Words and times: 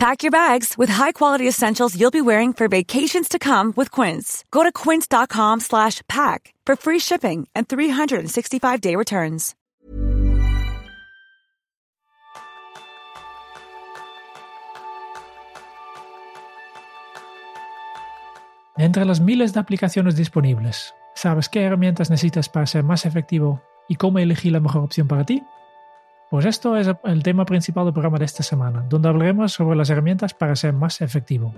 Pack 0.00 0.22
your 0.22 0.30
bags 0.30 0.78
with 0.78 0.88
high-quality 0.88 1.46
essentials 1.46 1.94
you'll 1.94 2.10
be 2.10 2.22
wearing 2.22 2.54
for 2.54 2.68
vacations 2.68 3.28
to 3.28 3.38
come 3.38 3.74
with 3.76 3.90
Quince. 3.90 4.46
Go 4.50 4.62
to 4.62 4.72
quince.com 4.72 5.60
slash 5.60 6.00
pack 6.08 6.54
for 6.64 6.74
free 6.74 6.98
shipping 6.98 7.46
and 7.54 7.68
365-day 7.68 8.96
returns. 8.96 9.54
Entre 18.78 19.04
las 19.04 19.20
miles 19.20 19.52
de 19.52 19.60
aplicaciones 19.60 20.16
disponibles, 20.16 20.94
¿sabes 21.14 21.50
qué 21.50 21.64
herramientas 21.64 22.08
necesitas 22.08 22.48
para 22.48 22.66
ser 22.66 22.84
más 22.84 23.04
efectivo 23.04 23.60
y 23.86 23.96
cómo 23.96 24.18
elegir 24.18 24.52
la 24.52 24.60
mejor 24.60 24.82
opción 24.82 25.06
para 25.06 25.24
ti? 25.26 25.42
Pues 26.30 26.44
esto 26.44 26.76
es 26.76 26.88
el 27.02 27.24
tema 27.24 27.44
principal 27.44 27.86
del 27.86 27.92
programa 27.92 28.16
de 28.16 28.24
esta 28.24 28.44
semana, 28.44 28.84
donde 28.88 29.08
hablaremos 29.08 29.52
sobre 29.52 29.76
las 29.76 29.90
herramientas 29.90 30.32
para 30.32 30.54
ser 30.54 30.72
más 30.72 31.00
efectivo. 31.00 31.52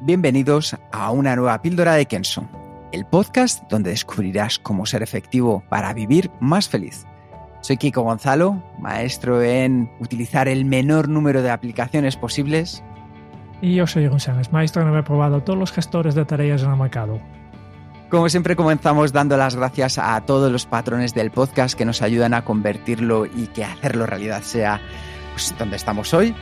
Bienvenidos 0.00 0.74
a 0.92 1.10
una 1.10 1.36
nueva 1.36 1.60
píldora 1.60 1.92
de 1.92 2.06
Kenso, 2.06 2.48
el 2.90 3.04
podcast 3.04 3.70
donde 3.70 3.90
descubrirás 3.90 4.58
cómo 4.58 4.86
ser 4.86 5.02
efectivo 5.02 5.62
para 5.68 5.92
vivir 5.92 6.30
más 6.40 6.70
feliz. 6.70 7.04
Soy 7.60 7.76
Kiko 7.76 8.00
Gonzalo, 8.00 8.62
maestro 8.78 9.42
en 9.42 9.90
utilizar 10.00 10.48
el 10.48 10.64
menor 10.64 11.10
número 11.10 11.42
de 11.42 11.50
aplicaciones 11.50 12.16
posibles. 12.16 12.82
Y 13.60 13.74
yo 13.74 13.86
soy 13.86 14.08
González, 14.08 14.50
maestro 14.52 14.80
en 14.80 14.88
haber 14.88 15.04
probado 15.04 15.42
todos 15.42 15.58
los 15.58 15.70
gestores 15.70 16.14
de 16.14 16.24
tareas 16.24 16.62
en 16.62 16.70
el 16.70 16.78
mercado. 16.78 17.20
Como 18.10 18.28
siempre 18.30 18.56
comenzamos 18.56 19.12
dando 19.12 19.36
las 19.36 19.54
gracias 19.54 19.98
a 19.98 20.18
todos 20.22 20.50
los 20.50 20.64
patrones 20.64 21.12
del 21.12 21.30
podcast 21.30 21.76
que 21.76 21.84
nos 21.84 22.00
ayudan 22.00 22.32
a 22.32 22.42
convertirlo 22.42 23.26
y 23.26 23.48
que 23.48 23.64
hacerlo 23.64 24.06
realidad 24.06 24.42
sea 24.42 24.80
pues, 25.34 25.54
donde 25.58 25.76
estamos 25.76 26.14
hoy. 26.14 26.34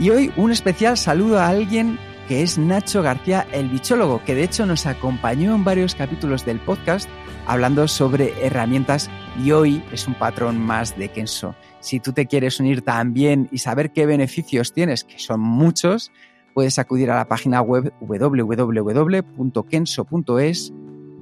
Y 0.00 0.10
hoy 0.10 0.32
un 0.36 0.50
especial 0.50 0.98
saludo 0.98 1.38
a 1.38 1.46
alguien 1.46 1.96
que 2.26 2.42
es 2.42 2.58
Nacho 2.58 3.02
García, 3.02 3.46
el 3.52 3.68
bichólogo, 3.68 4.20
que 4.24 4.34
de 4.34 4.42
hecho 4.42 4.66
nos 4.66 4.84
acompañó 4.84 5.54
en 5.54 5.62
varios 5.62 5.94
capítulos 5.94 6.44
del 6.44 6.58
podcast 6.58 7.08
hablando 7.46 7.86
sobre 7.86 8.44
herramientas 8.44 9.08
y 9.44 9.52
hoy 9.52 9.80
es 9.92 10.08
un 10.08 10.14
patrón 10.14 10.58
más 10.58 10.98
de 10.98 11.08
Kenso. 11.08 11.54
Si 11.78 12.00
tú 12.00 12.12
te 12.12 12.26
quieres 12.26 12.58
unir 12.58 12.82
también 12.82 13.48
y 13.52 13.58
saber 13.58 13.92
qué 13.92 14.06
beneficios 14.06 14.72
tienes, 14.72 15.04
que 15.04 15.20
son 15.20 15.38
muchos, 15.38 16.10
puedes 16.52 16.80
acudir 16.80 17.12
a 17.12 17.16
la 17.16 17.28
página 17.28 17.60
web 17.60 17.92
www.kenso.es 18.00 19.32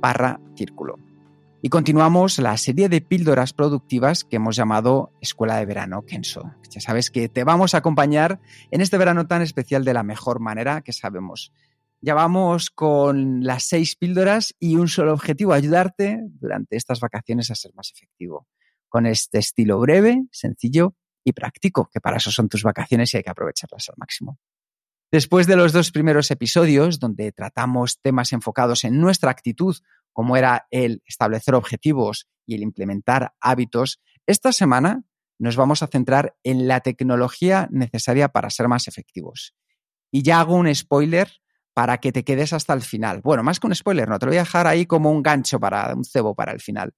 barra 0.00 0.40
círculo. 0.56 0.98
Y 1.62 1.68
continuamos 1.68 2.38
la 2.38 2.56
serie 2.56 2.88
de 2.88 3.02
píldoras 3.02 3.52
productivas 3.52 4.24
que 4.24 4.36
hemos 4.36 4.56
llamado 4.56 5.12
Escuela 5.20 5.56
de 5.56 5.66
Verano 5.66 6.06
Kenso. 6.06 6.54
Ya 6.70 6.80
sabes 6.80 7.10
que 7.10 7.28
te 7.28 7.44
vamos 7.44 7.74
a 7.74 7.78
acompañar 7.78 8.40
en 8.70 8.80
este 8.80 8.96
verano 8.96 9.26
tan 9.26 9.42
especial 9.42 9.84
de 9.84 9.92
la 9.92 10.02
mejor 10.02 10.40
manera 10.40 10.80
que 10.80 10.94
sabemos. 10.94 11.52
Ya 12.00 12.14
vamos 12.14 12.70
con 12.70 13.44
las 13.44 13.64
seis 13.64 13.94
píldoras 13.94 14.54
y 14.58 14.76
un 14.76 14.88
solo 14.88 15.12
objetivo, 15.12 15.52
ayudarte 15.52 16.18
durante 16.40 16.76
estas 16.76 16.98
vacaciones 16.98 17.50
a 17.50 17.54
ser 17.54 17.72
más 17.74 17.92
efectivo. 17.94 18.46
Con 18.88 19.04
este 19.04 19.38
estilo 19.38 19.78
breve, 19.80 20.24
sencillo 20.32 20.94
y 21.22 21.32
práctico, 21.32 21.90
que 21.92 22.00
para 22.00 22.16
eso 22.16 22.30
son 22.30 22.48
tus 22.48 22.62
vacaciones 22.62 23.12
y 23.12 23.18
hay 23.18 23.22
que 23.22 23.30
aprovecharlas 23.30 23.90
al 23.90 23.96
máximo. 23.98 24.38
Después 25.12 25.48
de 25.48 25.56
los 25.56 25.72
dos 25.72 25.90
primeros 25.90 26.30
episodios, 26.30 27.00
donde 27.00 27.32
tratamos 27.32 28.00
temas 28.00 28.32
enfocados 28.32 28.84
en 28.84 29.00
nuestra 29.00 29.32
actitud, 29.32 29.76
como 30.12 30.36
era 30.36 30.68
el 30.70 31.02
establecer 31.04 31.54
objetivos 31.56 32.28
y 32.46 32.54
el 32.54 32.62
implementar 32.62 33.34
hábitos, 33.40 34.00
esta 34.26 34.52
semana 34.52 35.02
nos 35.40 35.56
vamos 35.56 35.82
a 35.82 35.88
centrar 35.88 36.36
en 36.44 36.68
la 36.68 36.80
tecnología 36.80 37.66
necesaria 37.72 38.28
para 38.28 38.50
ser 38.50 38.68
más 38.68 38.86
efectivos. 38.86 39.54
Y 40.12 40.22
ya 40.22 40.38
hago 40.38 40.54
un 40.54 40.72
spoiler 40.72 41.28
para 41.74 41.98
que 41.98 42.12
te 42.12 42.22
quedes 42.22 42.52
hasta 42.52 42.72
el 42.72 42.82
final. 42.82 43.20
Bueno, 43.22 43.42
más 43.42 43.58
que 43.58 43.66
un 43.66 43.74
spoiler, 43.74 44.08
no, 44.08 44.18
te 44.18 44.26
lo 44.26 44.30
voy 44.30 44.38
a 44.38 44.42
dejar 44.42 44.68
ahí 44.68 44.86
como 44.86 45.10
un 45.10 45.22
gancho 45.22 45.58
para 45.58 45.92
un 45.94 46.04
cebo 46.04 46.36
para 46.36 46.52
el 46.52 46.60
final. 46.60 46.92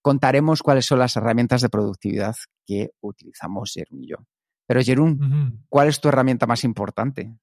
Contaremos 0.00 0.62
cuáles 0.62 0.86
son 0.86 1.00
las 1.00 1.16
herramientas 1.16 1.60
de 1.60 1.70
productividad 1.70 2.36
que 2.64 2.90
utilizamos 3.00 3.72
Jerún 3.74 4.04
y 4.04 4.10
yo. 4.10 4.16
Pero 4.66 4.82
Jerún, 4.82 5.64
¿cuál 5.68 5.88
es 5.88 6.00
tu 6.00 6.08
herramienta 6.08 6.46
más 6.46 6.62
importante? 6.62 7.34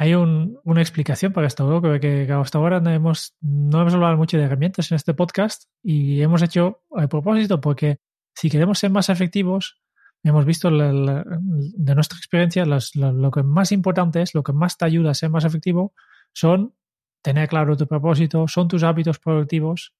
Hay 0.00 0.14
una 0.14 0.80
explicación 0.80 1.34
para 1.34 1.46
esto, 1.46 1.82
que, 2.00 2.26
hasta 2.32 2.56
ahora 2.56 2.80
no 2.80 2.88
hemos, 2.88 3.36
no 3.42 3.82
hemos 3.82 3.92
hablado 3.92 4.16
mucho 4.16 4.38
de 4.38 4.44
herramientas 4.44 4.90
en 4.90 4.96
este 4.96 5.12
podcast 5.12 5.64
y 5.82 6.22
hemos 6.22 6.40
hecho 6.40 6.84
a 6.96 7.06
propósito 7.06 7.60
porque 7.60 7.98
si 8.34 8.48
queremos 8.48 8.78
ser 8.78 8.90
más 8.90 9.10
efectivos, 9.10 9.78
hemos 10.22 10.46
visto 10.46 10.70
de 10.70 11.94
nuestra 11.94 12.16
experiencia 12.16 12.64
lo, 12.64 13.30
que 13.30 13.42
más 13.42 13.72
importante 13.72 14.22
es, 14.22 14.34
lo 14.34 14.42
que 14.42 14.54
más 14.54 14.78
te 14.78 14.86
ayuda 14.86 15.10
a 15.10 15.14
ser 15.14 15.28
más 15.28 15.44
efectivo 15.44 15.92
son 16.32 16.74
tener 17.20 17.46
claro 17.50 17.76
tu 17.76 17.86
propósito, 17.86 18.48
son 18.48 18.68
tus 18.68 18.82
hábitos 18.84 19.18
productivos 19.18 19.92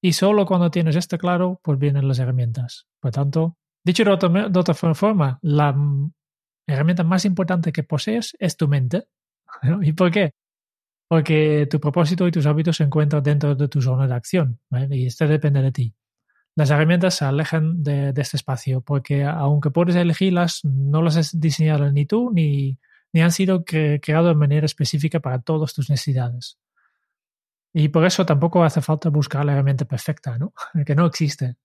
y 0.00 0.14
solo 0.14 0.46
cuando 0.46 0.70
tienes 0.70 0.96
esto 0.96 1.18
claro, 1.18 1.60
pues 1.62 1.78
vienen 1.78 2.08
las 2.08 2.18
herramientas. 2.18 2.86
Por 2.98 3.10
tanto, 3.10 3.58
dicho 3.84 4.04
de 4.04 4.10
otra, 4.10 4.48
de 4.48 4.58
otra 4.58 4.72
forma, 4.72 5.38
la 5.42 5.76
herramienta 6.66 7.04
más 7.04 7.26
importante 7.26 7.72
que 7.72 7.82
posees 7.82 8.34
es 8.40 8.56
tu 8.56 8.68
mente 8.68 9.06
¿Y 9.82 9.92
por 9.92 10.10
qué? 10.10 10.32
Porque 11.08 11.66
tu 11.70 11.80
propósito 11.80 12.26
y 12.26 12.30
tus 12.30 12.46
hábitos 12.46 12.76
se 12.78 12.84
encuentran 12.84 13.22
dentro 13.22 13.54
de 13.54 13.68
tu 13.68 13.80
zona 13.82 14.06
de 14.06 14.14
acción 14.14 14.58
y 14.90 15.06
esto 15.06 15.28
depende 15.28 15.62
de 15.62 15.72
ti. 15.72 15.94
Las 16.56 16.70
herramientas 16.70 17.16
se 17.16 17.24
alejan 17.24 17.82
de, 17.82 18.12
este 18.16 18.36
espacio 18.36 18.80
porque 18.80 19.24
aunque 19.24 19.70
puedes 19.70 19.96
elegirlas, 19.96 20.60
no 20.64 21.02
las 21.02 21.16
has 21.16 21.38
diseñado 21.40 21.90
ni 21.90 22.06
tú 22.06 22.30
ni, 22.32 22.78
ni 23.12 23.22
han 23.22 23.32
sido 23.32 23.64
creadas 23.64 24.26
de 24.26 24.34
manera 24.34 24.66
específica 24.66 25.20
para 25.20 25.40
todas 25.40 25.74
tus 25.74 25.90
necesidades. 25.90 26.58
Y 27.72 27.88
por 27.88 28.04
eso 28.04 28.24
tampoco 28.24 28.62
hace 28.62 28.80
falta 28.80 29.08
buscar 29.08 29.44
la 29.44 29.52
herramienta 29.52 29.84
perfecta, 29.84 30.38
¿no? 30.38 30.54
que 30.86 30.94
no 30.94 31.06
existe. 31.06 31.56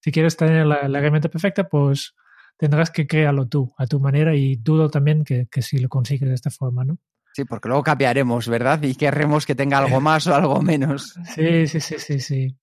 Si 0.00 0.10
quieres 0.10 0.36
tener 0.36 0.66
la, 0.66 0.80
herramienta 0.80 1.28
perfecta, 1.28 1.68
pues 1.68 2.14
tendrás 2.56 2.90
que 2.90 3.06
crearlo 3.06 3.46
tú, 3.46 3.72
a 3.76 3.86
tu 3.86 4.00
manera, 4.00 4.34
y 4.34 4.56
dudo 4.56 4.88
también 4.88 5.24
que, 5.24 5.46
que 5.50 5.62
si 5.62 5.78
lo 5.78 5.88
consigues 5.90 6.28
de 6.28 6.34
esta 6.34 6.50
forma, 6.50 6.84
¿no? 6.84 6.98
Sí, 7.32 7.44
porque 7.44 7.68
luego 7.68 7.82
cambiaremos, 7.82 8.48
¿verdad? 8.48 8.82
Y 8.82 8.94
querremos 8.94 9.46
que 9.46 9.54
tenga 9.54 9.78
algo 9.78 10.00
más 10.00 10.26
o 10.26 10.34
algo 10.34 10.60
menos. 10.60 11.14
Sí, 11.34 11.66
sí, 11.66 11.80
sí, 11.80 11.94
sí, 11.98 12.20
sí. 12.20 12.56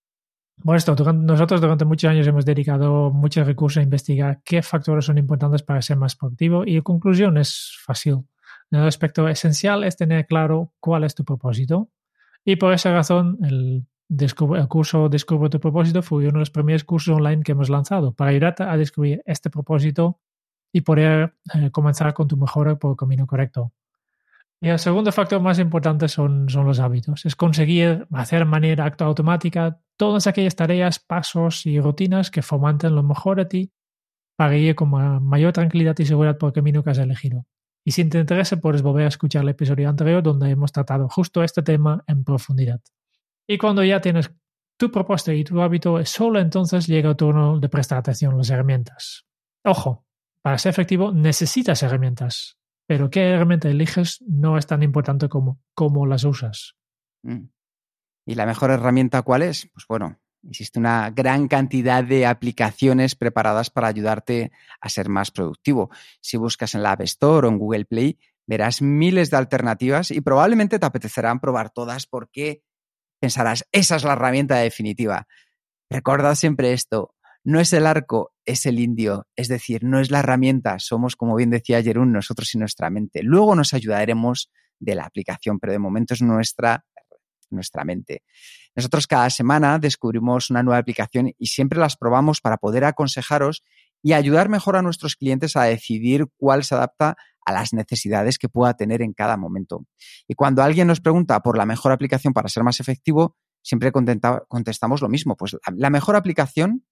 Bueno, 0.62 0.78
esto, 0.78 0.96
nosotros 1.13 1.62
durante 1.62 1.85
muchos 1.85 2.09
años 2.09 2.28
hemos 2.28 2.46
dedicado 2.46 3.12
muchos 3.12 3.47
recursos 3.47 3.80
a 3.80 3.84
investigar 3.84 4.41
qué 4.44 4.62
factores 4.62 5.06
son 5.06 5.18
importantes 5.18 5.63
para 5.63 5.81
ser 5.81 5.97
más 5.97 6.16
productivo 6.16 6.66
y 6.66 6.75
la 6.75 6.81
conclusión 6.81 7.38
es 7.38 7.78
fácil. 7.84 8.25
El 8.69 8.85
aspecto 8.85 9.28
esencial 9.30 9.84
es 9.84 9.96
tener 9.96 10.28
claro 10.28 10.74
cuál 10.80 11.06
es 11.06 11.16
tu 11.16 11.24
propósito 11.24 11.90
y 12.44 12.57
por 12.57 12.74
esa 12.74 12.94
razón 12.94 13.38
el, 13.41 13.86
curso 14.68 15.07
Descubre 15.07 15.50
tu 15.50 15.59
propósito 15.59 16.01
fue 16.01 16.24
uno 16.24 16.34
de 16.34 16.40
los 16.40 16.51
primeros 16.51 16.84
cursos 16.84 17.16
online 17.16 17.44
que 17.44 17.53
hemos 17.53 17.69
lanzado 17.69 18.13
para 18.13 18.31
ayudarte 18.31 18.63
a 18.63 18.75
descubrir 18.75 19.22
este 19.25 19.50
propósito 19.50 20.19
y 20.74 20.81
poder 20.81 21.36
eh, 21.56 21.72
comenzar 21.72 22.13
con 22.13 22.28
tu 22.28 22.36
mejora 22.36 22.75
por 22.75 22.91
el 22.91 22.97
camino 22.97 23.25
correcto. 23.25 23.72
Y 24.62 24.68
el 24.68 24.80
segundo 24.80 25.12
factor 25.12 25.42
más 25.42 25.58
importante 25.59 26.09
son, 26.09 26.50
son 26.50 26.66
los 26.66 26.80
hábitos. 26.80 27.25
Es 27.25 27.36
conseguir 27.36 28.06
hacer 28.12 28.40
de 28.40 28.46
manera 28.46 28.94
automática 29.00 29.80
todas 29.96 30.28
aquellas 30.28 30.56
tareas, 30.56 31.00
pasos 31.00 31.66
y 31.66 31.80
rutinas 31.80 32.30
que 32.30 32.42
fomenten 32.42 32.94
lo 32.94 33.04
mejor 33.04 33.38
de 33.38 33.45
ti 33.45 33.72
para 34.36 34.57
ir 34.57 34.75
con 34.75 34.89
mayor 35.24 35.54
tranquilidad 35.54 35.98
y 36.00 36.06
seguridad 36.06 36.38
por 36.38 36.50
el 36.50 36.54
camino 36.54 36.83
que 36.83 36.89
has 36.89 36.98
elegido. 36.98 37.45
Y 37.86 37.92
si 37.92 38.06
te 38.06 38.19
interesa, 38.19 38.57
puedes 38.57 38.81
volver 38.81 39.06
a 39.06 39.10
escuchar 39.10 39.44
el 39.44 39.50
episodio 39.50 39.88
anterior 39.89 40.22
donde 40.22 40.50
hemos 40.50 40.72
tratado 40.72 41.07
justo 41.07 41.42
este 41.42 41.63
tema 41.63 42.04
en 42.07 42.24
profundidad. 42.24 42.81
Y 43.48 43.57
cuando 43.57 43.83
ya 43.83 44.01
tienes 44.01 44.31
tu 44.78 44.92
propuesta 44.92 45.33
y 45.33 45.44
tu 45.44 45.62
hábito, 45.62 46.04
solo 46.06 46.39
entonces 46.39 46.86
llega 46.88 47.10
el 47.10 47.16
turno 47.16 47.60
de 47.60 47.69
prestar 47.69 47.98
atención 47.98 48.33
a 48.33 48.38
las 48.38 48.50
herramientas. 48.50 49.25
Ojo, 49.63 50.06
para 50.42 50.57
ser 50.57 50.72
efectivo 50.72 51.12
necesitas 51.12 51.81
herramientas 51.83 52.58
pero 52.89 53.12
qué 53.12 53.30
herramienta 53.30 53.69
eliges 53.69 54.19
no 54.25 54.57
es 54.57 54.65
tan 54.65 54.81
importante 54.81 55.30
como 55.30 55.62
cómo 55.75 56.07
las 56.07 56.24
usas. 56.24 56.75
Mm. 57.21 57.50
¿Y 58.25 58.33
la 58.33 58.47
mejor 58.47 58.71
herramienta 58.71 59.21
cuál 59.21 59.44
es? 59.44 59.69
Pues 59.71 59.86
bueno, 59.88 60.19
existe 60.50 60.80
una 60.80 61.12
gran 61.12 61.47
cantidad 61.47 62.03
de 62.03 62.25
aplicaciones 62.25 63.13
preparadas 63.13 63.69
para 63.69 63.89
ayudarte 63.89 64.51
a 64.81 64.89
ser 64.89 65.07
más 65.07 65.30
productivo. 65.30 65.91
Si 66.19 66.36
buscas 66.38 66.74
en 66.74 66.81
la 66.81 66.94
App 66.94 67.01
Store 67.01 67.45
o 67.45 67.51
en 67.51 67.59
Google 67.59 67.86
Play, 67.86 68.18
verás 68.47 68.81
miles 68.81 69.30
de 69.30 69.38
alternativas 69.38 70.09
y 70.09 70.21
probablemente 70.21 70.80
te 70.80 70.85
apetecerán 70.88 71.39
probar 71.39 71.69
todas 71.69 72.07
porque 72.07 72.63
pensarás, 73.19 73.68
esa 73.71 73.97
es 73.97 74.03
la 74.03 74.13
herramienta 74.13 74.56
definitiva. 74.56 75.27
Recordad 75.92 76.33
siempre 76.33 76.74
esto, 76.74 77.13
no 77.44 77.59
es 77.59 77.74
el 77.74 77.86
arco, 77.86 78.33
es 78.45 78.65
el 78.65 78.80
indio, 78.80 79.27
es 79.36 79.47
decir, 79.47 79.83
no 79.83 80.00
es 80.00 80.12
la 80.12 80.19
herramienta, 80.19 80.77
somos, 80.80 81.15
como 81.15 81.36
bien 81.36 81.50
decía 81.50 81.81
Jerún, 81.81 82.12
nosotros 82.12 82.53
y 82.53 82.57
nuestra 82.57 82.89
mente. 82.89 83.21
Luego 83.24 83.56
nos 83.56 83.74
ayudaremos 83.74 84.51
de 84.80 84.95
la 84.95 85.06
aplicación, 85.06 85.59
pero 85.59 85.74
de 85.74 85.80
momento 85.80 86.13
es 86.13 86.21
nuestra, 86.21 86.86
nuestra 87.50 87.83
mente. 87.86 88.24
Nosotros 88.75 89.07
cada 89.07 89.30
semana 89.30 89.80
descubrimos 89.80 90.50
una 90.50 90.63
nueva 90.63 90.80
aplicación 90.80 91.31
y 91.38 91.47
siempre 91.47 91.80
las 91.80 91.97
probamos 91.97 92.41
para 92.41 92.57
poder 92.57 92.86
aconsejaros 92.86 93.63
y 94.01 94.13
ayudar 94.13 94.47
mejor 94.50 94.75
a 94.75 94.81
nuestros 94.81 95.15
clientes 95.15 95.56
a 95.56 95.63
decidir 95.63 96.27
cuál 96.38 96.63
se 96.63 96.75
adapta 96.75 97.18
a 97.45 97.51
las 97.51 97.74
necesidades 97.74 98.38
que 98.38 98.47
pueda 98.47 98.74
tener 98.75 99.01
en 99.01 99.13
cada 99.13 99.35
momento. 99.35 99.85
Y 100.27 100.35
cuando 100.35 100.62
alguien 100.62 100.88
nos 100.88 101.01
pregunta 101.01 101.39
por 101.42 101.57
la 101.57 101.65
mejor 101.65 101.92
aplicación 101.92 102.33
para 102.33 102.47
ser 102.47 102.63
más 102.63 102.80
efectivo, 102.80 103.35
siempre 103.62 103.92
contestamos 103.92 105.01
lo 105.01 105.09
mismo. 105.09 105.35
Pues 105.35 105.57
la 105.75 105.89
mejor 105.89 106.15
aplicación 106.15 106.85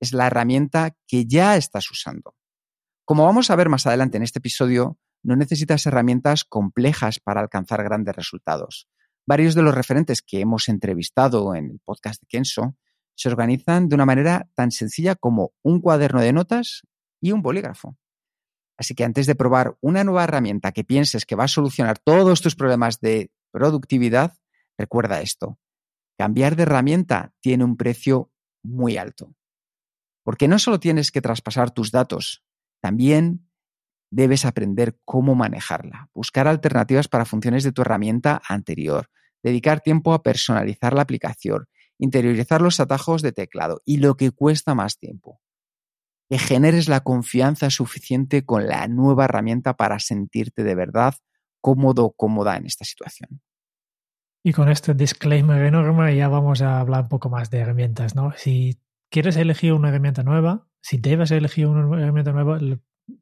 es 0.00 0.12
la 0.12 0.26
herramienta 0.26 0.96
que 1.06 1.26
ya 1.26 1.56
estás 1.56 1.90
usando. 1.90 2.34
Como 3.04 3.24
vamos 3.24 3.50
a 3.50 3.56
ver 3.56 3.68
más 3.68 3.86
adelante 3.86 4.16
en 4.16 4.22
este 4.22 4.38
episodio, 4.38 4.98
no 5.22 5.36
necesitas 5.36 5.84
herramientas 5.86 6.44
complejas 6.44 7.20
para 7.20 7.40
alcanzar 7.40 7.84
grandes 7.84 8.16
resultados. 8.16 8.88
Varios 9.26 9.54
de 9.54 9.62
los 9.62 9.74
referentes 9.74 10.22
que 10.22 10.40
hemos 10.40 10.68
entrevistado 10.68 11.54
en 11.54 11.70
el 11.70 11.80
podcast 11.84 12.22
de 12.22 12.26
Kenso 12.26 12.76
se 13.14 13.28
organizan 13.28 13.88
de 13.88 13.94
una 13.94 14.06
manera 14.06 14.48
tan 14.54 14.70
sencilla 14.70 15.14
como 15.14 15.52
un 15.62 15.80
cuaderno 15.80 16.20
de 16.20 16.32
notas 16.32 16.82
y 17.20 17.32
un 17.32 17.42
bolígrafo. 17.42 17.98
Así 18.78 18.94
que 18.94 19.04
antes 19.04 19.26
de 19.26 19.34
probar 19.34 19.76
una 19.82 20.04
nueva 20.04 20.24
herramienta 20.24 20.72
que 20.72 20.84
pienses 20.84 21.26
que 21.26 21.36
va 21.36 21.44
a 21.44 21.48
solucionar 21.48 21.98
todos 21.98 22.40
tus 22.40 22.56
problemas 22.56 22.98
de 23.00 23.30
productividad, 23.50 24.32
recuerda 24.78 25.20
esto. 25.20 25.58
Cambiar 26.16 26.56
de 26.56 26.62
herramienta 26.62 27.34
tiene 27.40 27.64
un 27.64 27.76
precio 27.76 28.32
muy 28.62 28.96
alto. 28.96 29.34
Porque 30.30 30.46
no 30.46 30.60
solo 30.60 30.78
tienes 30.78 31.10
que 31.10 31.20
traspasar 31.20 31.72
tus 31.72 31.90
datos, 31.90 32.44
también 32.80 33.50
debes 34.12 34.44
aprender 34.44 34.96
cómo 35.04 35.34
manejarla, 35.34 36.08
buscar 36.14 36.46
alternativas 36.46 37.08
para 37.08 37.24
funciones 37.24 37.64
de 37.64 37.72
tu 37.72 37.82
herramienta 37.82 38.40
anterior, 38.48 39.10
dedicar 39.42 39.80
tiempo 39.80 40.14
a 40.14 40.22
personalizar 40.22 40.94
la 40.94 41.02
aplicación, 41.02 41.66
interiorizar 41.98 42.62
los 42.62 42.78
atajos 42.78 43.22
de 43.22 43.32
teclado 43.32 43.80
y 43.84 43.96
lo 43.96 44.16
que 44.16 44.30
cuesta 44.30 44.76
más 44.76 45.00
tiempo. 45.00 45.40
Que 46.28 46.38
generes 46.38 46.88
la 46.88 47.00
confianza 47.00 47.68
suficiente 47.68 48.44
con 48.44 48.68
la 48.68 48.86
nueva 48.86 49.24
herramienta 49.24 49.74
para 49.74 49.98
sentirte 49.98 50.62
de 50.62 50.76
verdad 50.76 51.16
cómodo 51.60 52.04
o 52.04 52.12
cómoda 52.12 52.56
en 52.56 52.66
esta 52.66 52.84
situación. 52.84 53.42
Y 54.44 54.52
con 54.52 54.68
este 54.68 54.94
disclaimer 54.94 55.64
enorme 55.64 56.14
ya 56.14 56.28
vamos 56.28 56.62
a 56.62 56.78
hablar 56.78 57.02
un 57.02 57.08
poco 57.08 57.30
más 57.30 57.50
de 57.50 57.58
herramientas, 57.58 58.14
¿no? 58.14 58.32
Si 58.36 58.78
quieres 59.10 59.36
elegir 59.36 59.72
una 59.72 59.88
herramienta 59.88 60.22
nueva, 60.22 60.66
si 60.82 60.98
debes 60.98 61.30
elegir 61.30 61.66
una 61.66 62.00
herramienta 62.00 62.32
nueva, 62.32 62.58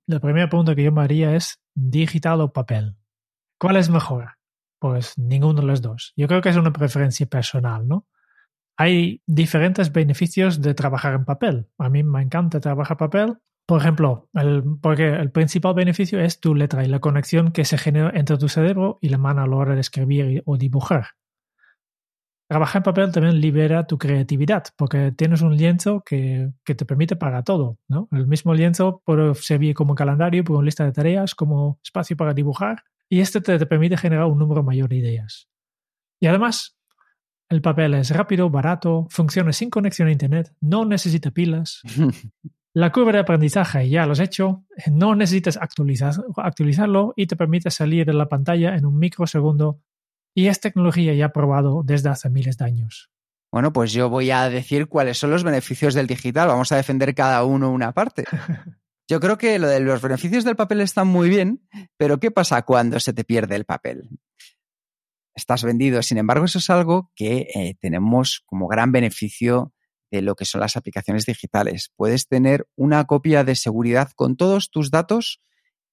la 0.06 0.20
primera 0.20 0.48
pregunta 0.48 0.74
que 0.74 0.84
yo 0.84 0.92
me 0.92 1.02
haría 1.02 1.34
es 1.34 1.60
digital 1.74 2.40
o 2.40 2.52
papel. 2.52 2.96
¿Cuál 3.58 3.76
es 3.76 3.90
mejor? 3.90 4.36
Pues 4.78 5.18
ninguno 5.18 5.60
de 5.60 5.66
los 5.66 5.82
dos. 5.82 6.12
Yo 6.16 6.28
creo 6.28 6.40
que 6.40 6.50
es 6.50 6.56
una 6.56 6.72
preferencia 6.72 7.26
personal, 7.26 7.88
¿no? 7.88 8.06
Hay 8.76 9.22
diferentes 9.26 9.92
beneficios 9.92 10.62
de 10.62 10.74
trabajar 10.74 11.14
en 11.14 11.24
papel. 11.24 11.66
A 11.78 11.88
mí 11.88 12.04
me 12.04 12.22
encanta 12.22 12.60
trabajar 12.60 12.96
papel. 12.96 13.38
Por 13.66 13.80
ejemplo, 13.80 14.28
el, 14.34 14.62
porque 14.80 15.08
el 15.08 15.32
principal 15.32 15.74
beneficio 15.74 16.20
es 16.20 16.40
tu 16.40 16.54
letra 16.54 16.84
y 16.84 16.88
la 16.88 17.00
conexión 17.00 17.50
que 17.50 17.64
se 17.64 17.76
genera 17.76 18.12
entre 18.14 18.38
tu 18.38 18.48
cerebro 18.48 18.98
y 19.00 19.08
la 19.08 19.18
mano 19.18 19.42
a 19.42 19.48
la 19.48 19.56
hora 19.56 19.74
de 19.74 19.80
escribir 19.80 20.42
o 20.46 20.56
dibujar. 20.56 21.08
Trabajar 22.48 22.80
en 22.80 22.82
papel 22.82 23.12
también 23.12 23.40
libera 23.40 23.86
tu 23.86 23.98
creatividad, 23.98 24.64
porque 24.76 25.12
tienes 25.12 25.42
un 25.42 25.54
lienzo 25.54 26.02
que, 26.04 26.50
te 26.64 26.84
permite 26.86 27.14
para 27.14 27.42
todo. 27.42 27.78
¿no? 27.88 28.08
El 28.10 28.26
mismo 28.26 28.54
lienzo 28.54 29.02
puede 29.04 29.34
servir 29.34 29.74
como 29.74 29.94
calendario, 29.94 30.42
como 30.44 30.62
lista 30.62 30.84
de 30.84 30.92
tareas, 30.92 31.34
como 31.34 31.78
espacio 31.84 32.16
para 32.16 32.32
dibujar, 32.32 32.84
y 33.10 33.20
este 33.20 33.42
te, 33.42 33.58
te 33.58 33.66
permite 33.66 33.98
generar 33.98 34.24
un 34.24 34.38
número 34.38 34.62
mayor 34.62 34.88
de 34.88 34.96
ideas. 34.96 35.48
Y 36.20 36.26
además, 36.26 36.78
el 37.50 37.60
papel 37.60 37.94
es 37.94 38.10
rápido, 38.10 38.48
barato, 38.48 39.06
funciona 39.10 39.52
sin 39.52 39.68
conexión 39.68 40.08
a 40.08 40.12
Internet, 40.12 40.54
no 40.60 40.86
necesita 40.86 41.30
pilas. 41.30 41.82
La 42.74 42.92
curva 42.92 43.10
de 43.12 43.18
aprendizaje 43.18 43.88
ya 43.88 44.06
lo 44.06 44.12
has 44.12 44.20
hecho, 44.20 44.64
no 44.92 45.14
necesitas 45.14 45.56
actualizar, 45.56 46.14
actualizarlo 46.36 47.12
y 47.16 47.26
te 47.26 47.34
permite 47.34 47.70
salir 47.70 48.06
de 48.06 48.12
la 48.12 48.28
pantalla 48.28 48.76
en 48.76 48.86
un 48.86 48.98
microsegundo 48.98 49.80
y 50.38 50.46
es 50.46 50.60
tecnología 50.60 51.12
ya 51.14 51.30
probado 51.30 51.82
desde 51.84 52.10
hace 52.10 52.30
miles 52.30 52.56
de 52.58 52.64
años. 52.64 53.10
Bueno, 53.50 53.72
pues 53.72 53.92
yo 53.92 54.08
voy 54.08 54.30
a 54.30 54.48
decir 54.48 54.86
cuáles 54.86 55.18
son 55.18 55.30
los 55.30 55.42
beneficios 55.42 55.94
del 55.94 56.06
digital. 56.06 56.46
Vamos 56.46 56.70
a 56.70 56.76
defender 56.76 57.12
cada 57.12 57.42
uno 57.42 57.72
una 57.72 57.90
parte. 57.90 58.22
Yo 59.10 59.18
creo 59.18 59.36
que 59.36 59.58
lo 59.58 59.66
de 59.66 59.80
los 59.80 60.00
beneficios 60.00 60.44
del 60.44 60.54
papel 60.54 60.80
están 60.80 61.08
muy 61.08 61.28
bien, 61.28 61.66
pero 61.96 62.20
¿qué 62.20 62.30
pasa 62.30 62.62
cuando 62.62 63.00
se 63.00 63.12
te 63.12 63.24
pierde 63.24 63.56
el 63.56 63.64
papel? 63.64 64.10
Estás 65.34 65.64
vendido. 65.64 66.02
Sin 66.02 66.18
embargo, 66.18 66.44
eso 66.44 66.58
es 66.58 66.70
algo 66.70 67.10
que 67.16 67.48
eh, 67.52 67.74
tenemos 67.80 68.44
como 68.46 68.68
gran 68.68 68.92
beneficio 68.92 69.72
de 70.12 70.22
lo 70.22 70.36
que 70.36 70.44
son 70.44 70.60
las 70.60 70.76
aplicaciones 70.76 71.26
digitales. 71.26 71.90
Puedes 71.96 72.28
tener 72.28 72.68
una 72.76 73.06
copia 73.06 73.42
de 73.42 73.56
seguridad 73.56 74.12
con 74.14 74.36
todos 74.36 74.70
tus 74.70 74.92
datos 74.92 75.40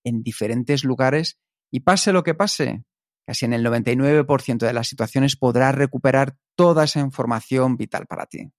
en 0.03 0.21
diferentes 0.21 0.83
lugares 0.83 1.39
y 1.71 1.79
pase 1.79 2.11
lo 2.11 2.23
que 2.23 2.35
pase, 2.35 2.83
Casi 3.25 3.45
en 3.45 3.53
el 3.53 3.65
99% 3.65 4.59
de 4.59 4.73
las 4.73 4.87
situaciones 4.87 5.35
podrás 5.35 5.73
recuperar 5.73 6.37
toda 6.55 6.83
esa 6.83 6.99
información 6.99 7.75
vital 7.75 8.05
para 8.05 8.27
ti. 8.27 8.51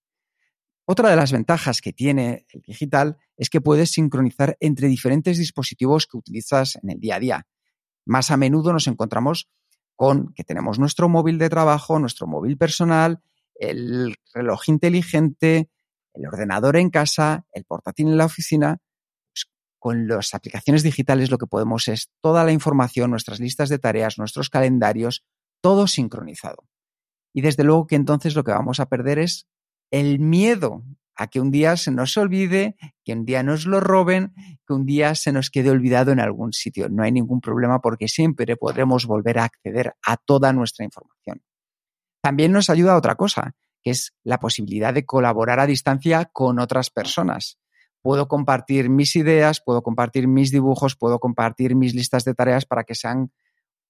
Otra 0.84 1.10
de 1.10 1.16
las 1.16 1.32
ventajas 1.32 1.80
que 1.80 1.92
tiene 1.92 2.46
el 2.50 2.62
digital 2.62 3.16
es 3.36 3.50
que 3.50 3.60
puedes 3.60 3.90
sincronizar 3.90 4.56
entre 4.60 4.88
diferentes 4.88 5.38
dispositivos 5.38 6.06
que 6.06 6.16
utilizas 6.16 6.78
en 6.82 6.90
el 6.90 7.00
día 7.00 7.16
a 7.16 7.20
día. 7.20 7.46
Más 8.04 8.30
a 8.30 8.36
menudo 8.36 8.72
nos 8.72 8.86
encontramos 8.86 9.48
con 9.96 10.32
que 10.34 10.44
tenemos 10.44 10.78
nuestro 10.78 11.08
móvil 11.08 11.38
de 11.38 11.48
trabajo, 11.48 11.98
nuestro 11.98 12.26
móvil 12.26 12.56
personal, 12.56 13.20
el 13.54 14.16
reloj 14.32 14.68
inteligente, 14.68 15.70
el 16.12 16.26
ordenador 16.26 16.76
en 16.76 16.90
casa, 16.90 17.46
el 17.52 17.64
portátil 17.64 18.08
en 18.08 18.18
la 18.18 18.26
oficina 18.26 18.80
con 19.78 20.08
las 20.08 20.34
aplicaciones 20.34 20.82
digitales 20.82 21.30
lo 21.30 21.38
que 21.38 21.46
podemos 21.46 21.88
es 21.88 22.10
toda 22.20 22.44
la 22.44 22.52
información, 22.52 23.10
nuestras 23.10 23.40
listas 23.40 23.68
de 23.68 23.78
tareas, 23.78 24.18
nuestros 24.18 24.50
calendarios, 24.50 25.24
todo 25.60 25.86
sincronizado. 25.86 26.68
Y 27.34 27.42
desde 27.42 27.64
luego 27.64 27.86
que 27.86 27.96
entonces 27.96 28.34
lo 28.34 28.44
que 28.44 28.52
vamos 28.52 28.80
a 28.80 28.86
perder 28.86 29.18
es 29.18 29.46
el 29.90 30.18
miedo 30.18 30.84
a 31.14 31.28
que 31.28 31.40
un 31.40 31.50
día 31.50 31.76
se 31.76 31.90
nos 31.90 32.16
olvide, 32.16 32.76
que 33.04 33.14
un 33.14 33.24
día 33.24 33.42
nos 33.42 33.66
lo 33.66 33.80
roben, 33.80 34.34
que 34.66 34.74
un 34.74 34.84
día 34.84 35.14
se 35.14 35.32
nos 35.32 35.50
quede 35.50 35.70
olvidado 35.70 36.12
en 36.12 36.20
algún 36.20 36.52
sitio. 36.52 36.88
No 36.88 37.02
hay 37.02 37.12
ningún 37.12 37.40
problema 37.40 37.80
porque 37.80 38.08
siempre 38.08 38.56
podremos 38.56 39.06
volver 39.06 39.38
a 39.38 39.44
acceder 39.44 39.94
a 40.04 40.16
toda 40.16 40.52
nuestra 40.52 40.84
información. 40.84 41.42
También 42.22 42.52
nos 42.52 42.70
ayuda 42.70 42.96
otra 42.96 43.14
cosa, 43.14 43.54
que 43.82 43.90
es 43.90 44.14
la 44.24 44.38
posibilidad 44.38 44.92
de 44.92 45.06
colaborar 45.06 45.60
a 45.60 45.66
distancia 45.66 46.28
con 46.32 46.58
otras 46.58 46.90
personas 46.90 47.58
puedo 48.06 48.28
compartir 48.28 48.88
mis 48.88 49.16
ideas, 49.16 49.60
puedo 49.60 49.82
compartir 49.82 50.28
mis 50.28 50.52
dibujos, 50.52 50.94
puedo 50.94 51.18
compartir 51.18 51.74
mis 51.74 51.92
listas 51.92 52.24
de 52.24 52.34
tareas 52.34 52.64
para 52.64 52.84
que 52.84 52.94
sean 52.94 53.32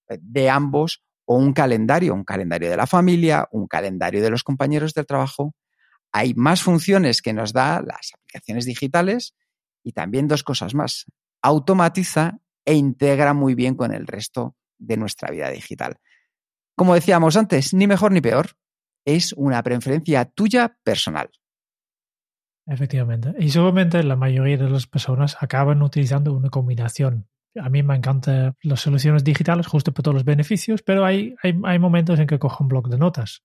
eh, 0.09 0.17
de 0.23 0.49
ambos 0.49 1.05
o 1.27 1.37
un 1.37 1.53
calendario, 1.53 2.15
un 2.15 2.25
calendario 2.25 2.71
de 2.71 2.79
la 2.79 2.87
familia, 2.87 3.47
un 3.53 3.67
calendario 3.67 4.23
de 4.23 4.31
los 4.31 4.43
compañeros 4.43 4.95
del 4.95 5.05
trabajo. 5.05 5.55
Hay 6.13 6.33
más 6.33 6.63
funciones 6.63 7.21
que 7.21 7.35
nos 7.35 7.53
da 7.53 7.83
las 7.83 8.13
aplicaciones 8.15 8.65
digitales 8.65 9.35
y 9.85 9.93
también 9.93 10.29
dos 10.29 10.43
cosas 10.43 10.75
más. 10.75 11.05
Automatiza 11.43 12.39
e 12.65 12.73
integra 12.73 13.35
muy 13.35 13.55
bien 13.55 13.75
con 13.75 13.93
el 13.93 14.07
resto 14.07 14.57
de 14.79 14.97
nuestra 14.97 15.31
vida 15.31 15.51
digital. 15.51 15.99
Como 16.75 16.95
decíamos 16.95 17.37
antes, 17.37 17.75
ni 17.75 17.87
mejor 17.87 18.13
ni 18.13 18.23
peor. 18.23 18.53
Es 19.05 19.35
una 19.35 19.63
preferencia 19.63 20.25
tuya 20.25 20.79
personal. 20.83 21.29
Efectivamente. 22.67 23.33
Y 23.39 23.51
seguramente 23.51 24.03
la 24.03 24.17
mayoría 24.17 24.57
de 24.57 24.69
las 24.69 24.87
personas 24.87 25.37
acaban 25.41 25.83
utilizando 25.83 26.33
una 26.33 26.51
combinación. 26.51 27.29
A 27.55 27.71
mí 27.71 27.83
me 27.83 27.95
encantan 27.95 28.57
las 28.63 28.81
soluciones 28.81 29.25
digitales 29.25 29.67
justo 29.67 29.93
por 29.93 30.03
todos 30.03 30.17
los 30.17 30.25
beneficios, 30.25 30.83
pero 30.83 31.05
hay, 31.05 31.35
hay, 31.43 31.79
momentos 31.79 32.19
en 32.19 32.27
que 32.27 32.39
cojo 32.39 32.65
un 32.65 32.69
bloc 32.69 32.89
de 32.89 32.99
notas. 32.99 33.45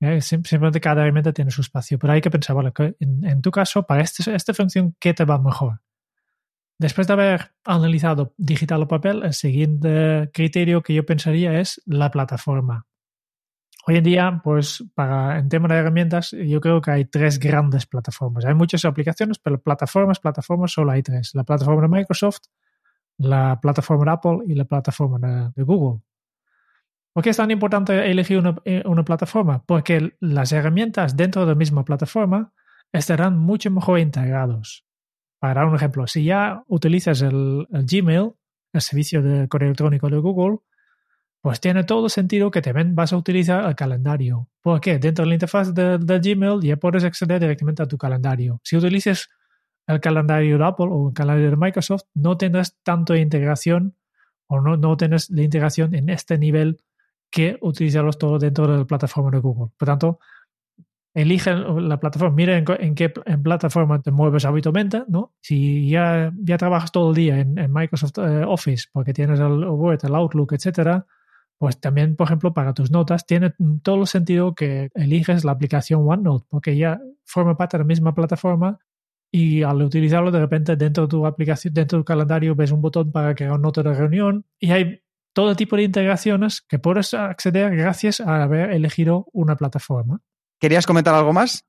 ¿Eh? 0.00 0.20
Simplemente 0.20 0.80
cada 0.80 1.02
herramienta 1.02 1.32
tiene 1.32 1.50
su 1.50 1.60
espacio, 1.60 1.98
pero 1.98 2.14
hay 2.14 2.20
que 2.20 2.30
pensar, 2.30 2.56
vale, 2.56 2.72
en, 2.98 3.42
tu 3.42 3.50
caso, 3.50 3.84
para 3.84 4.02
este, 4.02 4.34
esta 4.34 4.52
función, 4.52 4.96
¿qué 4.98 5.14
te 5.14 5.24
va 5.24 5.38
mejor? 5.38 5.80
Después 6.78 7.06
de 7.06 7.12
haber 7.12 7.52
analizado 7.64 8.34
digital 8.36 8.82
o 8.82 8.88
papel, 8.88 9.22
el 9.22 9.32
siguiente 9.32 10.30
criterio 10.32 10.82
que 10.82 10.92
yo 10.92 11.06
pensaría 11.06 11.60
es 11.60 11.80
la 11.86 12.10
plataforma. 12.10 12.86
Hoy 13.88 13.98
en 13.98 14.02
día, 14.02 14.40
pues 14.42 14.82
para 14.94 15.38
en 15.38 15.48
tema 15.48 15.68
de 15.68 15.76
herramientas, 15.76 16.32
yo 16.32 16.60
creo 16.60 16.80
que 16.80 16.90
hay 16.90 17.04
tres 17.04 17.38
grandes 17.38 17.86
plataformas. 17.86 18.44
Hay 18.44 18.54
muchas 18.54 18.84
aplicaciones, 18.84 19.38
pero 19.38 19.62
plataformas, 19.62 20.18
plataformas, 20.18 20.72
solo 20.72 20.90
hay 20.90 21.04
tres. 21.04 21.36
La 21.36 21.44
plataforma 21.44 21.82
de 21.82 21.88
Microsoft, 21.88 22.40
la 23.18 23.60
plataforma 23.60 24.04
de 24.04 24.10
Apple 24.10 24.38
y 24.48 24.54
la 24.56 24.64
plataforma 24.64 25.52
de, 25.54 25.62
Google. 25.62 26.02
¿Por 27.12 27.22
qué 27.22 27.30
es 27.30 27.36
tan 27.36 27.52
importante 27.52 28.10
elegir 28.10 28.38
una, 28.38 28.56
eh, 28.64 28.82
una, 28.86 29.04
plataforma? 29.04 29.62
Porque 29.64 30.16
las 30.18 30.50
herramientas 30.50 31.16
dentro 31.16 31.42
de 31.42 31.48
la 31.52 31.54
misma 31.54 31.84
plataforma 31.84 32.52
estarán 32.92 33.38
mucho 33.38 33.70
mejor 33.70 34.00
integrados. 34.00 34.84
Para 35.38 35.60
dar 35.60 35.66
un 35.66 35.76
ejemplo, 35.76 36.08
si 36.08 36.24
ya 36.24 36.64
utilizas 36.66 37.22
el, 37.22 37.68
Gmail, 37.70 38.32
el 38.72 38.80
servicio 38.80 39.22
de 39.22 39.46
correo 39.46 39.68
electrónico 39.68 40.10
de 40.10 40.18
Google, 40.18 40.58
pues 41.46 41.60
tiene 41.60 41.84
todo 41.84 42.08
sentido 42.08 42.50
que 42.50 42.60
también 42.60 42.96
vas 42.96 43.12
a 43.12 43.16
utilizar 43.16 43.64
el 43.66 43.76
calendario. 43.76 44.48
¿Por 44.62 44.80
qué? 44.80 44.98
Dentro 44.98 45.24
de 45.24 45.28
la 45.28 45.34
interfaz 45.34 45.72
de, 45.72 45.96
Gmail 45.96 46.60
ya 46.60 46.76
puedes 46.76 47.04
acceder 47.04 47.38
directamente 47.38 47.84
a 47.84 47.86
tu 47.86 47.96
calendario. 47.96 48.60
Si 48.64 48.76
utilizas 48.76 49.28
el 49.86 50.00
calendario 50.00 50.58
de 50.58 50.64
Apple 50.64 50.88
o 50.90 51.10
el 51.10 51.14
calendario 51.14 51.50
de 51.50 51.56
Microsoft, 51.56 52.02
no 52.14 52.36
tendrás 52.36 52.76
tanto 52.82 53.14
integración 53.14 53.94
o 54.48 54.60
no, 54.60 54.76
no 54.76 54.96
tienes 54.96 55.30
la 55.30 55.42
integración 55.42 55.94
en 55.94 56.08
este 56.08 56.36
nivel 56.36 56.82
que 57.30 57.58
utilizarlos 57.60 58.18
todo 58.18 58.40
dentro 58.40 58.66
de 58.66 58.78
la 58.78 58.84
plataforma 58.84 59.30
de 59.30 59.38
Google. 59.38 59.70
Por 59.76 59.86
tanto, 59.86 60.18
elige 61.14 61.54
la 61.54 62.00
plataforma, 62.00 62.34
mira 62.34 62.58
en, 62.58 62.94
qué 62.96 63.14
en 63.24 63.42
plataforma 63.44 64.02
te 64.02 64.10
mueves 64.10 64.44
habitualmente, 64.44 65.04
¿no? 65.06 65.32
Si 65.40 65.88
ya, 65.88 66.32
ya 66.38 66.58
trabajas 66.58 66.90
todo 66.90 67.10
el 67.10 67.14
día 67.14 67.38
en, 67.38 67.72
Microsoft 67.72 68.18
eh, 68.18 68.44
Office 68.44 68.88
porque 68.92 69.12
tienes 69.12 69.38
el 69.38 69.64
Word, 69.64 70.00
el 70.04 70.14
Outlook, 70.16 70.52
etcétera, 70.52 71.06
pues 71.58 71.80
también, 71.80 72.16
por 72.16 72.26
ejemplo, 72.26 72.52
para 72.52 72.74
tus 72.74 72.90
notas, 72.90 73.26
tiene 73.26 73.54
todo 73.82 74.02
el 74.02 74.06
sentido 74.06 74.54
que 74.54 74.90
eliges 74.94 75.44
la 75.44 75.52
aplicación 75.52 76.06
OneNote 76.06 76.46
porque 76.48 76.76
ya 76.76 77.00
forma 77.24 77.56
parte 77.56 77.76
de 77.76 77.84
la 77.84 77.86
misma 77.86 78.14
plataforma 78.14 78.78
y 79.32 79.62
al 79.62 79.82
utilizarlo 79.82 80.30
de 80.30 80.40
repente 80.40 80.76
dentro 80.76 81.04
de 81.04 81.08
tu 81.08 81.26
aplicación, 81.26 81.74
dentro 81.74 81.98
de 81.98 82.02
tu 82.02 82.04
calendario 82.04 82.54
ves 82.54 82.72
un 82.72 82.80
botón 82.80 83.10
para 83.10 83.34
crear 83.34 83.58
nota 83.58 83.82
de 83.82 83.94
reunión 83.94 84.44
y 84.58 84.70
hay 84.70 85.00
todo 85.32 85.54
tipo 85.54 85.76
de 85.76 85.82
integraciones 85.82 86.62
que 86.62 86.78
puedes 86.78 87.12
acceder 87.12 87.76
gracias 87.76 88.20
a 88.20 88.42
haber 88.42 88.70
elegido 88.70 89.26
una 89.32 89.56
plataforma. 89.56 90.20
¿Querías 90.58 90.86
comentar 90.86 91.14
algo 91.14 91.32
más? 91.32 91.66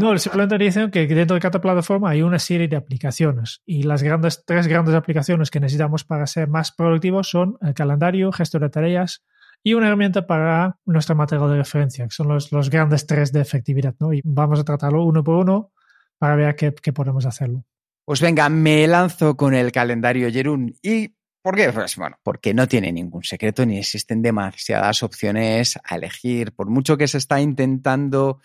No, 0.00 0.16
simplemente 0.16 0.56
dicen 0.56 0.90
que 0.90 1.06
dentro 1.06 1.34
de 1.34 1.40
cada 1.40 1.60
plataforma 1.60 2.08
hay 2.08 2.22
una 2.22 2.38
serie 2.38 2.68
de 2.68 2.76
aplicaciones 2.76 3.60
y 3.66 3.82
las 3.82 4.02
grandes, 4.02 4.44
tres 4.46 4.66
grandes 4.66 4.94
aplicaciones 4.94 5.50
que 5.50 5.60
necesitamos 5.60 6.04
para 6.04 6.26
ser 6.26 6.48
más 6.48 6.72
productivos 6.72 7.28
son 7.28 7.58
el 7.60 7.74
calendario, 7.74 8.32
gestor 8.32 8.62
de 8.62 8.70
tareas 8.70 9.22
y 9.62 9.74
una 9.74 9.88
herramienta 9.88 10.26
para 10.26 10.78
nuestro 10.86 11.14
material 11.16 11.50
de 11.50 11.58
referencia, 11.58 12.04
que 12.06 12.14
son 12.14 12.28
los, 12.28 12.50
los 12.50 12.70
grandes 12.70 13.06
tres 13.06 13.30
de 13.30 13.42
efectividad. 13.42 13.94
¿no? 14.00 14.14
Y 14.14 14.22
vamos 14.24 14.58
a 14.58 14.64
tratarlo 14.64 15.04
uno 15.04 15.22
por 15.22 15.34
uno 15.36 15.70
para 16.16 16.34
ver 16.34 16.56
qué, 16.56 16.72
qué 16.72 16.94
podemos 16.94 17.26
hacerlo. 17.26 17.66
Pues 18.06 18.22
venga, 18.22 18.48
me 18.48 18.86
lanzo 18.86 19.36
con 19.36 19.52
el 19.52 19.70
calendario 19.70 20.32
Jerún. 20.32 20.74
¿Y 20.80 21.14
por 21.42 21.56
qué? 21.56 21.70
Pues 21.74 21.96
bueno, 21.96 22.16
porque 22.22 22.54
no 22.54 22.66
tiene 22.66 22.90
ningún 22.90 23.22
secreto 23.22 23.66
ni 23.66 23.76
existen 23.76 24.22
demasiadas 24.22 25.02
opciones 25.02 25.78
a 25.84 25.96
elegir. 25.96 26.52
Por 26.52 26.70
mucho 26.70 26.96
que 26.96 27.06
se 27.06 27.18
está 27.18 27.38
intentando 27.38 28.40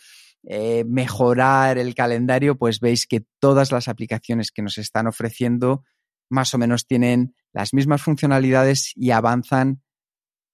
eh, 0.48 0.84
mejorar 0.86 1.78
el 1.78 1.96
calendario, 1.96 2.58
pues 2.58 2.80
veis 2.80 3.08
que 3.08 3.26
todas 3.40 3.72
las 3.72 3.88
aplicaciones 3.88 4.52
que 4.52 4.62
nos 4.62 4.78
están 4.78 5.08
ofreciendo 5.08 5.84
más 6.30 6.54
o 6.54 6.58
menos 6.58 6.86
tienen 6.88 7.36
las 7.54 7.74
mismas 7.74 8.02
funcionalidades 8.02 8.92
y 8.96 9.12
avanzan 9.12 9.82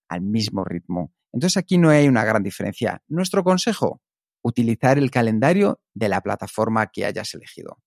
al 0.10 0.22
mismo 0.22 0.64
ritmo. 0.64 1.14
Entonces 1.34 1.58
aquí 1.58 1.78
no 1.78 1.90
hay 1.90 2.08
una 2.08 2.24
gran 2.24 2.44
diferencia. 2.44 3.02
Nuestro 3.08 3.44
consejo, 3.44 4.02
utilizar 4.44 4.98
el 4.98 5.12
calendario 5.12 5.82
de 5.94 6.10
la 6.10 6.22
plataforma 6.22 6.88
que 6.88 7.06
hayas 7.06 7.34
elegido. 7.34 7.80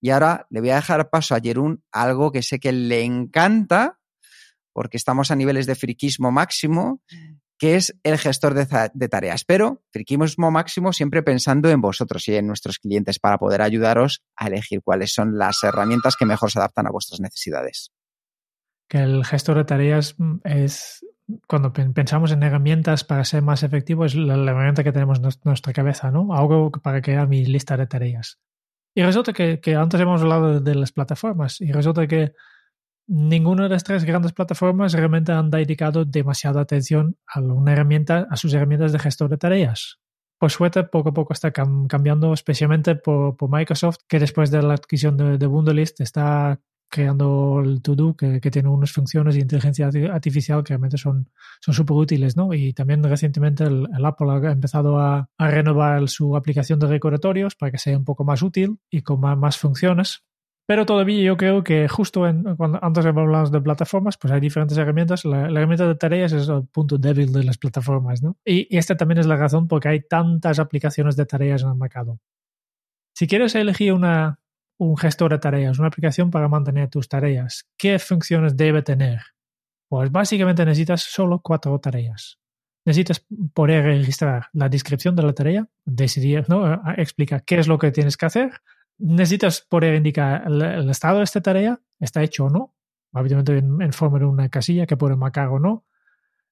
Y 0.00 0.10
ahora 0.10 0.46
le 0.50 0.60
voy 0.60 0.70
a 0.70 0.76
dejar 0.76 1.08
paso 1.10 1.34
a 1.34 1.40
Jerún 1.40 1.82
algo 1.90 2.30
que 2.30 2.42
sé 2.42 2.60
que 2.60 2.72
le 2.72 3.02
encanta, 3.04 4.00
porque 4.72 4.96
estamos 4.96 5.30
a 5.30 5.36
niveles 5.36 5.66
de 5.66 5.74
friquismo 5.74 6.30
máximo, 6.30 7.00
que 7.58 7.76
es 7.76 7.98
el 8.02 8.18
gestor 8.18 8.54
de, 8.54 9.08
tareas. 9.08 9.44
Pero 9.44 9.82
friquismo 9.90 10.50
máximo 10.50 10.92
siempre 10.92 11.22
pensando 11.22 11.70
en 11.70 11.80
vosotros 11.80 12.26
y 12.28 12.36
en 12.36 12.46
nuestros 12.46 12.78
clientes 12.78 13.18
para 13.18 13.38
poder 13.38 13.62
ayudaros 13.62 14.22
a 14.36 14.48
elegir 14.48 14.80
cuáles 14.82 15.12
son 15.12 15.38
las 15.38 15.62
herramientas 15.62 16.16
que 16.16 16.26
mejor 16.26 16.50
se 16.50 16.58
adaptan 16.58 16.86
a 16.86 16.90
vuestras 16.90 17.20
necesidades. 17.20 17.92
Que 18.88 18.98
el 18.98 19.24
gestor 19.24 19.56
de 19.56 19.64
tareas 19.64 20.14
mm, 20.18 20.36
es 20.44 21.04
cuando 21.46 21.72
pensamos 21.72 22.32
en 22.32 22.42
herramientas 22.42 23.04
para 23.04 23.24
ser 23.24 23.42
más 23.42 23.62
efectivo, 23.62 24.04
es 24.04 24.14
la, 24.14 24.34
herramienta 24.34 24.84
que 24.84 24.92
tenemos 24.92 25.18
en 25.18 25.30
nuestra 25.44 25.72
cabeza, 25.72 26.10
¿no? 26.10 26.34
Algo 26.34 26.70
para 26.70 27.00
crear 27.00 27.28
mi 27.28 27.44
lista 27.46 27.76
de 27.76 27.86
tareas. 27.86 28.38
Y 28.94 29.02
resulta 29.02 29.32
que, 29.32 29.58
antes 29.74 30.00
hemos 30.00 30.22
hablado 30.22 30.60
de, 30.60 30.74
las 30.74 30.92
plataformas 30.92 31.60
y 31.60 31.72
resulta 31.72 32.06
que 32.06 32.32
ninguna 33.06 33.64
de 33.64 33.68
las 33.70 33.84
tres 33.84 34.04
grandes 34.04 34.32
plataformas 34.32 34.92
realmente 34.92 35.32
han 35.32 35.50
dedicado 35.50 36.04
demasiada 36.04 36.60
atención 36.60 37.16
a 37.26 37.40
una 37.40 37.72
herramienta, 37.72 38.26
a 38.30 38.36
sus 38.36 38.54
herramientas 38.54 38.92
de 38.92 38.98
gestor 38.98 39.30
de 39.30 39.38
tareas. 39.38 39.98
Por 40.38 40.50
suerte, 40.50 40.84
poco 40.84 41.10
a 41.10 41.14
poco 41.14 41.32
está 41.32 41.52
cambiando, 41.52 42.32
especialmente 42.32 42.96
por, 42.96 43.36
Microsoft, 43.48 43.98
que 44.08 44.18
después 44.18 44.50
de 44.50 44.62
la 44.62 44.74
adquisición 44.74 45.16
de, 45.16 45.38
de 45.38 45.46
Wunderlist 45.46 46.00
está 46.00 46.60
creando 46.94 47.60
el 47.64 47.82
to-do 47.82 48.14
que, 48.14 48.40
tiene 48.40 48.68
unas 48.68 48.92
funciones 48.92 49.34
de 49.34 49.40
inteligencia 49.40 49.90
artificial 50.12 50.62
que 50.62 50.74
realmente 50.74 50.96
son 50.96 51.28
súper 51.60 51.96
útiles, 51.96 52.36
¿no? 52.36 52.54
Y 52.54 52.72
también 52.72 53.02
recientemente 53.02 53.64
Apple 53.64 54.30
ha 54.30 54.52
empezado 54.52 54.98
a, 54.98 55.28
renovar 55.36 56.08
su 56.08 56.36
aplicación 56.36 56.78
de 56.78 56.86
recordatorios 56.86 57.56
para 57.56 57.72
que 57.72 57.78
sea 57.78 57.98
un 57.98 58.04
poco 58.04 58.22
más 58.24 58.42
útil 58.42 58.78
y 58.90 59.02
con 59.02 59.20
más, 59.20 59.58
funciones. 59.58 60.22
Pero 60.66 60.86
todavía 60.86 61.22
yo 61.22 61.36
creo 61.36 61.62
que 61.62 61.88
justo 61.88 62.26
en, 62.26 62.56
cuando 62.56 62.82
antes 62.82 63.04
hablamos 63.04 63.52
de 63.52 63.60
plataformas, 63.60 64.16
pues 64.16 64.32
hay 64.32 64.40
diferentes 64.40 64.78
herramientas. 64.78 65.24
La, 65.24 65.46
herramienta 65.46 65.86
de 65.86 65.94
tareas 65.94 66.32
es 66.32 66.48
el 66.48 66.66
punto 66.66 66.96
débil 66.96 67.32
de 67.32 67.44
las 67.44 67.58
plataformas, 67.58 68.22
¿no? 68.22 68.38
Y, 68.44 68.74
y 68.74 68.78
esta 68.78 68.96
también 68.96 69.18
es 69.18 69.26
la 69.26 69.36
razón 69.36 69.68
por 69.68 69.80
qué 69.80 69.88
hay 69.88 70.00
tantas 70.00 70.58
aplicaciones 70.58 71.16
de 71.16 71.26
tareas 71.26 71.62
en 71.62 71.68
el 71.68 71.76
mercado. 71.76 72.18
Si 73.14 73.26
quieres 73.26 73.54
elegir 73.54 73.92
una, 73.92 74.40
un 74.78 74.96
gestor 74.96 75.32
de 75.32 75.38
tareas, 75.38 75.78
una 75.78 75.88
aplicación 75.88 76.30
para 76.30 76.48
mantener 76.48 76.88
tus 76.88 77.08
tareas. 77.08 77.66
¿Qué 77.76 77.98
funciones 77.98 78.56
debe 78.56 78.82
tener? 78.82 79.20
Pues 79.88 80.10
básicamente 80.10 80.64
necesitas 80.64 81.02
solo 81.02 81.40
cuatro 81.40 81.78
tareas. 81.78 82.38
Necesitas 82.84 83.24
poder 83.54 83.84
registrar 83.84 84.48
la 84.52 84.68
descripción 84.68 85.16
de 85.16 85.22
la 85.22 85.32
tarea, 85.32 85.68
decidir, 85.84 86.44
¿no? 86.48 86.82
explica 86.96 87.40
qué 87.40 87.58
es 87.58 87.68
lo 87.68 87.78
que 87.78 87.92
tienes 87.92 88.16
que 88.16 88.26
hacer. 88.26 88.50
Necesitas 88.98 89.66
poder 89.68 89.94
indicar 89.94 90.44
el, 90.46 90.88
estado 90.90 91.18
de 91.18 91.24
esta 91.24 91.40
tarea, 91.40 91.80
está 91.98 92.22
hecho 92.22 92.46
o 92.46 92.50
no, 92.50 92.74
obviamente 93.12 93.58
en, 93.58 93.92
forma 93.92 94.18
de 94.18 94.26
una 94.26 94.48
casilla 94.48 94.86
que 94.86 94.96
puede 94.96 95.16
marcar 95.16 95.48
o 95.48 95.58
no. 95.58 95.84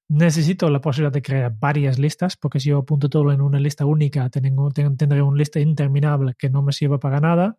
Necesito 0.09 0.69
la 0.69 0.81
posibilidad 0.81 1.13
de 1.13 1.21
crear 1.21 1.55
varias 1.57 1.97
listas, 1.97 2.35
porque 2.35 2.59
si 2.59 2.69
yo 2.69 2.79
apunto 2.79 3.09
todo 3.09 3.31
en 3.31 3.41
una 3.41 3.59
lista 3.59 3.85
única, 3.85 4.29
tendré 4.29 5.21
una 5.21 5.37
lista 5.37 5.59
interminable 5.59 6.35
que 6.37 6.49
no 6.49 6.61
me 6.61 6.73
sirve 6.73 6.99
para 6.99 7.19
nada. 7.19 7.57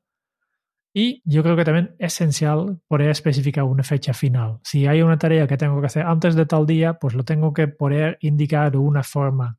Y 0.97 1.23
yo 1.25 1.43
creo 1.43 1.57
que 1.57 1.65
también 1.65 1.97
es 1.99 2.15
esencial 2.15 2.81
poder 2.87 3.11
especificar 3.11 3.65
una 3.65 3.83
fecha 3.83 4.15
final. 4.15 4.61
Si 4.63 4.87
hay 4.87 5.03
una 5.03 5.19
tarea 5.19 5.49
que 5.49 5.57
tengo 5.57 5.81
que 5.81 5.87
hacer 5.87 6.07
antes 6.07 6.37
de 6.37 6.47
tal 6.47 6.67
día, 6.67 6.95
pues 6.95 7.15
lo 7.15 7.25
tengo 7.25 7.53
que 7.53 7.67
poder 7.67 8.17
indicar 8.21 8.71
de 8.71 8.79
una 8.79 9.03
forma. 9.03 9.59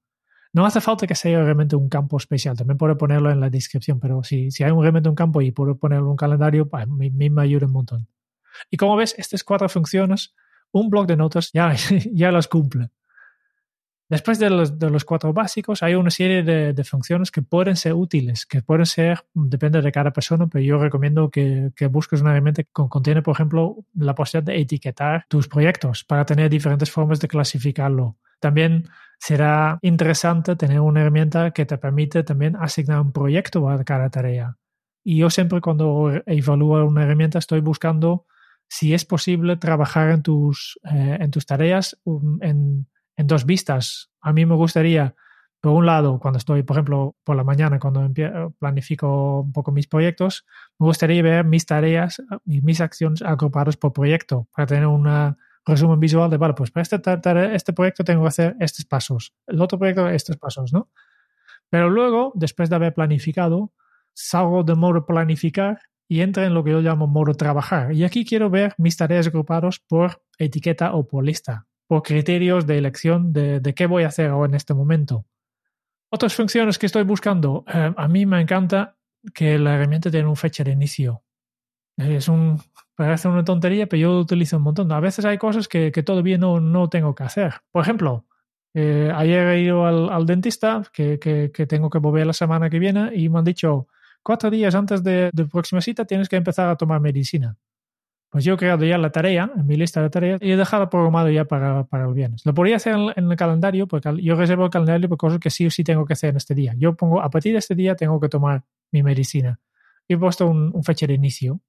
No 0.56 0.66
hace 0.66 0.80
falta 0.80 1.06
que 1.06 1.16
sea 1.16 1.44
realmente 1.44 1.76
un 1.76 1.90
campo 1.90 2.16
especial, 2.16 2.56
también 2.56 2.78
puedo 2.78 2.98
ponerlo 2.98 3.30
en 3.30 3.42
la 3.42 3.50
descripción, 3.50 4.00
pero 4.00 4.24
si, 4.24 4.52
si 4.52 4.64
hay 4.64 4.72
realmente 4.72 5.10
un 5.10 5.16
campo 5.16 5.42
y 5.42 5.52
puedo 5.52 5.78
ponerlo 5.78 6.06
en 6.06 6.12
un 6.12 6.16
calendario, 6.16 6.70
pues 6.70 6.88
mí, 6.88 7.12
me 7.12 7.42
ayuda 7.42 7.66
un 7.66 7.74
montón. 7.74 8.08
Y 8.72 8.78
como 8.78 8.96
ves, 8.96 9.16
estas 9.18 9.44
cuatro 9.44 9.68
funciones, 9.68 10.34
un 10.72 10.90
blog 10.90 11.08
de 11.08 11.18
notas 11.18 11.52
ya, 11.52 11.76
ya 12.14 12.32
las 12.32 12.48
cumple. 12.48 12.90
Después 14.08 14.38
de 14.38 14.52
los, 14.52 15.04
cuatro 15.04 15.34
básicos, 15.34 15.82
hay 15.82 15.96
una 15.96 16.12
serie 16.12 16.44
de, 16.44 16.84
funciones 16.84 17.32
que 17.32 17.42
pueden 17.42 17.76
ser 17.76 17.94
útiles, 17.94 18.46
que 18.46 18.62
pueden 18.62 18.86
ser, 18.86 19.26
depende 19.34 19.82
de 19.82 19.92
cada 19.92 20.12
persona, 20.12 20.46
pero 20.46 20.64
yo 20.64 20.78
recomiendo 20.78 21.32
que, 21.32 21.72
que, 21.76 21.88
busques 21.88 22.22
una 22.22 22.32
herramienta 22.32 22.62
que 22.62 22.70
contiene, 22.72 23.24
por 23.24 23.34
ejemplo, 23.34 23.78
la 23.96 24.14
posibilidad 24.14 24.54
de 24.54 24.62
etiquetar 24.62 25.26
tus 25.28 25.48
proyectos 25.48 26.04
para 26.04 26.24
tener 26.24 26.52
diferentes 26.52 26.92
formas 26.92 27.20
de 27.20 27.28
clasificarlo. 27.28 28.18
También 28.40 28.88
será 29.18 29.80
interesante 29.82 30.56
tener 30.56 30.80
una 30.82 31.02
herramienta 31.02 31.50
que 31.50 31.66
te 31.66 31.80
permite 31.80 32.24
también 32.24 32.56
asignar 32.58 33.02
un 33.02 33.12
proyecto 33.12 33.68
a 33.70 33.84
cada 33.84 34.10
tarea. 34.12 34.58
Y 35.04 35.18
yo 35.18 35.30
siempre 35.32 35.62
cuando 35.62 36.12
evalúo 36.26 36.86
una 36.86 37.04
herramienta 37.04 37.40
estoy 37.40 37.62
buscando 37.62 38.26
si 38.68 38.94
es 38.94 39.06
posible 39.06 39.58
trabajar 39.58 40.12
en 40.12 40.24
tus, 40.24 40.80
eh, 40.84 41.18
en 41.20 41.32
tus 41.32 41.46
tareas 41.46 41.98
um, 42.04 42.40
en 42.42 42.88
en 43.18 43.28
dos 43.28 43.46
vistas. 43.46 44.12
A 44.22 44.34
mí 44.34 44.46
me 44.46 44.56
gustaría, 44.56 45.16
por 45.62 45.74
un 45.74 45.86
lado, 45.86 46.20
cuando 46.20 46.38
estoy, 46.38 46.64
por 46.64 46.76
ejemplo, 46.76 47.16
por 47.24 47.36
la 47.36 47.44
mañana, 47.44 47.80
cuando 47.80 48.08
planifico 48.60 49.42
un 49.42 49.52
poco 49.52 49.72
mis 49.72 49.88
proyectos, 49.88 50.46
me 50.80 50.88
gustaría 50.88 51.22
ver 51.24 51.46
mis 51.46 51.66
tareas 51.66 52.22
y 52.46 52.62
mis 52.62 52.82
acciones 52.82 53.22
agrupadas 53.22 53.78
por 53.78 53.94
proyecto 53.94 54.48
para 54.56 54.68
tener 54.68 54.88
un 54.88 55.36
resumen 55.66 56.00
visual 56.00 56.30
de, 56.30 56.38
vale, 56.38 56.54
pues 56.54 56.72
para 56.72 56.84
este, 56.84 57.02
este 57.56 57.74
proyecto 57.74 58.04
tengo 58.04 58.24
que 58.24 58.28
hacer 58.28 58.56
estos 58.60 58.86
pasos, 58.86 59.34
el 59.48 59.62
otro 59.62 59.80
proyecto 59.80 60.08
estos 60.10 60.38
pasos, 60.38 60.72
¿no? 60.74 60.90
Pero 61.70 61.90
luego, 61.90 62.32
después 62.36 62.70
de 62.70 62.76
haber 62.76 62.94
planificado, 62.94 63.74
salgo 64.14 64.64
de 64.64 64.76
modo 64.76 65.06
planificar 65.06 65.80
y 66.08 66.22
entro 66.22 66.44
en 66.44 66.54
lo 66.54 66.64
que 66.64 66.70
yo 66.72 66.82
llamo 66.82 67.08
modo 67.08 67.34
trabajar. 67.34 67.92
Y 67.94 68.04
aquí 68.04 68.24
quiero 68.24 68.52
ver 68.52 68.76
mis 68.78 68.96
tareas 68.96 69.26
agrupadas 69.28 69.80
por 69.80 70.22
etiqueta 70.38 70.94
o 70.94 71.08
por 71.08 71.26
lista 71.26 71.66
por 71.88 72.04
criterios 72.04 72.66
de 72.66 72.78
elección 72.78 73.32
de, 73.34 73.74
qué 73.76 73.86
voy 73.86 74.04
a 74.04 74.08
hacer 74.08 74.30
ahora 74.30 74.50
en 74.50 74.56
este 74.56 74.74
momento. 74.74 75.26
Otras 76.10 76.34
funciones 76.34 76.78
que 76.78 76.86
estoy 76.86 77.04
buscando, 77.04 77.66
eh, 77.68 77.94
a 77.96 78.08
mí 78.08 78.26
me 78.26 78.42
encanta 78.42 78.96
que 79.34 79.60
la 79.60 79.76
herramienta 79.76 80.10
tiene 80.12 80.28
una 80.28 80.36
fecha 80.36 80.64
de 80.64 80.72
inicio. 80.72 81.24
Es 81.98 82.28
un, 82.28 82.62
parece 82.96 83.28
una 83.28 83.44
tontería, 83.44 83.88
pero 83.88 84.02
yo 84.02 84.14
lo 84.14 84.20
utilizo 84.20 84.58
un 84.58 84.64
montón. 84.64 84.92
A 84.92 85.00
veces 85.00 85.26
hay 85.26 85.38
cosas 85.38 85.68
que, 85.68 85.92
que 85.92 86.04
todavía 86.04 86.38
no, 86.38 86.60
no 86.60 86.90
tengo 86.90 87.16
que 87.16 87.24
hacer. 87.24 87.56
Por 87.72 87.84
ejemplo, 87.84 88.26
eh, 88.74 89.12
ayer 89.16 89.48
he 89.48 89.62
ido 89.62 89.86
al, 89.86 90.10
al 90.10 90.26
dentista, 90.26 90.84
que, 90.92 91.20
que, 91.20 91.52
que, 91.54 91.66
tengo 91.66 91.90
que 91.90 92.00
volver 92.00 92.28
la 92.28 92.34
semana 92.34 92.70
que 92.70 92.80
viene, 92.80 93.12
y 93.16 93.30
me 93.30 93.40
han 93.40 93.46
dicho, 93.46 93.88
cuatro 94.22 94.50
días 94.50 94.76
antes 94.76 95.04
de, 95.04 95.30
de 95.32 95.46
próxima 95.46 95.82
cita 95.82 96.06
tienes 96.06 96.28
que 96.28 96.36
empezar 96.36 96.70
a 96.70 96.76
tomar 96.76 97.00
medicina. 97.00 97.58
Pues 98.36 98.44
yo 98.44 98.56
he 98.56 98.58
creado 98.58 98.84
ya 98.84 98.98
la 98.98 99.12
tarea 99.12 99.50
en 99.56 99.66
mi 99.66 99.78
lista 99.78 100.02
de 100.02 100.10
tareas 100.10 100.42
y 100.42 100.52
he 100.52 100.58
dejado 100.58 100.90
programado 100.90 101.30
ya 101.30 101.46
para, 101.46 101.86
para 101.86 102.06
el 102.06 102.14
viernes. 102.14 102.46
Lo 102.46 102.54
podría 102.54 102.76
hacer 102.76 102.94
en, 102.94 103.14
en, 103.16 103.32
el 103.32 103.38
calendario, 103.38 103.88
porque 103.88 104.14
yo 104.22 104.36
reservo 104.36 104.66
el 104.66 104.72
calendario 104.72 105.08
por 105.08 105.18
cosas 105.18 105.40
que 105.40 105.50
sí 105.50 105.66
o 105.66 105.72
sí 105.72 105.86
tengo 105.86 106.04
que 106.04 106.12
hacer 106.12 106.32
en 106.32 106.36
este 106.36 106.54
día. 106.54 106.74
Yo 106.78 106.98
pongo, 106.98 107.22
a 107.22 107.30
partir 107.30 107.54
de 107.54 107.60
este 107.60 107.76
día 107.76 107.96
tengo 107.96 108.20
que 108.20 108.28
tomar 108.28 108.66
mi 108.92 109.04
medicina. 109.04 109.58
He 110.10 110.18
puesto 110.18 110.48
un, 110.48 110.70
un 110.76 110.84
fecha 110.84 111.08
de 111.08 111.14
inicio. 111.14 111.62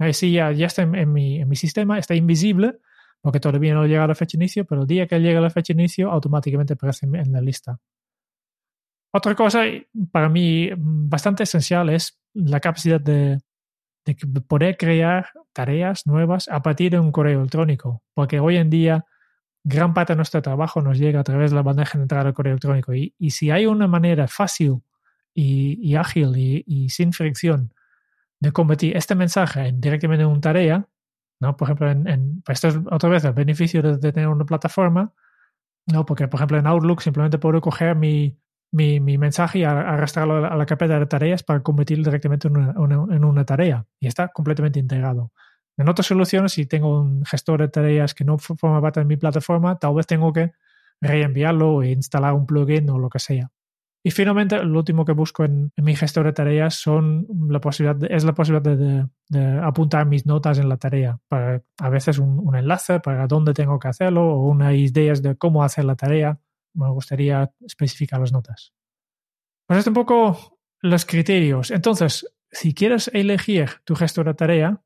Así 0.00 0.32
ya, 0.32 0.50
ya 0.50 0.66
está 0.66 0.82
en, 0.82 0.96
en, 0.96 1.12
mi, 1.12 1.40
en 1.40 1.48
mi 1.48 1.54
sistema, 1.54 2.00
está 2.00 2.16
invisible, 2.16 2.80
porque 3.20 3.38
todavía 3.38 3.74
no 3.74 3.86
llega 3.86 4.04
la 4.04 4.16
fecha 4.16 4.36
de 4.36 4.42
inicio, 4.42 4.64
pero 4.64 4.80
el 4.80 4.88
día 4.88 5.06
que 5.06 5.20
llega 5.20 5.40
la 5.40 5.50
fecha 5.50 5.72
de 5.72 5.82
inicio 5.82 6.10
automáticamente 6.10 6.72
aparece 6.72 7.06
en 7.06 7.32
la 7.32 7.40
lista. 7.40 7.78
Otra 9.12 9.36
cosa 9.36 9.62
para 10.10 10.28
mí 10.28 10.68
bastante 10.76 11.44
esencial 11.44 11.90
es 11.90 12.18
la 12.34 12.58
capacidad 12.58 13.00
de, 13.00 13.38
de 14.14 14.40
poder 14.40 14.76
crear 14.76 15.30
tareas 15.52 16.06
nuevas 16.06 16.48
a 16.48 16.62
partir 16.62 16.92
de 16.92 17.00
un 17.00 17.12
correo 17.12 17.40
electrónico, 17.40 18.02
porque 18.14 18.40
hoy 18.40 18.56
en 18.56 18.70
día 18.70 19.04
gran 19.64 19.92
parte 19.92 20.12
de 20.12 20.16
nuestro 20.16 20.40
trabajo 20.40 20.80
nos 20.80 20.98
llega 20.98 21.20
a 21.20 21.24
través 21.24 21.50
de 21.50 21.56
la 21.56 21.62
bandeja 21.62 21.98
de 21.98 22.02
entrada 22.02 22.24
del 22.24 22.34
correo 22.34 22.52
electrónico 22.52 22.94
y, 22.94 23.14
y 23.18 23.30
si 23.30 23.50
hay 23.50 23.66
una 23.66 23.86
manera 23.86 24.28
fácil 24.28 24.82
y, 25.34 25.94
ágil 25.94 26.32
y, 26.36 26.88
sin 26.88 27.12
fricción 27.12 27.72
de 28.40 28.50
convertir 28.52 28.96
este 28.96 29.14
mensaje 29.14 29.68
en, 29.68 29.80
directamente 29.80 30.22
en 30.22 30.30
una 30.30 30.40
tarea, 30.40 30.88
¿no? 31.40 31.56
Por 31.56 31.66
ejemplo, 31.68 31.90
en, 31.90 32.42
pues 32.42 32.56
esto 32.56 32.68
es 32.68 32.86
otra 32.90 33.08
vez 33.08 33.24
el 33.24 33.32
beneficio 33.32 33.82
de, 33.82 33.98
de, 33.98 34.12
tener 34.12 34.28
una 34.28 34.44
plataforma, 34.44 35.12
¿no? 35.86 36.04
Porque, 36.04 36.26
por 36.28 36.38
ejemplo, 36.38 36.58
en 36.58 36.66
Outlook 36.66 37.02
simplemente 37.02 37.38
puedo 37.38 37.60
coger 37.60 37.94
mi, 37.94 38.36
mi, 38.70 39.00
mi 39.00 39.18
mensaje 39.18 39.60
y 39.60 39.64
arrastrarlo 39.64 40.46
a 40.46 40.56
la, 40.56 40.66
carpeta 40.66 40.98
de 40.98 41.06
tareas 41.06 41.42
para 41.42 41.62
convertirlo 41.62 42.04
directamente 42.04 42.48
en 42.48 42.56
una, 42.56 42.74
una, 42.78 43.16
en 43.16 43.24
una 43.24 43.44
tarea. 43.44 43.86
Y 44.00 44.06
está 44.06 44.28
completamente 44.28 44.78
integrado. 44.78 45.32
En 45.76 45.88
otras 45.88 46.06
soluciones, 46.06 46.52
si 46.52 46.66
tengo 46.66 47.00
un 47.00 47.24
gestor 47.24 47.60
de 47.60 47.68
tareas 47.68 48.14
que 48.14 48.24
no 48.24 48.38
forma 48.38 48.80
parte 48.82 49.00
de 49.00 49.06
mi 49.06 49.16
plataforma, 49.16 49.78
tal 49.78 49.94
vez 49.94 50.06
tengo 50.06 50.32
que 50.32 50.52
reenviarlo 51.00 51.82
e 51.82 51.92
instalar 51.92 52.34
un 52.34 52.46
plugin 52.46 52.90
o 52.90 52.98
lo 52.98 53.08
que 53.08 53.20
sea. 53.20 53.50
Y 54.02 54.10
finalmente, 54.10 54.62
lo 54.64 54.78
último 54.78 55.04
que 55.04 55.12
busco 55.12 55.44
en, 55.44 55.72
en 55.76 55.84
mi 55.84 55.94
gestor 55.94 56.26
de 56.26 56.32
tareas 56.32 56.74
son 56.74 57.26
la 57.48 57.60
posibilidad 57.60 57.96
de, 57.96 58.14
es 58.14 58.24
la 58.24 58.32
posibilidad 58.32 58.62
de, 58.62 58.76
de, 58.76 59.08
de, 59.28 59.58
apuntar 59.60 60.06
mis 60.06 60.24
notas 60.24 60.58
en 60.58 60.68
la 60.68 60.76
tarea. 60.76 61.18
Para, 61.28 61.62
a 61.78 61.88
veces 61.90 62.18
un, 62.18 62.38
un, 62.38 62.56
enlace 62.56 63.00
para 63.00 63.26
dónde 63.26 63.54
tengo 63.54 63.78
que 63.78 63.88
hacerlo 63.88 64.34
o 64.34 64.48
unas 64.48 64.74
ideas 64.74 65.20
de 65.22 65.36
cómo 65.36 65.64
hacer 65.64 65.84
la 65.84 65.96
tarea. 65.96 66.38
Me 66.78 66.90
gustaría 66.90 67.50
especificar 67.60 68.20
las 68.20 68.32
notas. 68.32 68.72
Pues 69.66 69.80
es 69.80 69.86
un 69.86 69.94
poco 69.94 70.58
los 70.80 71.04
criterios. 71.04 71.70
Entonces, 71.70 72.26
si 72.50 72.72
quieres 72.72 73.10
elegir 73.12 73.68
tu 73.84 73.94
gestor 73.94 74.26
de 74.26 74.34
tarea, 74.34 74.80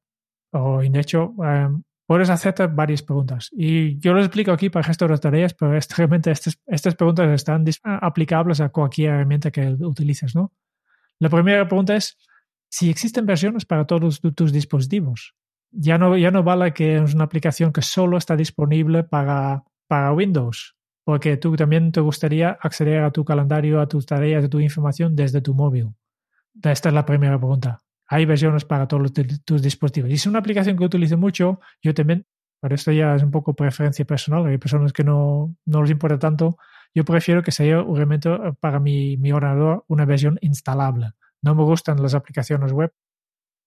o 0.53 0.81
de 0.81 1.01
hecho, 1.01 1.35
um, 1.37 1.83
puedes 2.07 2.31
hacerte 2.31 2.67
varias 2.67 3.03
preguntas. 3.03 3.51
Y 3.53 3.99
yo 3.99 4.13
lo 4.13 4.21
explico 4.21 4.53
aquí 4.53 4.71
para 4.71 4.85
gestor 4.85 5.11
de 5.11 5.19
tareas, 5.19 5.55
pero 5.55 5.79
realmente 5.97 6.31
estas, 6.31 6.59
estas 6.67 6.95
preguntas 6.95 7.29
están 7.31 7.65
aplicables 7.85 8.61
a 8.61 8.71
cualquier 8.71 9.15
herramienta 9.15 9.51
que 9.51 9.69
utilices, 9.81 10.35
¿no? 10.35 10.53
La 11.19 11.29
primera 11.29 11.67
pregunta 11.69 11.95
es 11.95 12.19
si 12.69 12.91
existen 12.91 13.27
versiones 13.27 13.65
para 13.65 13.87
todos 13.87 14.21
tus, 14.21 14.35
tus 14.35 14.53
dispositivos. 14.53 15.35
Ya 15.71 15.97
no, 15.97 16.17
ya 16.17 16.31
no 16.31 16.43
vale 16.43 16.73
que 16.75 16.97
es 16.97 17.15
una 17.15 17.25
aplicación 17.25 17.73
que 17.73 17.83
solo 17.83 18.19
está 18.19 18.37
disponible 18.37 19.05
para, 19.05 19.63
para 19.87 20.13
Windows, 20.13 20.75
porque 21.05 21.37
tú 21.37 21.57
también 21.57 21.93
te 21.93 22.01
gustaría 22.01 22.51
acceder 22.61 23.03
a 23.03 23.11
tu 23.11 23.25
calendario, 23.25 23.81
a 23.81 23.89
tus 23.89 24.07
tareas, 24.07 24.45
a 24.45 24.49
tu 24.49 24.61
información 24.61 25.17
desde 25.17 25.41
tu 25.41 25.55
móvil. 25.55 25.91
Esta 26.63 26.89
es 26.89 26.95
la 26.95 27.05
primera 27.05 27.39
pregunta 27.39 27.83
hay 28.13 28.27
versiones 28.27 28.67
para 28.67 28.87
todos 28.87 29.03
los, 29.03 29.13
tus 29.43 29.63
dispositivos. 29.63 30.11
Y 30.11 30.15
es 30.15 30.27
una 30.27 30.39
aplicación 30.41 30.77
que 30.77 30.85
utilizo 30.85 31.17
mucho. 31.17 31.61
Yo 31.81 31.95
también, 31.95 32.27
pero 32.61 32.75
esto 32.75 32.93
ya 32.93 33.15
es 33.15 33.23
un 33.23 33.31
poco 33.31 33.55
preferencia 33.55 34.05
personal. 34.05 34.45
Hay 34.45 34.59
personas 34.59 34.93
que 34.93 35.03
no, 35.03 35.57
no 35.65 35.81
les 35.81 35.93
importa 35.93 36.19
tanto. 36.19 36.59
Yo 36.95 37.07
prefiero 37.07 37.43
que 37.43 37.53
sea 37.53 37.83
realmente 37.83 38.29
para 38.61 38.81
mi, 38.81 39.17
mi 39.17 39.33
ordenador 39.33 39.87
una 39.89 40.05
versión 40.05 40.39
instalable. 40.43 41.13
No 41.41 41.55
me 41.55 41.63
gustan 41.63 42.03
las 42.03 42.15
aplicaciones 42.15 42.73
web 42.73 42.93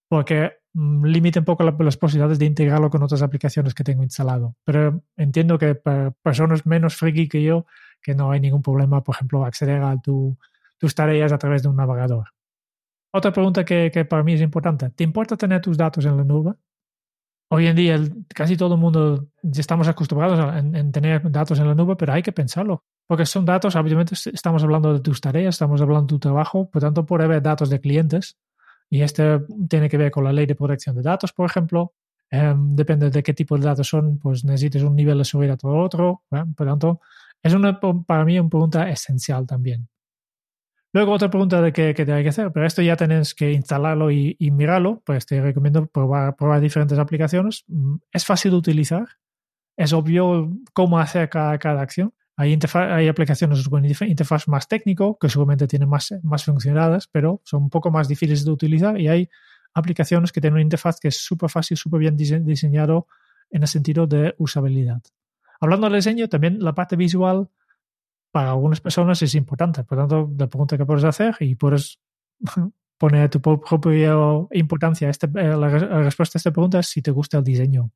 porque 0.08 0.54
mmm, 0.74 1.06
limita 1.06 1.40
un 1.40 1.46
poco 1.46 1.64
la, 1.64 1.76
las 1.80 1.98
posibilidades 1.98 2.40
de 2.40 2.46
integrarlo 2.46 2.90
con 2.90 3.04
otras 3.04 3.22
aplicaciones 3.22 3.74
que 3.74 3.84
tengo 3.84 4.04
instalado. 4.04 4.56
Pero 4.64 5.04
entiendo 5.18 5.58
que 5.58 5.76
para 5.76 6.12
personas 6.12 6.66
menos 6.66 6.96
friki 6.96 7.28
que 7.28 7.44
yo, 7.44 7.66
que 8.02 8.16
no 8.16 8.32
hay 8.32 8.40
ningún 8.40 8.62
problema, 8.62 9.04
por 9.04 9.16
ejemplo, 9.16 9.46
acceder 9.46 9.82
a 9.82 10.00
tu, 10.00 10.38
tus 10.78 10.94
tareas 10.96 11.32
a 11.32 11.38
través 11.38 11.64
de 11.64 11.70
un 11.70 11.76
navegador. 11.76 12.30
Otra 13.12 13.32
pregunta 13.32 13.64
que, 13.64 13.92
que, 13.94 14.06
para 14.06 14.24
mí 14.24 14.34
es 14.34 14.42
importante. 14.42 14.90
¿Te 14.90 15.04
importa 15.04 15.38
tener 15.38 15.62
tus 15.62 15.78
datos 15.78 16.06
en 16.06 16.18
la 16.18 16.24
nube? 16.24 16.54
Hoy 17.50 17.68
en 17.68 17.76
día 17.76 18.00
casi 18.28 18.58
todo 18.58 18.76
el 18.76 18.82
mundo 18.82 19.30
estamos 19.42 19.88
acostumbrados 19.88 20.40
a, 20.40 20.60
en, 20.60 20.76
en, 20.76 20.92
tener 20.92 21.32
datos 21.32 21.60
en 21.60 21.68
la 21.68 21.76
nube, 21.76 21.96
pero 21.96 22.14
hay 22.14 22.22
que 22.22 22.32
pensarlo. 22.32 22.84
Porque 23.08 23.26
son 23.26 23.46
datos, 23.46 23.76
obviamente 23.76 24.16
estamos 24.34 24.64
hablando 24.64 24.92
de 24.92 25.00
tus 25.00 25.22
tareas, 25.22 25.56
estamos 25.56 25.80
hablando 25.82 26.02
de 26.04 26.10
tu 26.10 26.20
trabajo, 26.20 26.70
por 26.70 26.82
tanto 26.82 27.06
puede 27.06 27.24
haber 27.24 27.42
datos 27.42 27.70
de 27.70 27.80
clientes. 27.80 28.38
Y 28.90 29.02
este 29.02 29.40
tiene 29.70 29.90
que 29.90 29.98
ver 29.98 30.12
con 30.12 30.24
la 30.24 30.34
ley 30.34 30.46
de 30.46 30.56
protección 30.56 30.96
de 30.96 31.02
datos, 31.02 31.34
por 31.34 31.50
ejemplo. 31.50 31.94
Eh, 32.32 32.54
depende 32.58 33.10
de 33.10 33.24
qué 33.24 33.34
tipo 33.34 33.58
de 33.58 33.66
datos 33.66 33.88
son, 33.88 34.20
pues 34.20 34.44
necesitas 34.44 34.82
un 34.84 34.96
nivel 34.96 35.18
de 35.18 35.26
seguridad 35.26 35.60
o 35.64 35.84
otro. 35.84 36.24
¿eh? 36.32 36.44
Por 36.56 36.68
tanto, 36.68 37.02
es 37.42 37.54
una, 37.54 37.80
para 37.80 38.26
mí 38.26 38.40
una 38.40 38.50
pregunta 38.50 38.90
esencial 38.90 39.46
también. 39.46 39.88
Luego 40.94 41.12
otra 41.12 41.30
pregunta 41.30 41.62
de 41.62 41.74
que 41.74 41.94
te 41.94 42.14
hay 42.14 42.24
que 42.24 42.30
hacer, 42.30 42.54
pero 42.54 42.66
esto 42.66 42.82
ya 42.82 42.96
tenés 42.96 43.36
que 43.36 43.52
instalarlo 43.52 44.12
y, 44.12 44.38
y, 44.40 44.52
mirarlo, 44.52 45.02
pues 45.06 45.26
te 45.26 45.42
recomiendo 45.42 45.86
probar, 45.88 46.38
probar 46.38 46.62
diferentes 46.62 46.98
aplicaciones. 46.98 47.66
Mm, 47.68 47.98
es 48.14 48.26
fácil 48.26 48.52
de 48.52 48.58
utilizar, 48.58 49.06
es 49.78 49.92
obvio 49.92 50.52
cómo 50.74 50.98
hacer 50.98 51.30
cada, 51.30 51.58
cada 51.58 51.82
acción. 51.82 52.14
Hay, 52.38 53.08
aplicaciones 53.08 53.68
con 53.70 53.86
interfaz 53.86 54.48
más 54.50 54.68
técnico, 54.68 55.18
que 55.18 55.30
seguramente 55.30 55.68
tienen 55.68 55.88
más, 55.88 56.14
más 56.22 56.44
funcionalidades, 56.44 57.08
pero 57.08 57.42
son 57.46 57.64
un 57.64 57.70
poco 57.70 57.92
más 57.92 58.10
difíciles 58.10 58.44
de 58.44 58.52
utilizar 58.52 59.00
y 59.00 59.08
hay 59.08 59.30
aplicaciones 59.74 60.34
que 60.34 60.42
tienen 60.42 60.56
una 60.56 60.62
interfaz 60.62 61.00
que 61.00 61.08
es 61.08 61.18
súper 61.18 61.50
fácil, 61.50 61.78
súper 61.78 62.02
bien 62.02 62.18
dise 62.18 62.40
diseñado 62.42 63.08
en 63.52 63.62
el 63.62 63.68
sentido 63.68 64.06
de 64.06 64.36
usabilidad. 64.38 65.02
Hablando 65.62 65.88
del 65.88 65.98
diseño, 65.98 66.28
también 66.28 66.60
la 66.62 66.74
parte 66.74 66.98
visual 66.98 67.50
para 68.32 68.52
algunas 68.52 68.82
personas 68.82 69.22
es 69.22 69.34
importante. 69.36 69.86
Por 69.86 69.98
tanto, 69.98 70.30
la 70.38 70.48
pregunta 70.48 70.78
que 70.78 70.86
puedes 70.86 71.06
hacer 71.06 71.38
y 71.40 71.56
puedes 71.56 72.00
poner 72.98 73.30
tu 73.30 73.42
propia 73.42 74.14
importancia 74.52 75.08
a 75.08 75.12
este, 75.12 75.28
la, 75.30 75.56
la, 75.56 76.02
respuesta 76.02 76.38
a 76.38 76.40
esta 76.40 76.52
pregunta 76.52 76.80
es 76.80 76.88
si 76.88 77.02
te 77.02 77.12
gusta 77.12 77.38
el 77.38 77.46
diseño. 77.46 77.92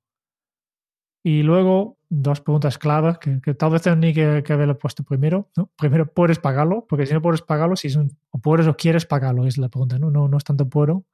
Y 1.24 1.44
luego, 1.44 1.98
dos 2.10 2.42
preguntas 2.42 2.78
claves 2.78 3.18
que, 3.18 3.42
que 3.42 3.54
tal 3.54 3.72
vez 3.72 3.82
tenés 3.82 4.16
que, 4.16 4.44
que, 4.44 4.54
haberlo 4.54 4.78
puesto 4.78 5.04
primero. 5.04 5.50
¿no? 5.56 5.70
Primero, 5.78 6.12
¿puedes 6.12 6.40
pagarlo? 6.40 6.86
Porque 6.88 7.06
si 7.06 7.14
no 7.14 7.22
puedes 7.22 7.42
pagarlo, 7.42 7.76
si 7.76 7.88
es 7.88 7.96
un, 7.96 8.18
o 8.32 8.40
puedes 8.40 8.68
o 8.68 8.76
quieres 8.76 9.06
pagarlo, 9.06 9.46
es 9.46 9.58
la 9.58 9.70
pregunta. 9.70 10.00
No, 10.00 10.10
no, 10.10 10.28
no 10.28 10.38
es 10.38 10.44
tanto 10.44 10.70
puedo. 10.70 11.06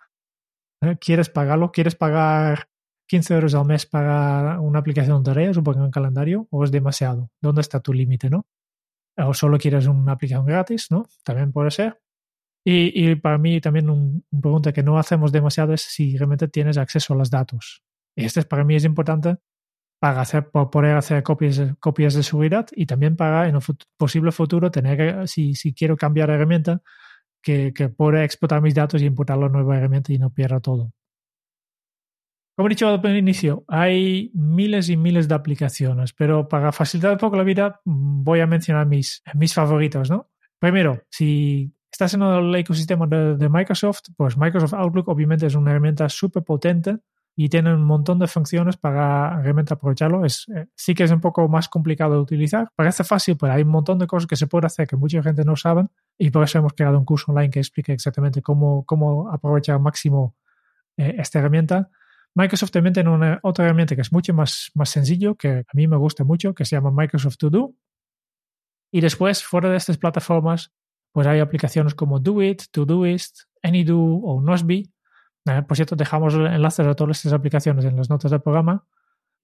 ¿Eh? 0.81 0.97
¿Quieres 0.99 1.29
pagarlo? 1.29 1.71
¿Quieres 1.71 1.95
pagar 1.95 2.69
15 3.07 3.33
euros 3.33 3.55
al 3.55 3.65
mes 3.65 3.85
para 3.85 4.59
una 4.59 4.79
aplicación 4.79 5.23
de 5.23 5.31
tareas 5.31 5.57
o 5.57 5.63
para 5.63 5.83
un 5.83 5.91
calendario? 5.91 6.47
¿O 6.51 6.63
es 6.63 6.71
demasiado? 6.71 7.31
¿Dónde 7.41 7.61
está 7.61 7.79
tu 7.79 7.93
límite? 7.93 8.29
¿no? 8.29 8.45
o 9.17 9.33
solo 9.33 9.57
quieres 9.57 9.87
una 9.87 10.13
aplicación 10.13 10.45
gratis, 10.45 10.91
¿no? 10.91 11.07
También 11.23 11.51
puede 11.51 11.71
ser. 11.71 12.01
Y, 12.65 13.11
y 13.11 13.15
para 13.15 13.37
mí 13.37 13.61
también 13.61 13.89
un, 13.89 14.25
un, 14.29 14.41
pregunta 14.41 14.73
que 14.73 14.83
no 14.83 14.97
hacemos 14.97 15.31
demasiado 15.31 15.73
es 15.73 15.81
si 15.81 16.17
realmente 16.17 16.47
tienes 16.47 16.77
acceso 16.77 17.13
a 17.13 17.17
los 17.17 17.29
datos. 17.29 17.83
Y 18.15 18.25
este 18.25 18.43
para 18.43 18.63
mí 18.63 18.75
es 18.75 18.83
importante 18.85 19.37
para, 20.05 20.21
hacer, 20.21 20.49
para 20.51 20.69
poder 20.69 20.95
hacer 20.95 21.23
copias, 21.23 21.59
copias 21.79 22.13
de 22.13 22.21
seguridad 22.21 22.67
y 22.71 22.85
también 22.85 23.15
para 23.15 23.47
en 23.47 23.55
un 23.55 23.61
fut 23.61 23.85
posible 23.97 24.31
futuro 24.31 24.69
tener 24.69 25.27
si, 25.27 25.55
si 25.55 25.73
quiero 25.73 25.97
cambiar 25.97 26.29
de 26.29 26.35
herramienta, 26.35 26.81
que, 27.41 27.73
que 27.73 27.89
pueda 27.89 28.23
explotar 28.23 28.61
mis 28.61 28.75
datos 28.75 29.01
y 29.01 29.05
importar 29.05 29.39
la 29.39 29.49
nueva 29.49 29.77
herramienta 29.77 30.13
y 30.13 30.19
no 30.19 30.29
pierda 30.29 30.59
todo. 30.59 30.91
Como 32.55 32.67
he 32.67 32.69
dicho 32.69 32.87
al 32.87 33.17
inicio, 33.17 33.65
hay 33.67 34.29
miles 34.35 34.89
y 34.89 34.95
miles 34.95 35.27
de 35.27 35.33
aplicaciones, 35.33 36.13
pero 36.13 36.47
para 36.47 36.71
facilitar 36.71 37.13
un 37.13 37.17
poco 37.17 37.35
la 37.35 37.43
vida 37.43 37.81
voy 37.83 38.41
a 38.41 38.47
mencionar 38.47 38.85
mis, 38.85 39.23
mis 39.33 39.55
favoritos, 39.55 40.11
¿no? 40.11 40.29
Primero, 40.59 41.01
si 41.09 41.73
estás 41.91 42.13
en 42.13 42.21
el 42.21 42.53
ecosistema 42.53 43.07
de, 43.07 43.37
de, 43.37 43.49
Microsoft, 43.49 44.03
pues 44.15 44.37
Microsoft 44.37 44.75
Outlook 44.75 45.07
obviamente 45.07 45.47
es 45.47 45.55
una 45.55 45.71
herramienta 45.71 46.07
súper 46.09 46.43
potente 46.43 46.99
y 47.35 47.49
tiene 47.49 47.73
un 47.73 47.83
montón 47.83 48.17
de 48.19 48.27
funciones 48.27 48.77
para 48.77 49.41
realmente 49.41 49.73
aprovecharlo. 49.73 50.25
Es, 50.25 50.47
eh, 50.55 50.67
sí 50.75 50.95
que 50.95 51.03
es 51.03 51.11
un 51.11 51.19
poco 51.19 51.47
más 51.49 51.67
complicado 51.67 52.13
de 52.13 52.19
utilizar. 52.19 52.69
Parece 52.75 53.03
fácil, 53.03 53.35
pero 53.37 53.53
hay 53.53 53.63
un 53.63 53.69
montón 53.69 53.99
de 53.99 54.07
cosas 54.07 54.27
que 54.27 54.37
se 54.37 54.47
puede 54.47 54.67
hacer 54.67 54.87
que 54.87 54.95
mucha 54.95 55.21
gente 55.21 55.43
no 55.43 55.55
sabe 55.55 55.85
y 56.17 56.29
por 56.29 56.43
eso 56.43 56.59
hemos 56.59 56.73
creado 56.73 56.97
un 56.97 57.05
curso 57.05 57.31
online 57.31 57.49
que 57.49 57.59
explique 57.59 57.91
exactamente 57.91 58.41
cómo, 58.41 58.85
cómo 58.85 59.29
aprovechar 59.29 59.75
al 59.75 59.81
máximo 59.81 60.35
eh, 60.97 61.15
esta 61.17 61.39
herramienta. 61.39 61.89
Microsoft 62.35 62.71
también 62.71 62.93
tiene 62.93 63.09
una, 63.09 63.39
otra 63.43 63.65
herramienta 63.65 63.95
que 63.95 64.01
es 64.01 64.11
mucho 64.11 64.33
más, 64.33 64.71
más 64.73 64.89
sencillo, 64.89 65.35
que 65.35 65.65
a 65.67 65.73
mí 65.73 65.87
me 65.87 65.97
gusta 65.97 66.23
mucho, 66.23 66.53
que 66.53 66.65
se 66.65 66.75
llama 66.75 66.91
Microsoft 66.91 67.37
To 67.37 67.49
Do. 67.49 67.73
Y 68.91 69.01
después, 69.01 69.43
fuera 69.43 69.69
de 69.69 69.77
estas 69.77 69.97
plataformas, 69.97 70.71
pues 71.11 71.27
hay 71.27 71.39
aplicaciones 71.39 71.95
como 71.95 72.19
Do-It, 72.19 72.63
Todoist, 72.71 73.43
AnyDo 73.61 73.99
o 73.99 74.41
Nosby. 74.41 74.91
Eh, 75.45 75.61
por 75.67 75.77
cierto, 75.77 75.95
dejamos 75.95 76.33
enlaces 76.33 76.85
a 76.87 76.93
todas 76.95 77.17
estas 77.17 77.33
aplicaciones 77.33 77.85
en 77.85 77.95
las 77.95 78.09
notas 78.09 78.31
del 78.31 78.41
programa. 78.41 78.85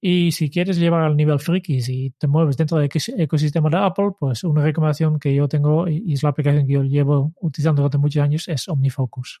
Y 0.00 0.32
si 0.32 0.50
quieres 0.50 0.78
llevar 0.78 1.02
al 1.02 1.16
nivel 1.16 1.38
frikis 1.38 1.88
y 1.88 2.10
te 2.10 2.26
mueves 2.26 2.56
dentro 2.56 2.76
del 2.78 2.90
ecosistema 3.18 3.70
de 3.70 3.76
Apple, 3.76 4.10
pues 4.18 4.42
una 4.42 4.62
recomendación 4.62 5.20
que 5.20 5.32
yo 5.32 5.48
tengo 5.48 5.86
y 5.86 6.12
es 6.12 6.24
la 6.24 6.30
aplicación 6.30 6.66
que 6.66 6.72
yo 6.72 6.82
llevo 6.82 7.32
utilizando 7.40 7.82
durante 7.82 7.98
muchos 7.98 8.20
años 8.20 8.48
es 8.48 8.68
OmniFocus. 8.68 9.40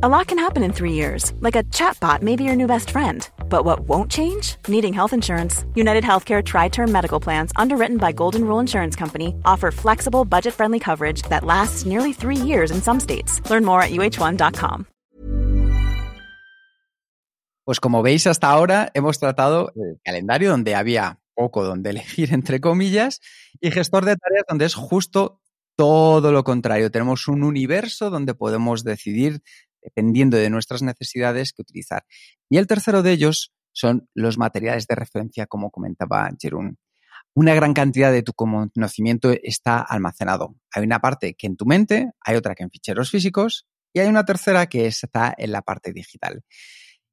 A 0.00 0.08
lot 0.08 0.26
can 0.26 0.38
happen 0.38 0.62
in 0.62 0.72
three 0.72 0.94
years, 0.94 1.32
like 1.40 1.54
a 1.54 1.64
chatbot 1.64 2.22
may 2.22 2.34
be 2.34 2.44
your 2.44 2.56
new 2.56 2.66
best 2.66 2.90
friend. 2.90 3.28
But 3.50 3.64
what 3.64 3.80
won't 3.80 4.10
change? 4.10 4.56
Needing 4.66 4.94
health 4.94 5.12
insurance. 5.12 5.66
United 5.74 6.02
Healthcare 6.02 6.42
Tri 6.42 6.68
Term 6.70 6.90
Medical 6.90 7.20
Plans, 7.20 7.52
underwritten 7.56 7.98
by 7.98 8.12
Golden 8.12 8.44
Rule 8.44 8.58
Insurance 8.58 8.96
Company, 8.96 9.34
offer 9.44 9.70
flexible, 9.70 10.24
budget 10.24 10.54
friendly 10.54 10.80
coverage 10.80 11.22
that 11.28 11.44
lasts 11.44 11.84
nearly 11.84 12.14
three 12.14 12.36
years 12.36 12.70
in 12.70 12.80
some 12.80 13.00
states. 13.00 13.40
Learn 13.50 13.64
more 13.64 13.82
at 13.82 13.90
uh1.com. 13.90 14.86
Pues 17.64 17.78
como 17.78 18.02
veis, 18.02 18.26
hasta 18.26 18.50
ahora 18.50 18.90
hemos 18.94 19.18
tratado 19.20 19.72
el 19.76 20.00
calendario 20.02 20.50
donde 20.50 20.74
había 20.74 21.20
poco 21.34 21.64
donde 21.64 21.90
elegir, 21.94 22.32
entre 22.32 22.60
comillas, 22.60 23.20
y 23.60 23.70
gestor 23.70 24.06
de 24.06 24.16
tareas 24.16 24.44
donde 24.48 24.64
es 24.64 24.74
justo 24.74 25.42
todo 25.76 26.32
lo 26.32 26.44
contrario. 26.44 26.90
Tenemos 26.90 27.28
un 27.28 27.44
universo 27.44 28.10
donde 28.10 28.34
podemos 28.34 28.84
decidir 28.84 29.42
dependiendo 29.82 30.36
de 30.36 30.50
nuestras 30.50 30.82
necesidades, 30.82 31.52
que 31.52 31.62
utilizar. 31.62 32.04
Y 32.48 32.58
el 32.58 32.66
tercero 32.66 33.02
de 33.02 33.12
ellos 33.12 33.52
son 33.72 34.08
los 34.14 34.38
materiales 34.38 34.86
de 34.86 34.94
referencia, 34.94 35.46
como 35.46 35.70
comentaba 35.70 36.30
Jerún. 36.40 36.78
Una 37.34 37.54
gran 37.54 37.72
cantidad 37.72 38.12
de 38.12 38.22
tu 38.22 38.34
conocimiento 38.34 39.32
está 39.42 39.80
almacenado. 39.80 40.54
Hay 40.74 40.84
una 40.84 41.00
parte 41.00 41.34
que 41.34 41.46
en 41.46 41.56
tu 41.56 41.64
mente, 41.64 42.10
hay 42.20 42.36
otra 42.36 42.54
que 42.54 42.62
en 42.62 42.70
ficheros 42.70 43.10
físicos 43.10 43.66
y 43.94 44.00
hay 44.00 44.08
una 44.08 44.24
tercera 44.24 44.66
que 44.66 44.86
está 44.86 45.34
en 45.36 45.52
la 45.52 45.62
parte 45.62 45.92
digital. 45.92 46.42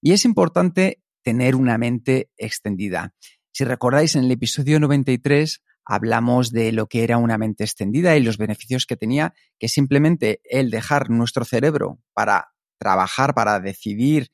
Y 0.01 0.11
es 0.11 0.25
importante 0.25 1.01
tener 1.23 1.55
una 1.55 1.77
mente 1.77 2.29
extendida. 2.37 3.13
Si 3.51 3.63
recordáis, 3.63 4.15
en 4.15 4.25
el 4.25 4.31
episodio 4.31 4.79
93 4.79 5.63
hablamos 5.85 6.51
de 6.51 6.71
lo 6.71 6.87
que 6.87 7.03
era 7.03 7.17
una 7.17 7.37
mente 7.37 7.63
extendida 7.63 8.15
y 8.15 8.21
los 8.21 8.37
beneficios 8.37 8.85
que 8.85 8.95
tenía, 8.95 9.33
que 9.57 9.67
simplemente 9.67 10.39
el 10.43 10.69
dejar 10.69 11.09
nuestro 11.09 11.45
cerebro 11.45 11.99
para 12.13 12.51
trabajar, 12.79 13.35
para 13.35 13.59
decidir 13.59 14.31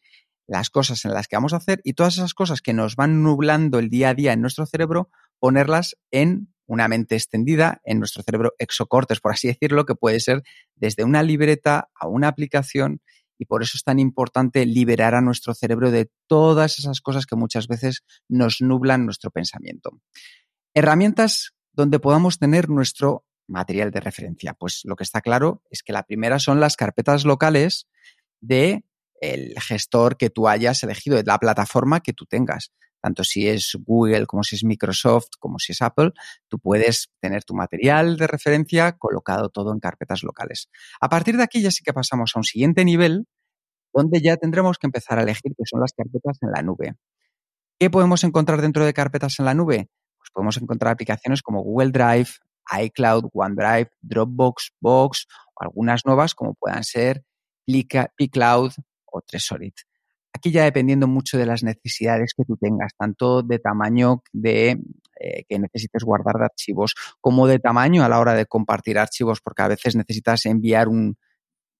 las 0.47 0.69
cosas 0.69 1.03
en 1.05 1.13
las 1.13 1.27
que 1.27 1.35
vamos 1.35 1.53
a 1.53 1.57
hacer 1.57 1.81
y 1.83 1.93
todas 1.93 2.17
esas 2.17 2.33
cosas 2.33 2.61
que 2.61 2.73
nos 2.73 2.95
van 2.95 3.23
nublando 3.23 3.79
el 3.79 3.89
día 3.89 4.09
a 4.09 4.13
día 4.13 4.33
en 4.33 4.41
nuestro 4.41 4.65
cerebro, 4.65 5.09
ponerlas 5.39 5.97
en 6.11 6.53
una 6.67 6.87
mente 6.87 7.15
extendida, 7.15 7.81
en 7.83 7.99
nuestro 7.99 8.23
cerebro 8.23 8.53
exocortes, 8.57 9.19
por 9.19 9.33
así 9.33 9.47
decirlo, 9.47 9.85
que 9.85 9.95
puede 9.95 10.19
ser 10.19 10.43
desde 10.75 11.03
una 11.03 11.23
libreta 11.23 11.89
a 11.95 12.07
una 12.07 12.27
aplicación 12.27 13.01
y 13.37 13.45
por 13.45 13.63
eso 13.63 13.73
es 13.75 13.83
tan 13.83 13.99
importante 13.99 14.65
liberar 14.65 15.13
a 15.13 15.21
nuestro 15.21 15.53
cerebro 15.53 15.91
de 15.91 16.09
todas 16.27 16.79
esas 16.79 17.01
cosas 17.01 17.25
que 17.25 17.35
muchas 17.35 17.67
veces 17.67 18.03
nos 18.29 18.61
nublan 18.61 19.05
nuestro 19.05 19.29
pensamiento. 19.29 19.99
Herramientas 20.73 21.53
donde 21.73 21.99
podamos 21.99 22.39
tener 22.39 22.69
nuestro 22.69 23.25
material 23.47 23.91
de 23.91 23.99
referencia. 23.99 24.53
Pues 24.53 24.81
lo 24.85 24.95
que 24.95 25.03
está 25.03 25.21
claro 25.21 25.61
es 25.69 25.83
que 25.83 25.93
la 25.93 26.03
primera 26.03 26.39
son 26.39 26.59
las 26.59 26.77
carpetas 26.77 27.25
locales 27.25 27.87
de 28.41 28.85
el 29.21 29.59
gestor 29.59 30.17
que 30.17 30.29
tú 30.29 30.47
hayas 30.47 30.83
elegido, 30.83 31.17
de 31.17 31.23
la 31.23 31.39
plataforma 31.39 32.01
que 32.01 32.13
tú 32.13 32.25
tengas. 32.25 32.71
Tanto 33.01 33.23
si 33.23 33.47
es 33.47 33.77
Google 33.85 34.25
como 34.25 34.43
si 34.43 34.55
es 34.55 34.63
Microsoft, 34.63 35.27
como 35.39 35.59
si 35.59 35.73
es 35.73 35.81
Apple, 35.81 36.11
tú 36.47 36.57
puedes 36.59 37.11
tener 37.21 37.43
tu 37.43 37.53
material 37.53 38.17
de 38.17 38.27
referencia 38.27 38.93
colocado 38.97 39.49
todo 39.49 39.71
en 39.71 39.79
carpetas 39.79 40.23
locales. 40.23 40.69
A 40.99 41.07
partir 41.07 41.37
de 41.37 41.43
aquí 41.43 41.61
ya 41.61 41.69
sí 41.69 41.83
que 41.83 41.93
pasamos 41.93 42.31
a 42.35 42.39
un 42.39 42.43
siguiente 42.43 42.83
nivel 42.83 43.27
donde 43.93 44.21
ya 44.21 44.37
tendremos 44.37 44.77
que 44.77 44.87
empezar 44.87 45.19
a 45.19 45.21
elegir 45.21 45.53
qué 45.55 45.63
son 45.65 45.81
las 45.81 45.93
carpetas 45.93 46.39
en 46.41 46.51
la 46.51 46.61
nube. 46.61 46.95
¿Qué 47.79 47.89
podemos 47.89 48.23
encontrar 48.23 48.61
dentro 48.61 48.83
de 48.85 48.93
carpetas 48.93 49.39
en 49.39 49.45
la 49.45 49.53
nube? 49.53 49.89
Pues 50.17 50.29
podemos 50.33 50.57
encontrar 50.57 50.93
aplicaciones 50.93 51.41
como 51.41 51.61
Google 51.61 51.91
Drive, 51.91 52.29
iCloud, 52.81 53.29
OneDrive, 53.33 53.91
Dropbox, 54.01 54.73
Box 54.79 55.27
o 55.53 55.63
algunas 55.63 56.05
nuevas 56.05 56.33
como 56.33 56.55
puedan 56.55 56.83
ser 56.83 57.23
pCloud 57.65 58.71
o 59.05 59.21
Tresorit. 59.21 59.75
Aquí 60.33 60.51
ya 60.51 60.65
dependiendo 60.65 61.07
mucho 61.07 61.37
de 61.37 61.45
las 61.45 61.63
necesidades 61.63 62.33
que 62.35 62.43
tú 62.43 62.57
tengas, 62.57 62.91
tanto 62.97 63.41
de 63.41 63.59
tamaño 63.59 64.21
de 64.33 64.81
eh, 65.19 65.45
que 65.47 65.59
necesites 65.59 66.03
guardar 66.03 66.35
de 66.37 66.45
archivos, 66.45 66.93
como 67.21 67.47
de 67.47 67.59
tamaño 67.59 68.03
a 68.03 68.09
la 68.09 68.19
hora 68.19 68.33
de 68.33 68.45
compartir 68.45 68.99
archivos, 68.99 69.39
porque 69.41 69.61
a 69.61 69.69
veces 69.69 69.95
necesitas 69.95 70.45
enviar 70.45 70.89
un, 70.89 71.17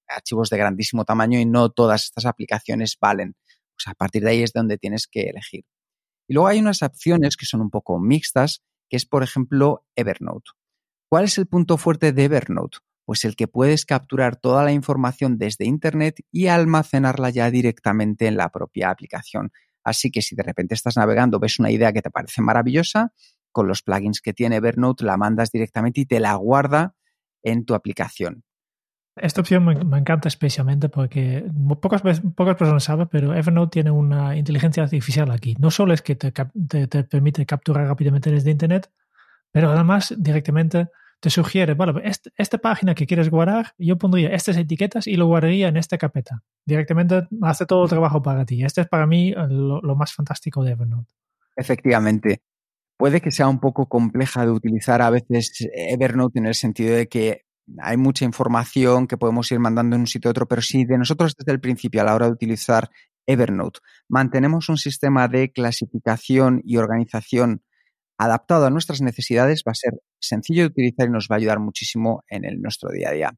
archivos 0.08 0.50
de 0.50 0.58
grandísimo 0.58 1.06
tamaño 1.06 1.40
y 1.40 1.46
no 1.46 1.70
todas 1.70 2.06
estas 2.06 2.26
aplicaciones 2.26 2.98
valen. 3.00 3.36
Pues 3.76 3.88
a 3.88 3.94
partir 3.94 4.24
de 4.24 4.32
ahí 4.32 4.44
es 4.44 4.54
donde 4.54 4.78
tienes 4.78 5.08
que 5.08 5.24
elegir. 5.24 5.66
Y 6.28 6.34
luego 6.34 6.48
hay 6.48 6.60
unas 6.60 6.82
opciones 6.82 7.38
que 7.38 7.46
son 7.46 7.62
un 7.62 7.70
poco 7.70 8.00
mixtas, 8.00 8.64
que 8.90 8.98
es 8.98 9.06
por 9.06 9.24
ejemplo 9.24 9.86
Evernote. 9.96 10.52
¿Cuál 11.10 11.26
es 11.26 11.38
el 11.38 11.48
punto 11.48 11.78
fuerte 11.78 12.12
de 12.14 12.24
Evernote? 12.24 12.80
Pues 13.06 13.24
el 13.24 13.36
que 13.36 13.48
puedes 13.48 13.86
capturar 13.86 14.36
toda 14.36 14.64
la 14.64 14.72
información 14.72 15.38
desde 15.38 15.66
Internet 15.66 16.22
y 16.32 16.48
almacenarla 16.48 17.30
ya 17.30 17.50
directamente 17.52 18.28
en 18.28 18.36
la 18.36 18.50
propia 18.50 18.90
aplicación. 18.90 19.52
Así 19.84 20.10
que 20.10 20.22
si 20.22 20.36
de 20.36 20.44
repente 20.44 20.74
estás 20.74 20.98
navegando, 20.98 21.40
ves 21.40 21.60
una 21.60 21.70
idea 21.70 21.94
que 21.94 22.02
te 22.02 22.10
parece 22.10 22.42
maravillosa, 22.42 23.14
con 23.52 23.68
los 23.68 23.84
plugins 23.84 24.20
que 24.20 24.34
tiene 24.34 24.58
Evernote 24.58 25.06
la 25.06 25.16
mandas 25.16 25.52
directamente 25.52 26.02
y 26.02 26.06
te 26.06 26.20
la 26.20 26.34
guarda 26.36 26.96
en 27.44 27.64
tu 27.64 27.76
aplicación. 27.76 28.44
Esta 29.16 29.40
opción 29.40 29.64
me, 29.64 29.98
encanta 29.98 30.28
especialmente 30.28 30.90
porque 30.90 31.46
pocas, 31.82 32.02
pocas 32.36 32.56
personas 32.58 32.84
saben, 32.84 33.08
pero 33.08 33.34
Evernote 33.34 33.72
tiene 33.72 33.92
una 33.92 34.36
inteligencia 34.36 34.84
artificial 34.84 35.32
aquí. 35.32 35.56
No 35.58 35.72
solo 35.72 35.94
es 35.94 36.02
que 36.02 36.16
te, 36.16 36.32
te 36.32 37.04
permite 37.06 37.46
capturar 37.46 37.88
rápidamente 37.88 38.30
desde 38.30 38.52
Internet, 38.52 38.92
pero 39.52 39.72
además 39.72 40.14
directamente 40.18 40.90
te 41.26 41.32
sugiere, 41.32 41.74
bueno, 41.74 42.00
esta 42.38 42.58
página 42.60 42.94
que 42.94 43.08
quieres 43.08 43.32
guardar, 43.32 43.74
yo 43.80 43.98
pondría 43.98 44.30
estas 44.30 44.58
etiquetas 44.58 45.08
y 45.08 45.16
lo 45.16 45.26
guardaría 45.26 45.70
en 45.70 45.76
esta 45.76 45.98
carpeta. 45.98 46.44
Directamente 46.68 47.28
hace 47.42 47.66
todo 47.66 47.86
el 47.86 47.90
trabajo 47.90 48.22
para 48.22 48.46
ti. 48.46 48.64
Este 48.64 48.82
es 48.82 48.88
para 48.88 49.08
mí 49.08 49.32
lo, 49.32 49.82
lo 49.82 49.96
más 49.96 50.14
fantástico 50.14 50.64
de 50.64 50.74
Evernote. 50.74 51.12
Efectivamente. 51.56 52.44
Puede 52.96 53.22
que 53.22 53.32
sea 53.32 53.48
un 53.48 53.60
poco 53.60 53.88
compleja 53.88 54.46
de 54.46 54.52
utilizar 54.52 55.02
a 55.02 55.10
veces 55.10 55.68
Evernote 55.74 56.38
en 56.38 56.46
el 56.46 56.54
sentido 56.54 56.96
de 56.96 57.08
que 57.08 57.42
hay 57.80 57.98
mucha 57.98 58.24
información 58.24 59.08
que 59.08 59.18
podemos 59.18 59.52
ir 59.52 59.58
mandando 59.58 59.96
en 59.96 60.02
un 60.02 60.08
sitio 60.08 60.30
a 60.30 60.32
otro, 60.32 60.48
pero 60.48 60.62
si 60.62 60.86
de 60.86 61.00
nosotros 61.00 61.34
desde 61.36 61.54
el 61.54 61.60
principio 61.60 62.02
a 62.02 62.04
la 62.04 62.14
hora 62.14 62.28
de 62.28 62.34
utilizar 62.34 62.92
Evernote 63.26 63.80
mantenemos 64.08 64.70
un 64.70 64.78
sistema 64.78 65.28
de 65.28 65.52
clasificación 65.52 66.62
y 66.64 66.78
organización 66.78 67.64
adaptado 68.18 68.66
a 68.66 68.70
nuestras 68.70 69.02
necesidades, 69.02 69.64
va 69.68 69.72
a 69.72 69.76
ser 69.76 69.94
sencillo 70.20 70.64
de 70.64 70.68
utilizar 70.68 71.08
y 71.08 71.12
nos 71.12 71.28
va 71.30 71.36
a 71.36 71.38
ayudar 71.38 71.60
muchísimo 71.60 72.24
en 72.28 72.62
nuestro 72.62 72.90
día 72.90 73.10
a 73.10 73.12
día. 73.14 73.34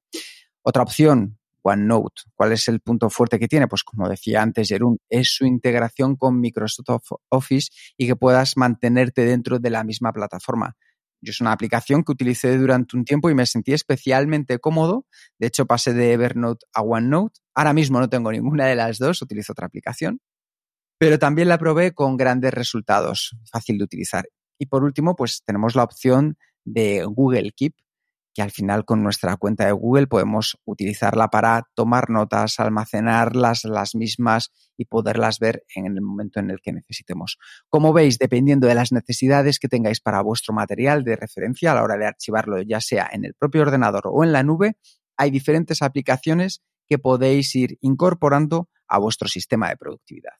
Otra 0.61 0.83
opción, 0.83 1.37
OneNote. 1.61 2.23
¿Cuál 2.35 2.53
es 2.53 2.67
el 2.67 2.79
punto 2.79 3.09
fuerte 3.09 3.39
que 3.39 3.47
tiene? 3.47 3.67
Pues 3.67 3.83
como 3.83 4.07
decía 4.07 4.41
antes 4.41 4.69
Jerún, 4.69 4.99
es 5.09 5.33
su 5.35 5.45
integración 5.45 6.15
con 6.15 6.39
Microsoft 6.39 7.11
Office 7.29 7.69
y 7.97 8.07
que 8.07 8.15
puedas 8.15 8.57
mantenerte 8.57 9.25
dentro 9.25 9.59
de 9.59 9.69
la 9.69 9.83
misma 9.83 10.11
plataforma. 10.13 10.75
Yo 11.19 11.31
es 11.31 11.41
una 11.41 11.51
aplicación 11.51 12.03
que 12.03 12.11
utilicé 12.11 12.57
durante 12.57 12.95
un 12.95 13.03
tiempo 13.03 13.29
y 13.29 13.35
me 13.35 13.45
sentí 13.45 13.73
especialmente 13.73 14.59
cómodo. 14.59 15.05
De 15.39 15.47
hecho, 15.47 15.65
pasé 15.65 15.93
de 15.93 16.13
Evernote 16.13 16.65
a 16.73 16.81
OneNote. 16.81 17.39
Ahora 17.55 17.73
mismo 17.73 17.99
no 17.99 18.07
tengo 18.07 18.31
ninguna 18.31 18.65
de 18.65 18.75
las 18.75 18.99
dos, 18.99 19.21
utilizo 19.21 19.53
otra 19.53 19.65
aplicación. 19.65 20.19
Pero 20.99 21.19
también 21.19 21.47
la 21.47 21.57
probé 21.57 21.93
con 21.93 22.17
grandes 22.17 22.53
resultados, 22.53 23.35
fácil 23.51 23.77
de 23.77 23.83
utilizar. 23.83 24.25
Y 24.57 24.67
por 24.67 24.83
último, 24.83 25.15
pues 25.15 25.43
tenemos 25.45 25.75
la 25.75 25.83
opción 25.83 26.37
de 26.65 27.05
Google 27.05 27.51
Keep, 27.55 27.75
que 28.33 28.43
al 28.43 28.51
final 28.51 28.85
con 28.85 29.01
nuestra 29.01 29.35
cuenta 29.37 29.65
de 29.65 29.71
Google 29.71 30.05
podemos 30.05 30.59
utilizarla 30.63 31.29
para 31.29 31.63
tomar 31.73 32.11
notas, 32.11 32.59
almacenarlas 32.59 33.63
las 33.63 33.95
mismas 33.95 34.51
y 34.77 34.85
poderlas 34.85 35.39
ver 35.39 35.63
en 35.73 35.87
el 35.87 36.01
momento 36.01 36.39
en 36.39 36.51
el 36.51 36.61
que 36.61 36.71
necesitemos. 36.71 37.39
Como 37.67 37.93
veis, 37.93 38.19
dependiendo 38.19 38.67
de 38.67 38.75
las 38.75 38.91
necesidades 38.91 39.57
que 39.57 39.67
tengáis 39.67 40.01
para 40.01 40.21
vuestro 40.21 40.53
material 40.53 41.03
de 41.03 41.15
referencia 41.15 41.71
a 41.71 41.75
la 41.75 41.83
hora 41.83 41.97
de 41.97 42.05
archivarlo, 42.05 42.61
ya 42.61 42.79
sea 42.79 43.09
en 43.11 43.25
el 43.25 43.33
propio 43.33 43.63
ordenador 43.63 44.03
o 44.05 44.23
en 44.23 44.31
la 44.31 44.43
nube, 44.43 44.77
hay 45.17 45.31
diferentes 45.31 45.81
aplicaciones 45.81 46.61
que 46.87 46.99
podéis 46.99 47.55
ir 47.55 47.79
incorporando 47.81 48.69
a 48.87 48.99
vuestro 48.99 49.27
sistema 49.27 49.69
de 49.69 49.77
productividad. 49.77 50.33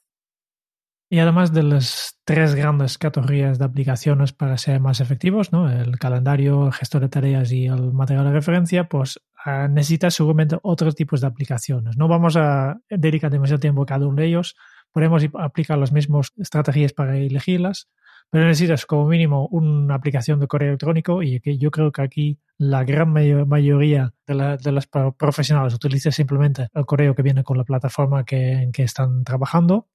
Y 1.10 1.20
además 1.20 1.54
de 1.54 1.62
las 1.62 2.18
tres 2.24 2.54
grandes 2.54 2.98
categorías 2.98 3.58
de 3.58 3.64
aplicaciones 3.64 4.34
para 4.34 4.58
ser 4.58 4.78
más 4.78 5.00
efectivos, 5.00 5.52
¿no? 5.52 5.70
el 5.70 5.98
calendario, 5.98 6.66
el 6.66 6.72
gestor 6.74 7.00
de 7.00 7.08
tareas 7.08 7.50
y 7.50 7.64
el 7.64 7.94
material 7.94 8.26
de 8.26 8.32
referencia, 8.32 8.88
pues 8.90 9.18
uh, 9.46 9.68
necesitas 9.68 10.14
seguramente 10.14 10.58
otros 10.62 10.94
tipos 10.94 11.22
de 11.22 11.28
aplicaciones. 11.28 11.96
No 11.96 12.08
vamos 12.08 12.36
a 12.36 12.78
dedicar 12.90 13.30
demasiado 13.30 13.58
tiempo 13.58 13.82
a 13.82 13.86
cada 13.86 14.06
uno 14.06 14.20
de 14.20 14.26
ellos, 14.26 14.54
podemos 14.92 15.24
aplicar 15.38 15.78
las 15.78 15.92
mismas 15.92 16.32
estrategias 16.36 16.92
para 16.92 17.16
elegirlas, 17.16 17.88
pero 18.28 18.44
necesitas 18.44 18.84
como 18.84 19.08
mínimo 19.08 19.48
una 19.50 19.94
aplicación 19.94 20.40
de 20.40 20.46
correo 20.46 20.68
electrónico 20.68 21.22
y 21.22 21.40
que 21.40 21.56
yo 21.56 21.70
creo 21.70 21.90
que 21.90 22.02
aquí 22.02 22.38
la 22.58 22.84
gran 22.84 23.14
mayoría 23.48 24.12
de, 24.26 24.34
la, 24.34 24.58
de 24.58 24.72
los 24.72 24.86
profesionales 24.86 25.72
utiliza 25.72 26.10
simplemente 26.10 26.68
el 26.74 26.84
correo 26.84 27.14
que 27.14 27.22
viene 27.22 27.44
con 27.44 27.56
la 27.56 27.64
plataforma 27.64 28.24
en 28.28 28.72
que 28.72 28.82
están 28.82 29.24
trabajando 29.24 29.86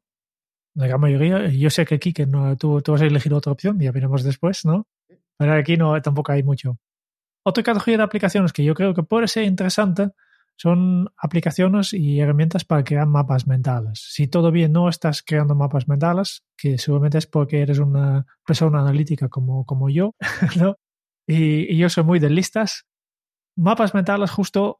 la 0.75 0.87
gran 0.87 1.01
mayoría. 1.01 1.47
Yo 1.49 1.69
sé 1.69 1.85
que 1.85 1.99
que 1.99 2.25
no, 2.25 2.55
tú, 2.57 2.81
tú 2.81 2.93
has 2.93 3.01
elegido 3.01 3.37
otra 3.37 3.51
opción, 3.51 3.79
ya 3.79 3.91
veremos 3.91 4.23
después, 4.23 4.65
¿no? 4.65 4.87
Pero 5.37 5.53
aquí 5.53 5.77
no, 5.77 5.99
tampoco 6.01 6.31
hay 6.31 6.43
mucho. 6.43 6.77
Otra 7.45 7.63
categoría 7.63 7.97
de 7.97 8.03
aplicaciones 8.03 8.53
que 8.53 8.63
yo 8.63 8.73
creo 8.73 8.93
que 8.93 9.03
puede 9.03 9.27
ser 9.27 9.43
interesante 9.43 10.09
son 10.55 11.09
aplicaciones 11.17 11.93
y 11.93 12.19
herramientas 12.19 12.63
para 12.63 12.83
crear 12.83 13.07
mapas 13.07 13.47
mentales. 13.47 14.05
Si 14.11 14.27
todavía 14.27 14.67
no 14.69 14.87
estás 14.87 15.23
creando 15.23 15.55
mapas 15.55 15.87
mentales, 15.87 16.43
que 16.55 16.77
seguramente 16.77 17.17
es 17.17 17.27
porque 17.27 17.61
eres 17.61 17.79
una 17.79 18.25
persona 18.45 18.81
analítica 18.81 19.29
como, 19.29 19.65
como 19.65 19.89
yo, 19.89 20.15
¿no? 20.57 20.75
Y, 21.27 21.73
y, 21.73 21.77
yo 21.77 21.89
soy 21.89 22.03
muy 22.03 22.19
de 22.19 22.29
listas, 22.29 22.85
mapas 23.55 23.93
mentales 23.93 24.31
justo, 24.31 24.79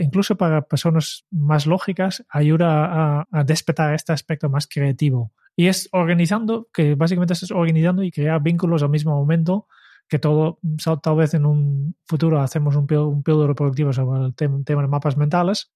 incluso 0.00 0.36
para 0.36 0.62
personas 0.62 1.24
más 1.30 1.66
lógicas, 1.66 2.24
ayuda 2.28 3.26
a, 3.30 3.44
despertar 3.44 3.94
este 3.94 4.12
aspecto 4.12 4.48
más 4.48 4.66
creativo. 4.66 5.32
Y 5.54 5.66
es 5.66 5.88
organizando, 5.92 6.68
que 6.72 6.94
básicamente 6.94 7.34
es 7.34 7.50
organizando 7.50 8.02
y 8.02 8.10
crear 8.10 8.42
vínculos 8.42 8.82
al 8.82 8.88
mismo 8.88 9.14
momento, 9.14 9.66
que 10.08 10.18
todo, 10.18 10.58
tal 11.02 11.16
vez 11.16 11.34
en 11.34 11.46
un 11.46 11.96
futuro 12.06 12.40
hacemos 12.40 12.76
un, 12.76 12.86
un 12.92 13.22
píldora 13.22 13.54
productivo 13.54 13.92
sobre 13.92 14.26
el 14.26 14.34
tema 14.34 14.82
de 14.82 14.88
mapas 14.88 15.16
mentales, 15.16 15.70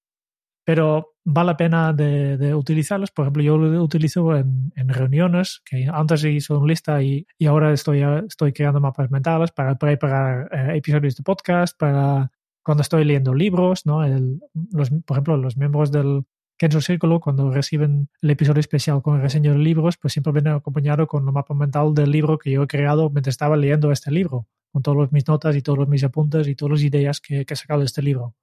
pero 0.67 1.15
vale 1.25 1.47
la 1.47 1.57
pena 1.57 1.93
de, 1.93 2.53
utilizarlos. 2.53 3.13
Por 3.13 3.23
ejemplo, 3.25 3.41
yo 3.41 3.57
lo 3.57 3.85
utilizo 3.85 4.37
en, 4.37 4.73
reuniones, 4.89 5.63
que 5.65 5.89
antes 5.89 6.25
hice 6.25 6.53
una 6.53 6.67
lista 6.67 7.01
y, 7.01 7.25
y, 7.39 7.47
ahora 7.47 7.73
estoy, 7.73 8.03
estoy 8.27 8.53
creando 8.53 8.81
mapas 8.81 9.09
mentales 9.09 9.53
para 9.53 9.79
preparar 9.79 10.49
eh, 10.51 10.77
episodios 10.79 11.15
de 11.15 11.23
podcast, 11.23 11.79
para 11.79 12.33
cuando 12.65 12.83
estoy 12.83 13.05
leyendo 13.05 13.33
libros, 13.33 13.87
¿no? 13.87 14.03
El, 14.03 14.41
los, 14.73 14.91
por 14.91 15.15
ejemplo, 15.19 15.37
los 15.37 15.57
miembros 15.57 15.93
del 15.93 16.25
Kenzo 16.59 16.81
Círculo, 16.81 17.21
cuando 17.21 17.53
reciben 17.53 18.09
el 18.21 18.31
episodio 18.31 18.59
especial 18.59 19.03
con 19.03 19.15
el 19.15 19.23
reseño 19.23 19.53
de 19.53 19.59
libros, 19.59 19.97
pues 19.99 20.15
siempre 20.15 20.33
viene 20.33 20.51
acompañado 20.51 21.07
con 21.07 21.25
el 21.25 21.33
mapa 21.33 21.55
mental 21.55 21.95
del 21.95 22.11
libro 22.11 22.39
que 22.39 22.51
yo 22.51 22.65
he 22.65 22.67
creado 22.67 23.09
mientras 23.11 23.35
estaba 23.35 23.57
leyendo 23.57 23.93
este 23.93 24.11
libro, 24.11 24.49
con 24.73 24.83
todas 24.83 25.13
mis 25.13 25.29
notas 25.29 25.55
y 25.55 25.63
todos 25.63 25.87
mis 25.87 26.03
apuntes 26.03 26.49
y 26.49 26.57
todas 26.57 26.73
las 26.73 26.83
ideas 26.83 27.21
que, 27.21 27.45
que 27.45 27.55
he 27.55 27.57
sacado 27.57 27.79
de 27.81 27.87
este 27.87 28.03
libro. 28.03 28.35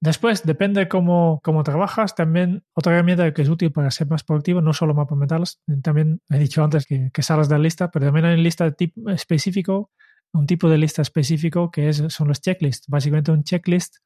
Después, 0.00 0.42
depende 0.44 0.88
cómo, 0.88 1.40
cómo 1.42 1.62
trabajas, 1.64 2.14
también 2.14 2.64
otra 2.74 2.92
herramienta 2.92 3.32
que 3.32 3.42
es 3.42 3.48
útil 3.48 3.72
para 3.72 3.90
ser 3.90 4.08
más 4.08 4.24
productivo, 4.24 4.60
no 4.60 4.72
solo 4.72 4.94
mapas 4.94 5.18
mentales, 5.18 5.60
también 5.82 6.20
he 6.28 6.38
dicho 6.38 6.62
antes 6.62 6.86
que, 6.86 7.10
que 7.12 7.22
sales 7.22 7.48
de 7.48 7.56
la 7.56 7.62
lista, 7.62 7.90
pero 7.90 8.06
también 8.06 8.26
hay 8.26 8.36
lista 8.36 8.70
tipo 8.72 9.10
específico, 9.10 9.90
un 10.32 10.46
tipo 10.46 10.68
de 10.68 10.78
lista 10.78 11.02
específico 11.02 11.70
que 11.70 11.88
es, 11.88 12.04
son 12.08 12.28
los 12.28 12.40
checklists. 12.40 12.88
Básicamente 12.88 13.32
un 13.32 13.42
checklist 13.42 13.96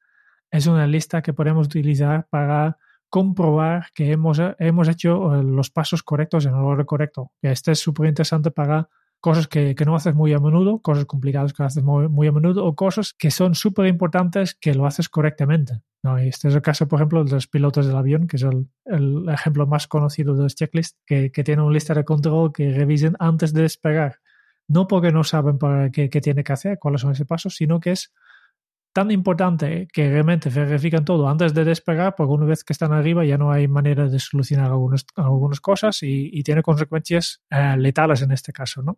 es 0.49 0.67
una 0.67 0.87
lista 0.87 1.21
que 1.21 1.33
podemos 1.33 1.67
utilizar 1.67 2.27
para 2.29 2.77
comprobar 3.09 3.87
que 3.93 4.11
hemos, 4.11 4.39
hemos 4.59 4.87
hecho 4.87 5.35
eh, 5.35 5.43
los 5.43 5.69
pasos 5.69 6.03
correctos 6.03 6.45
en 6.45 6.53
el 6.53 6.61
orden 6.61 6.85
correcto. 6.85 7.31
Este 7.41 7.73
es 7.73 7.79
súper 7.79 8.07
interesante 8.07 8.51
para 8.51 8.87
cosas 9.21 9.47
que, 9.47 9.75
que, 9.75 9.85
no 9.85 9.95
haces 9.95 10.15
muy 10.15 10.33
a 10.33 10.39
menudo, 10.39 10.79
cosas 10.79 11.05
complicadas 11.05 11.53
que 11.53 11.63
haces 11.63 11.83
muy, 11.83 12.09
muy 12.09 12.27
a 12.27 12.31
menudo 12.31 12.65
o 12.65 12.75
cosas 12.75 13.13
que 13.13 13.31
son 13.31 13.55
súper 13.55 13.85
importantes 13.85 14.55
que 14.55 14.73
lo 14.73 14.85
haces 14.85 15.07
correctamente. 15.07 15.81
¿no? 16.03 16.17
Este 16.17 16.47
es 16.47 16.55
el 16.55 16.61
caso, 16.61 16.87
por 16.87 16.99
ejemplo, 16.99 17.23
de 17.23 17.31
los 17.31 17.47
pilotos 17.47 17.85
del 17.85 17.95
avión, 17.95 18.27
que 18.27 18.37
es 18.37 18.43
el, 18.43 18.67
el 18.85 19.29
ejemplo 19.29 19.67
más 19.67 19.87
conocido 19.87 20.35
de 20.35 20.43
los 20.43 20.55
checklists, 20.55 20.99
que, 21.05 21.31
que 21.31 21.43
tienen 21.43 21.63
una 21.63 21.73
lista 21.73 21.93
de 21.93 22.03
control 22.03 22.51
que 22.51 22.73
revisen 22.73 23.15
antes 23.19 23.53
de 23.53 23.61
despegar. 23.61 24.17
No 24.67 24.87
porque 24.87 25.11
no 25.11 25.23
saben 25.23 25.57
para 25.59 25.91
qué, 25.91 26.09
qué 26.09 26.19
tiene 26.19 26.43
que 26.43 26.53
hacer, 26.53 26.79
cuáles 26.79 27.01
son 27.01 27.11
esos 27.11 27.27
pasos, 27.27 27.55
sino 27.55 27.79
que 27.79 27.91
es 27.91 28.11
tan 28.93 29.11
importante 29.11 29.87
que 29.91 30.09
realmente 30.09 30.49
verifican 30.49 31.05
todo 31.05 31.27
antes 31.27 31.53
de 31.53 31.63
despegar, 31.63 32.15
porque 32.15 32.33
una 32.33 32.45
vez 32.45 32.63
que 32.63 32.73
están 32.73 32.91
arriba 32.91 33.25
ya 33.25 33.37
no 33.37 33.51
hay 33.51 33.67
manera 33.67 34.07
de 34.07 34.19
solucionar 34.19 34.71
algunas, 34.71 35.05
algunas 35.15 35.61
cosas 35.61 36.03
y, 36.03 36.29
y 36.31 36.43
tiene 36.43 36.61
consecuencias 36.61 37.41
eh, 37.49 37.75
letales 37.77 38.21
en 38.21 38.31
este 38.31 38.51
caso, 38.51 38.81
¿no? 38.81 38.95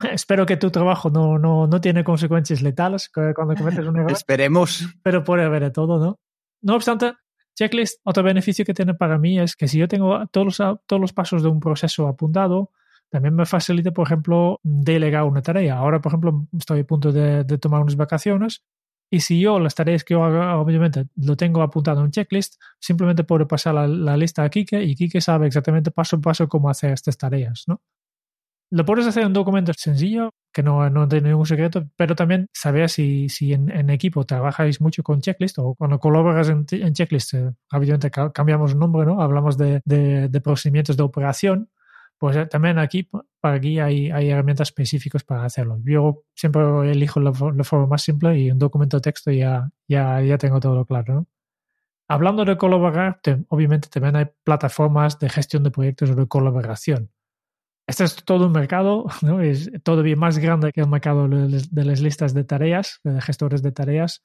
Espero 0.12 0.46
que 0.46 0.56
tu 0.56 0.70
trabajo 0.70 1.10
no, 1.10 1.38
no, 1.38 1.66
no 1.66 1.80
tiene 1.80 2.04
consecuencias 2.04 2.62
letales 2.62 3.10
cuando 3.10 3.54
cometes 3.54 3.86
un 3.86 3.96
error. 3.98 4.12
Esperemos. 4.12 4.86
Pero 5.02 5.24
puede 5.24 5.44
haber 5.44 5.64
de 5.64 5.70
todo, 5.70 5.98
¿no? 5.98 6.20
No 6.60 6.74
obstante, 6.74 7.14
checklist, 7.54 8.00
otro 8.04 8.22
beneficio 8.22 8.64
que 8.64 8.74
tiene 8.74 8.94
para 8.94 9.18
mí 9.18 9.38
es 9.38 9.56
que 9.56 9.68
si 9.68 9.78
yo 9.78 9.88
tengo 9.88 10.26
todos 10.28 10.58
los, 10.58 10.80
todos 10.86 11.00
los 11.00 11.12
pasos 11.12 11.42
de 11.42 11.48
un 11.48 11.60
proceso 11.60 12.08
apuntado, 12.08 12.72
también 13.10 13.34
me 13.34 13.46
facilita, 13.46 13.90
por 13.92 14.06
ejemplo, 14.06 14.60
delegar 14.62 15.24
una 15.24 15.40
tarea. 15.40 15.78
Ahora, 15.78 16.00
por 16.00 16.10
ejemplo, 16.10 16.46
estoy 16.58 16.80
a 16.80 16.84
punto 16.84 17.10
de, 17.10 17.44
de 17.44 17.58
tomar 17.58 17.80
unas 17.80 17.96
vacaciones 17.96 18.64
y 19.10 19.20
si 19.20 19.40
yo 19.40 19.58
las 19.58 19.74
tareas 19.74 20.04
que 20.04 20.14
yo 20.14 20.24
haga, 20.24 20.56
obviamente, 20.58 21.06
lo 21.16 21.36
tengo 21.36 21.62
apuntado 21.62 22.00
en 22.00 22.06
un 22.06 22.10
checklist, 22.10 22.60
simplemente 22.78 23.24
puedo 23.24 23.48
pasar 23.48 23.74
la, 23.74 23.86
la, 23.86 24.16
lista 24.16 24.44
a 24.44 24.50
Kike 24.50 24.82
y 24.82 24.94
Kike 24.94 25.20
sabe 25.20 25.46
exactamente 25.46 25.90
paso 25.90 26.16
a 26.16 26.20
paso 26.20 26.48
cómo 26.48 26.68
hacer 26.68 26.92
estas 26.92 27.16
tareas, 27.16 27.64
¿no? 27.66 27.80
Lo 28.70 28.84
puedes 28.84 29.06
hacer 29.06 29.22
en 29.22 29.28
un 29.28 29.32
documento 29.32 29.72
sencillo, 29.72 30.34
que 30.52 30.62
no, 30.62 30.90
no 30.90 31.08
tiene 31.08 31.30
ningún 31.30 31.46
secreto, 31.46 31.88
pero 31.96 32.14
también 32.14 32.48
saber 32.52 32.90
si, 32.90 33.30
si 33.30 33.54
en, 33.54 33.70
en, 33.70 33.88
equipo 33.88 34.24
trabajáis 34.24 34.82
mucho 34.82 35.02
con 35.02 35.22
checklist 35.22 35.58
o 35.58 35.74
cuando 35.74 35.98
colaboras 35.98 36.50
en, 36.50 36.66
en 36.70 36.92
checklist, 36.92 37.32
eh, 37.32 37.50
obviamente 37.72 38.10
cambiamos 38.10 38.72
el 38.72 38.78
nombre, 38.78 39.06
¿no? 39.06 39.22
Hablamos 39.22 39.56
de, 39.56 39.80
de, 39.86 40.28
de 40.28 40.40
procedimientos 40.42 40.98
de 40.98 41.02
operación, 41.02 41.70
pues 42.18 42.36
eh, 42.36 42.46
también 42.46 42.78
aquí, 42.78 43.08
aquí 43.42 43.78
hay, 43.78 44.10
herramientas 44.10 44.68
específicas 44.68 45.24
para 45.24 45.44
hacerlo. 45.44 45.78
Yo 45.84 46.24
siempre 46.34 46.62
elijo 46.90 47.20
la, 47.20 47.32
la, 47.54 47.64
forma 47.64 47.86
más 47.86 48.02
simple 48.02 48.38
y 48.38 48.50
un 48.50 48.58
documento 48.58 48.96
de 48.96 49.02
texto 49.02 49.30
ya, 49.30 49.70
ya, 49.86 50.20
ya 50.20 50.36
tengo 50.36 50.60
todo 50.60 50.84
claro. 50.84 51.26
Hablando 52.08 52.44
de 52.44 52.56
colaborar, 52.56 53.20
te, 53.22 53.44
obviamente 53.48 53.88
también 53.88 54.16
hay 54.16 54.26
plataformas 54.42 55.18
de 55.18 55.28
gestión 55.28 55.62
de 55.62 55.70
proyectos 55.70 56.10
o 56.10 56.14
de 56.14 56.26
colaboración. 56.26 57.10
Este 57.86 58.04
es 58.04 58.16
todo 58.24 58.46
un 58.46 58.52
mercado, 58.52 59.06
¿no? 59.22 59.40
es 59.40 59.70
todavía 59.82 60.16
más 60.16 60.38
grande 60.38 60.72
que 60.72 60.80
el 60.80 60.88
mercado 60.88 61.28
de 61.28 61.84
las 61.84 62.00
listas 62.00 62.34
de 62.34 62.44
tareas, 62.44 63.00
de 63.04 63.20
gestores 63.20 63.62
de 63.62 63.72
tareas. 63.72 64.22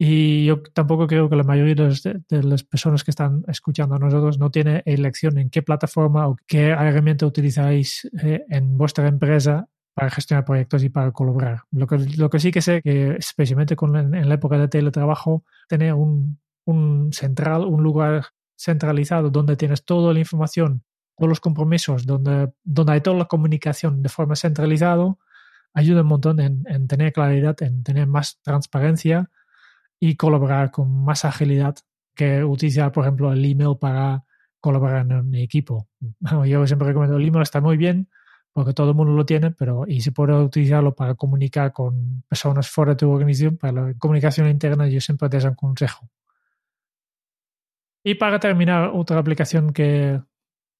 Y 0.00 0.44
yo 0.44 0.62
tampoco 0.62 1.08
creo 1.08 1.28
que 1.28 1.34
la 1.34 1.42
mayoría 1.42 1.74
de, 1.74 2.22
de, 2.28 2.42
las 2.44 2.62
personas 2.62 3.02
que 3.02 3.10
están 3.10 3.42
escuchando 3.48 3.96
a 3.96 3.98
nosotros 3.98 4.38
no 4.38 4.48
tiene 4.48 4.82
elección 4.86 5.38
en 5.38 5.50
qué 5.50 5.60
plataforma 5.60 6.28
o 6.28 6.36
qué 6.46 6.68
herramienta 6.68 7.26
utilizáis 7.26 8.08
eh, 8.22 8.44
en 8.48 8.78
vuestra 8.78 9.08
empresa 9.08 9.68
para 9.94 10.10
gestionar 10.10 10.44
proyectos 10.44 10.84
y 10.84 10.88
para 10.88 11.10
colaborar. 11.10 11.62
Lo 11.72 11.88
que, 11.88 11.98
lo 12.16 12.30
que 12.30 12.38
sí 12.38 12.52
que 12.52 12.62
sé 12.62 12.80
que, 12.80 13.16
especialmente 13.18 13.74
con, 13.74 13.96
en, 13.96 14.14
en 14.14 14.28
la 14.28 14.36
época 14.36 14.56
de 14.56 14.68
teletrabajo, 14.68 15.42
tener 15.68 15.94
un, 15.94 16.38
un 16.64 17.12
central, 17.12 17.64
un 17.64 17.82
lugar 17.82 18.26
centralizado 18.56 19.30
donde 19.30 19.56
tienes 19.56 19.84
toda 19.84 20.12
la 20.12 20.20
información, 20.20 20.84
todos 21.16 21.28
los 21.28 21.40
compromisos, 21.40 22.06
donde, 22.06 22.52
donde 22.62 22.92
hay 22.92 23.00
toda 23.00 23.16
la 23.16 23.24
comunicación 23.24 24.00
de 24.02 24.08
forma 24.08 24.36
centralizada, 24.36 25.16
ayuda 25.74 26.02
un 26.02 26.06
montón 26.06 26.38
en, 26.38 26.62
en 26.68 26.86
tener 26.86 27.12
claridad, 27.12 27.60
en 27.62 27.82
tener 27.82 28.06
más 28.06 28.38
transparencia 28.42 29.28
y 30.00 30.16
colaborar 30.16 30.70
con 30.70 31.04
más 31.04 31.24
agilidad 31.24 31.76
que 32.14 32.44
utilizar, 32.44 32.92
por 32.92 33.04
ejemplo, 33.04 33.32
el 33.32 33.44
email 33.44 33.76
para 33.80 34.24
colaborar 34.60 35.06
en 35.06 35.12
un 35.12 35.34
equipo. 35.34 35.88
Yo 36.46 36.66
siempre 36.66 36.88
recomiendo 36.88 37.16
el 37.16 37.26
email, 37.26 37.42
está 37.42 37.60
muy 37.60 37.76
bien 37.76 38.08
porque 38.58 38.74
todo 38.74 38.90
el 38.90 38.96
mundo 38.96 39.12
lo 39.12 39.24
tiene, 39.24 39.52
pero 39.52 39.84
y 39.86 40.00
se 40.00 40.10
puede 40.10 40.34
utilizarlo 40.34 40.92
para 40.92 41.14
comunicar 41.14 41.72
con 41.72 42.24
personas 42.28 42.68
fuera 42.68 42.92
de 42.92 42.96
tu 42.96 43.08
organización, 43.08 43.56
para 43.56 43.72
la 43.72 43.94
comunicación 43.94 44.48
interna 44.48 44.88
yo 44.88 45.00
siempre 45.00 45.28
te 45.28 45.54
consejo. 45.54 46.10
Y 48.02 48.14
para 48.16 48.40
terminar, 48.40 48.90
otra 48.94 49.18
aplicación 49.18 49.72
que, 49.72 50.20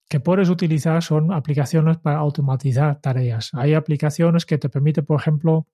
que 0.09 0.19
puedes 0.19 0.49
utilizar 0.49 1.05
son 1.05 1.33
aplicaciones 1.33 1.99
para 1.99 2.19
automatizar 2.19 3.01
tareas. 3.01 3.51
Hay 3.53 3.75
aplicaciones 3.75 4.45
que 4.45 4.59
te 4.59 4.69
permiten, 4.69 5.05
por 5.05 5.21
ejemplo, 5.21 5.69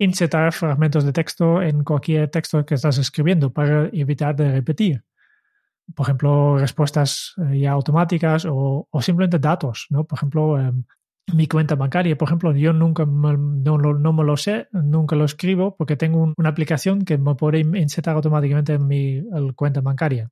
insertar 0.00 0.52
fragmentos 0.52 1.04
de 1.04 1.12
texto 1.12 1.62
en 1.62 1.84
cualquier 1.84 2.28
texto 2.30 2.64
que 2.64 2.74
estás 2.74 2.98
escribiendo 2.98 3.52
para 3.52 3.88
evitar 3.92 4.34
de 4.34 4.50
repetir. 4.50 5.04
Por 5.94 6.06
ejemplo, 6.06 6.56
respuestas 6.58 7.34
eh, 7.36 7.60
ya 7.60 7.72
automáticas 7.72 8.46
o, 8.48 8.88
simplemente 9.00 9.38
datos, 9.38 9.86
¿no? 9.90 10.04
Por 10.04 10.18
ejemplo, 10.18 10.58
em, 10.58 10.84
mi 11.34 11.46
cuenta 11.46 11.74
bancaria, 11.74 12.16
por 12.16 12.28
ejemplo, 12.28 12.52
yo 12.56 12.72
nunca 12.72 13.04
me, 13.04 13.36
no, 13.36 13.78
no, 13.78 14.12
me 14.12 14.24
lo 14.24 14.36
sé, 14.36 14.68
nunca 14.72 15.16
lo 15.16 15.24
escribo 15.24 15.76
porque 15.76 15.96
tengo 15.96 16.32
una 16.36 16.48
aplicación 16.48 17.04
que 17.04 17.18
me 17.18 17.34
puede 17.34 17.60
insertar 17.60 18.16
automáticamente 18.16 18.74
en 18.74 18.86
mi 18.86 19.22
cuenta 19.54 19.80
bancaria. 19.80 20.30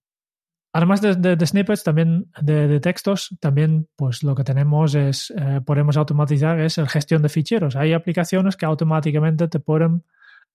Además 0.72 1.00
de, 1.00 1.46
snippets, 1.46 1.82
también 1.82 2.30
de, 2.42 2.78
textos, 2.80 3.34
también 3.40 3.88
pues 3.96 4.22
lo 4.22 4.34
que 4.34 4.44
tenemos 4.44 4.94
es, 4.94 5.32
eh, 5.36 5.60
podemos 5.64 5.96
automatizar 5.96 6.60
es 6.60 6.76
la 6.76 6.86
gestión 6.86 7.22
de 7.22 7.30
ficheros. 7.30 7.74
Hay 7.74 7.94
aplicaciones 7.94 8.56
que 8.56 8.66
automáticamente 8.66 9.48
te 9.48 9.60
pueden 9.60 10.04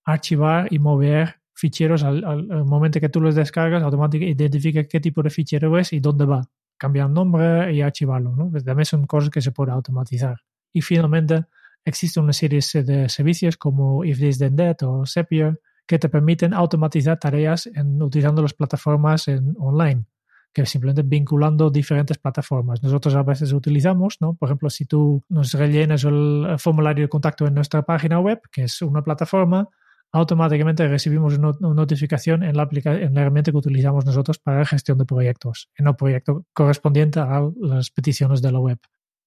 archivar 0.06 0.72
y 0.72 0.78
mover 0.78 1.38
ficheros 1.56 2.04
al, 2.04 2.46
momento 2.66 3.00
que 3.00 3.10
tú 3.10 3.22
los 3.22 3.36
descargas, 3.36 3.82
automáticamente 3.82 4.44
identifica 4.44 4.84
qué 4.84 5.00
tipo 5.00 5.24
de 5.24 5.30
fichero 5.32 5.78
es 5.80 5.94
y 5.94 6.00
dónde 6.00 6.26
va. 6.26 6.42
Cambiar 6.78 7.08
el 7.08 7.14
nombre 7.14 7.74
y 7.74 7.82
archivarlo. 7.82 8.36
¿no? 8.36 8.52
Pues 8.52 8.64
también 8.64 8.86
son 8.86 9.08
cosas 9.08 9.32
que 9.32 9.42
se 9.42 9.52
pueden 9.52 9.74
automatizar. 9.74 10.42
Y 10.72 10.82
finalmente, 10.82 11.46
existe 11.84 12.20
una 12.20 12.34
serie 12.34 12.60
de 12.60 13.10
servicios 13.10 13.58
como 13.58 14.04
If 14.06 14.20
This 14.20 14.38
Then 14.38 14.56
That 14.58 14.84
o 14.84 15.06
Zapier 15.06 15.60
que 15.88 16.00
te 16.00 16.10
permiten 16.10 16.54
automatizar 16.54 17.20
tareas 17.20 17.68
en, 17.68 18.02
utilizando 18.02 18.42
las 18.42 18.54
plataformas 18.54 19.28
en, 19.28 19.56
online 19.58 20.06
que 20.54 20.66
simplemente 20.66 21.02
vinculando 21.02 21.72
diferentes 21.72 22.18
plataformas. 22.20 22.84
Nosotros 22.84 23.16
a 23.16 23.24
veces 23.24 23.52
utilizamos, 23.54 24.18
¿no? 24.22 24.36
Por 24.36 24.50
ejemplo, 24.50 24.70
si 24.70 24.86
tú 24.86 25.24
nos 25.28 25.54
rellenas 25.54 26.04
el 26.04 26.56
formulario 26.60 27.06
de 27.06 27.10
contacto 27.10 27.48
en 27.48 27.56
nuestra 27.56 27.82
página 27.82 28.20
web, 28.20 28.40
que 28.52 28.66
es 28.66 28.82
una 28.84 29.02
plataforma, 29.02 29.68
automáticamente 30.12 30.88
recibimos 30.88 31.38
una 31.40 31.54
notificación 31.60 32.44
en 32.44 32.56
la, 32.56 32.70
en 32.72 33.16
la 33.16 33.22
herramienta 33.22 33.52
que 33.52 33.58
utilizamos 33.58 34.06
nosotros 34.06 34.38
para 34.38 34.64
gestión 34.64 35.00
de 35.00 35.06
proyectos, 35.06 35.72
en 35.76 35.88
el 35.88 35.96
proyecto 35.96 36.46
correspondiente 36.54 37.20
a 37.20 37.50
las 37.60 37.90
peticiones 37.90 38.44
de 38.44 38.52
la 38.52 38.60
web. 38.60 38.78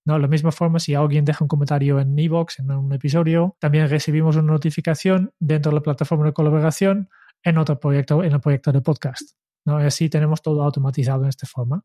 ¿No? 0.06 0.14
De 0.14 0.20
la 0.20 0.28
misma 0.28 0.52
forma, 0.52 0.78
si 0.78 0.94
alguien 0.94 1.24
deja 1.24 1.44
un 1.44 1.48
comentario 1.48 2.00
en 2.00 2.18
Evox, 2.18 2.60
en 2.60 2.70
un 2.70 2.92
episodio, 2.92 3.56
también 3.58 3.88
recibimos 3.90 4.36
una 4.36 4.52
notificación 4.52 5.32
dentro 5.38 5.70
de 5.70 5.74
la 5.76 5.82
plataforma 5.82 6.24
de 6.26 6.32
colaboración 6.32 7.10
en 7.42 7.58
otro 7.58 7.78
proyecto, 7.78 8.22
en 8.24 8.32
el 8.32 8.40
proyecto 8.40 8.72
de 8.72 8.80
podcast. 8.80 9.36
¿no? 9.64 9.82
Y 9.82 9.84
así 9.84 10.08
tenemos 10.08 10.40
todo 10.40 10.62
automatizado 10.62 11.24
en 11.24 11.28
esta 11.28 11.46
forma. 11.46 11.84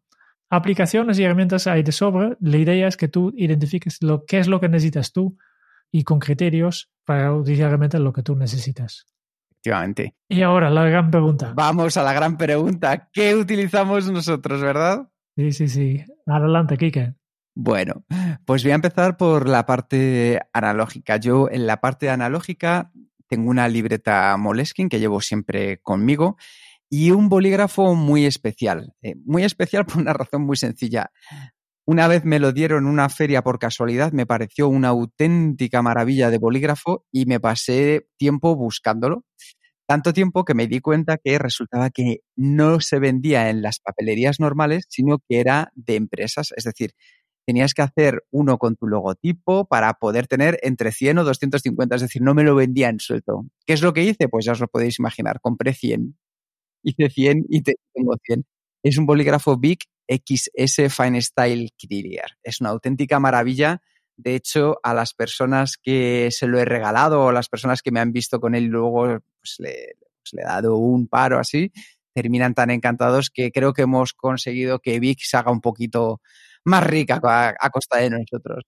Aplicaciones 0.50 1.18
y 1.18 1.24
herramientas 1.24 1.66
hay 1.66 1.82
de 1.82 1.92
sobra. 1.92 2.38
La 2.40 2.58
idea 2.58 2.88
es 2.88 2.96
que 2.96 3.08
tú 3.08 3.34
identifiques 3.36 4.02
lo, 4.02 4.26
qué 4.26 4.38
es 4.38 4.48
lo 4.48 4.60
que 4.60 4.70
necesitas 4.70 5.12
tú 5.12 5.38
y 5.92 6.04
con 6.04 6.20
criterios 6.20 6.92
para 7.04 7.34
utilizar 7.34 7.70
realmente 7.70 7.98
lo 8.00 8.14
que 8.14 8.22
tú 8.22 8.36
necesitas. 8.36 9.08
Efectivamente. 9.50 10.16
Y 10.30 10.44
ahora 10.44 10.70
la 10.70 10.86
gran 10.86 11.10
pregunta. 11.10 11.54
Vamos 11.56 11.98
a 11.98 12.04
la 12.04 12.14
gran 12.14 12.38
pregunta. 12.38 13.10
¿Qué 13.12 13.36
utilizamos 13.36 14.12
nosotros, 14.12 14.62
verdad? 14.62 15.10
Sí, 15.36 15.52
sí, 15.54 15.68
sí. 15.68 16.06
Adelante, 16.28 16.78
Kike. 16.78 17.16
Bueno, 17.54 18.06
pues 18.46 18.64
voy 18.64 18.72
a 18.72 18.76
empezar 18.76 19.18
por 19.18 19.50
la 19.50 19.66
parte 19.66 20.40
analógica. 20.54 21.18
Yo 21.18 21.50
en 21.52 21.68
la 21.68 21.82
parte 21.82 22.10
analógica 22.10 22.92
tengo 23.28 23.50
una 23.50 23.68
libreta 23.68 24.36
Moleskine 24.38 24.90
que 24.90 25.00
llevo 25.00 25.22
siempre 25.22 25.80
conmigo 25.80 26.38
y 26.90 27.12
un 27.12 27.30
bolígrafo 27.30 27.96
muy 27.96 28.26
especial. 28.26 28.94
Eh, 29.02 29.16
muy 29.26 29.44
especial 29.44 29.86
por 29.88 29.98
una 29.98 30.14
razón 30.14 30.44
muy 30.44 30.58
sencilla. 30.58 31.12
Una 31.86 32.08
vez 32.08 32.24
me 32.26 32.40
lo 32.40 32.54
dieron 32.54 32.84
en 32.84 32.90
una 32.90 33.10
feria 33.10 33.42
por 33.42 33.60
casualidad, 33.60 34.14
me 34.14 34.26
pareció 34.26 34.70
una 34.70 34.90
auténtica 34.90 35.82
maravilla 35.82 36.30
de 36.30 36.38
bolígrafo 36.38 37.06
y 37.12 37.26
me 37.26 37.40
pasé 37.40 38.08
tiempo 38.18 38.56
buscándolo. 38.56 39.26
Tanto 39.88 40.14
tiempo 40.14 40.46
que 40.46 40.54
me 40.54 40.68
di 40.68 40.80
cuenta 40.80 41.18
que 41.18 41.38
resultaba 41.38 41.90
que 41.90 42.20
no 42.38 42.80
se 42.80 43.00
vendía 43.00 43.50
en 43.50 43.62
las 43.62 43.80
papelerías 43.80 44.40
normales, 44.40 44.86
sino 44.88 45.18
que 45.28 45.40
era 45.42 45.72
de 45.76 45.96
empresas. 45.96 46.54
Es 46.56 46.64
decir, 46.64 46.94
tenías 47.46 47.74
que 47.74 47.82
hacer 47.82 48.24
uno 48.32 48.58
con 48.58 48.76
tu 48.76 48.88
logotipo 48.88 49.66
para 49.66 49.94
poder 49.96 50.28
tener 50.28 50.60
entre 50.62 50.92
100 50.92 51.20
o 51.20 51.24
250, 51.24 51.96
es 51.96 52.02
decir, 52.02 52.22
no 52.22 52.34
me 52.34 52.44
lo 52.44 52.56
vendían 52.56 53.00
suelto. 53.00 53.46
¿Qué 53.66 53.74
es 53.74 53.82
lo 53.82 53.94
que 53.94 54.04
hice? 54.04 54.30
Pues 54.30 54.46
ya 54.46 54.54
os 54.54 54.60
lo 54.60 54.68
podéis 54.68 55.00
imaginar, 55.00 55.40
compré 55.42 55.74
100. 55.74 56.18
Hice 56.84 57.10
100 57.10 57.46
y 57.50 57.62
tengo 57.62 58.16
100. 58.24 58.46
Es 58.84 58.98
un 58.98 59.06
bolígrafo 59.06 59.58
Big 59.58 59.80
XS 60.08 60.94
Fine 60.94 61.22
Style 61.22 61.70
Clear. 61.78 62.32
Es 62.44 62.62
una 62.62 62.72
auténtica 62.72 63.20
maravilla. 63.20 63.82
De 64.18 64.36
hecho, 64.36 64.80
a 64.84 64.94
las 64.94 65.14
personas 65.14 65.78
que 65.82 66.30
se 66.32 66.48
lo 66.48 66.60
he 66.60 66.66
regalado 66.66 67.24
o 67.24 67.32
las 67.32 67.50
personas 67.50 67.82
que 67.82 67.92
me 67.92 68.00
han 68.00 68.12
visto 68.12 68.40
con 68.40 68.56
él 68.56 68.66
y 68.66 68.68
luego 68.68 69.20
pues, 69.40 69.56
le, 69.60 69.96
pues, 70.22 70.34
le 70.34 70.42
he 70.42 70.46
dado 70.46 70.78
un 70.78 71.08
paro 71.08 71.40
así, 71.40 71.72
terminan 72.14 72.54
tan 72.54 72.72
encantados 72.72 73.30
que 73.30 73.52
creo 73.52 73.74
que 73.74 73.84
hemos 73.84 74.14
conseguido 74.14 74.80
que 74.80 75.00
Vic 75.00 75.20
se 75.22 75.38
haga 75.38 75.52
un 75.52 75.62
poquito 75.62 76.22
más 76.66 76.84
rica 76.84 77.20
a, 77.24 77.70
costa 77.70 77.98
de 78.00 78.10
nosotros. 78.10 78.64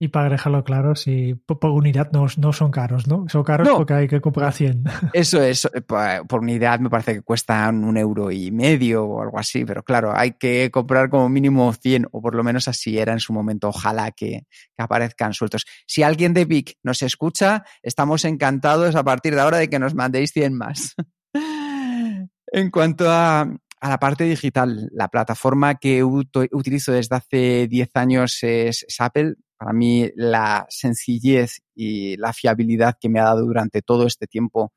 Y 0.00 0.08
para 0.08 0.28
dejarlo 0.28 0.62
claro, 0.62 0.94
si 0.94 1.34
por 1.34 1.70
unidad 1.70 2.12
no, 2.12 2.26
no 2.36 2.52
son 2.52 2.70
caros, 2.70 3.08
¿no? 3.08 3.26
Son 3.28 3.42
caros 3.42 3.68
porque 3.68 3.94
hay 3.94 4.06
que 4.06 4.20
comprar 4.20 4.52
100. 4.52 4.84
Eso 5.12 5.42
es, 5.42 5.64
eh, 5.74 5.80
por 5.82 6.40
unidad 6.40 6.78
me 6.78 6.88
parece 6.88 7.14
que 7.14 7.22
cuestan 7.22 7.82
un 7.82 7.96
euro 7.96 8.30
y 8.30 8.52
medio 8.52 9.04
o 9.04 9.22
algo 9.22 9.40
así, 9.40 9.64
pero 9.64 9.82
claro, 9.82 10.12
hay 10.16 10.34
que 10.38 10.70
comprar 10.70 11.10
como 11.10 11.28
mínimo 11.28 11.72
100 11.72 12.06
o 12.12 12.22
por 12.22 12.36
lo 12.36 12.44
menos 12.44 12.68
así 12.68 12.96
era 12.96 13.12
en 13.12 13.18
su 13.18 13.32
momento. 13.32 13.70
Ojalá 13.70 14.12
que, 14.12 14.46
que 14.76 14.82
aparezcan 14.82 15.34
sueltos. 15.34 15.64
Si 15.84 16.04
alguien 16.04 16.32
de 16.32 16.44
Vic 16.44 16.76
nos 16.84 17.02
escucha, 17.02 17.64
estamos 17.82 18.24
encantados 18.24 18.94
a 18.94 19.02
partir 19.02 19.34
de 19.34 19.40
ahora 19.40 19.58
de 19.58 19.68
que 19.68 19.80
nos 19.80 19.96
mandéis 19.96 20.30
100 20.30 20.54
más. 20.56 20.94
en 22.52 22.70
cuanto 22.70 23.10
a, 23.10 23.48
a 23.80 23.88
la 23.88 23.98
parte 23.98 24.24
digital, 24.24 24.88
la 24.92 25.08
plataforma 25.08 25.76
que 25.76 26.02
utilizo 26.04 26.92
desde 26.92 27.16
hace 27.16 27.66
10 27.68 27.90
años 27.94 28.38
es, 28.42 28.84
Apple. 28.98 29.34
Para 29.56 29.72
mí 29.72 30.08
la 30.14 30.66
sencillez 30.68 31.62
y 31.74 32.16
la 32.16 32.32
fiabilidad 32.32 32.96
que 33.00 33.08
me 33.08 33.18
ha 33.20 33.24
dado 33.24 33.44
durante 33.44 33.82
todo 33.82 34.06
este 34.06 34.26
tiempo 34.26 34.72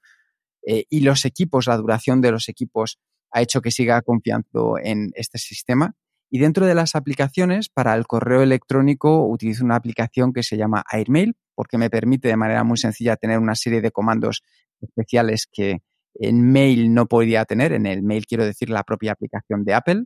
eh, 0.66 0.86
y 0.90 1.02
los 1.02 1.26
equipos, 1.26 1.68
la 1.68 1.78
duración 1.78 2.22
de 2.22 2.32
los 2.32 2.50
equipos 2.50 3.00
ha 3.32 3.42
hecho 3.42 3.62
que 3.62 3.72
siga 3.72 4.02
confiando 4.02 4.78
en 4.82 5.12
este 5.16 5.38
sistema. 5.38 5.94
Y 6.32 6.40
dentro 6.40 6.66
de 6.66 6.76
las 6.76 6.96
aplicaciones, 6.96 7.70
para 7.70 7.94
el 7.94 8.08
correo 8.08 8.42
electrónico 8.42 9.28
utilizo 9.28 9.64
una 9.64 9.76
aplicación 9.76 10.34
que 10.34 10.44
se 10.44 10.58
llama 10.58 10.84
Airmail 10.88 11.36
porque 11.56 11.78
me 11.78 11.90
permite 11.90 12.28
de 12.28 12.38
manera 12.38 12.64
muy 12.64 12.78
sencilla 12.78 13.18
tener 13.18 13.38
una 13.38 13.56
serie 13.56 13.82
de 13.82 13.92
comandos 13.92 14.42
especiales 14.80 15.48
que, 15.52 15.82
en 16.15 16.52
mail 16.52 16.93
no 16.93 17.08
podía 17.08 17.45
tener, 17.45 17.74
en 17.74 17.86
el 17.86 18.04
mail 18.04 18.26
quiero 18.26 18.45
decir 18.45 18.69
la 18.69 18.84
propia 18.84 19.13
aplicación 19.13 19.63
de 19.63 19.74
Apple. 19.74 20.06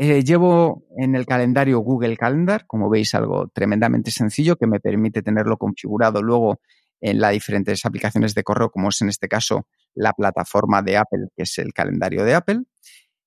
Eh, 0.00 0.22
llevo 0.22 0.84
en 0.96 1.16
el 1.16 1.26
calendario 1.26 1.80
Google 1.80 2.16
Calendar, 2.16 2.66
como 2.66 2.88
veis, 2.88 3.14
algo 3.14 3.48
tremendamente 3.48 4.12
sencillo 4.12 4.56
que 4.56 4.68
me 4.68 4.78
permite 4.78 5.22
tenerlo 5.22 5.56
configurado 5.56 6.22
luego 6.22 6.60
en 7.00 7.20
las 7.20 7.32
diferentes 7.32 7.84
aplicaciones 7.84 8.34
de 8.34 8.44
correo, 8.44 8.70
como 8.70 8.90
es 8.90 9.00
en 9.02 9.08
este 9.08 9.28
caso 9.28 9.66
la 9.94 10.12
plataforma 10.12 10.82
de 10.82 10.98
Apple, 10.98 11.28
que 11.36 11.42
es 11.42 11.58
el 11.58 11.72
calendario 11.72 12.24
de 12.24 12.34
Apple. 12.34 12.62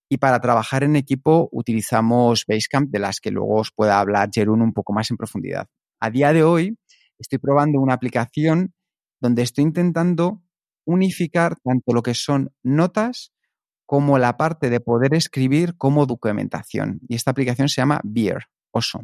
Y 0.10 0.18
para 0.18 0.40
trabajar 0.40 0.84
en 0.84 0.96
equipo 0.96 1.50
utilizamos 1.52 2.46
Basecamp, 2.48 2.90
de 2.90 3.00
las 3.00 3.20
que 3.20 3.32
luego 3.32 3.60
os 3.60 3.72
pueda 3.72 4.00
hablar 4.00 4.30
Jerún 4.34 4.62
un 4.62 4.74
poco 4.74 4.94
más 4.94 5.10
en 5.12 5.18
profundidad. 5.18 5.68
A 6.00 6.10
día 6.10 6.34
de 6.34 6.44
hoy 6.44 6.78
estoy 7.18 7.40
probando 7.40 7.80
una 7.80 7.94
aplicación 7.94 8.74
donde 9.22 9.44
estoy 9.44 9.64
intentando 9.64 10.42
unificar 10.92 11.56
tanto 11.64 11.94
lo 11.94 12.04
que 12.04 12.14
son 12.14 12.54
notas 12.64 13.32
como 13.86 14.18
la 14.18 14.38
parte 14.38 14.70
de 14.70 14.80
poder 14.80 15.14
escribir 15.14 15.76
como 15.78 16.06
documentación. 16.06 17.02
Y 17.08 17.16
esta 17.16 17.32
aplicación 17.32 17.68
se 17.68 17.82
llama 17.82 18.00
Beer, 18.04 18.46
oso. 18.72 19.02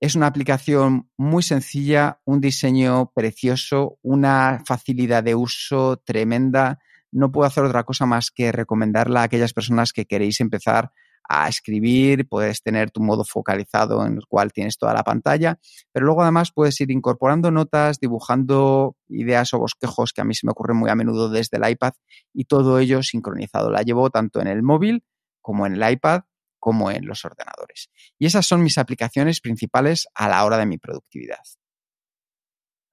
Es 0.00 0.14
una 0.14 0.26
aplicación 0.26 1.10
muy 1.16 1.42
sencilla, 1.42 2.20
un 2.24 2.40
diseño 2.40 3.10
precioso, 3.14 3.98
una 4.02 4.62
facilidad 4.66 5.24
de 5.24 5.34
uso 5.34 5.96
tremenda. 5.96 6.78
No 7.10 7.32
puedo 7.32 7.46
hacer 7.46 7.64
otra 7.64 7.84
cosa 7.84 8.06
más 8.06 8.30
que 8.30 8.52
recomendarla 8.52 9.20
a 9.20 9.24
aquellas 9.24 9.52
personas 9.52 9.92
que 9.92 10.04
queréis 10.04 10.40
empezar 10.40 10.92
a 11.28 11.48
escribir, 11.48 12.28
puedes 12.28 12.62
tener 12.62 12.90
tu 12.90 13.00
modo 13.00 13.24
focalizado 13.24 14.04
en 14.06 14.16
el 14.16 14.26
cual 14.26 14.52
tienes 14.52 14.76
toda 14.78 14.94
la 14.94 15.02
pantalla, 15.02 15.58
pero 15.92 16.06
luego 16.06 16.22
además 16.22 16.52
puedes 16.52 16.80
ir 16.80 16.90
incorporando 16.90 17.50
notas, 17.50 17.98
dibujando 17.98 18.96
ideas 19.08 19.54
o 19.54 19.58
bosquejos 19.58 20.12
que 20.12 20.20
a 20.20 20.24
mí 20.24 20.34
se 20.34 20.46
me 20.46 20.52
ocurren 20.52 20.76
muy 20.76 20.90
a 20.90 20.94
menudo 20.94 21.28
desde 21.28 21.56
el 21.56 21.68
iPad 21.68 21.94
y 22.32 22.44
todo 22.44 22.78
ello 22.78 23.02
sincronizado. 23.02 23.70
La 23.70 23.82
llevo 23.82 24.10
tanto 24.10 24.40
en 24.40 24.48
el 24.48 24.62
móvil 24.62 25.04
como 25.40 25.66
en 25.66 25.74
el 25.74 25.92
iPad 25.92 26.22
como 26.58 26.90
en 26.90 27.06
los 27.06 27.26
ordenadores. 27.26 27.90
Y 28.18 28.24
esas 28.24 28.46
son 28.46 28.62
mis 28.62 28.78
aplicaciones 28.78 29.42
principales 29.42 30.08
a 30.14 30.28
la 30.28 30.42
hora 30.46 30.56
de 30.56 30.64
mi 30.64 30.78
productividad. 30.78 31.40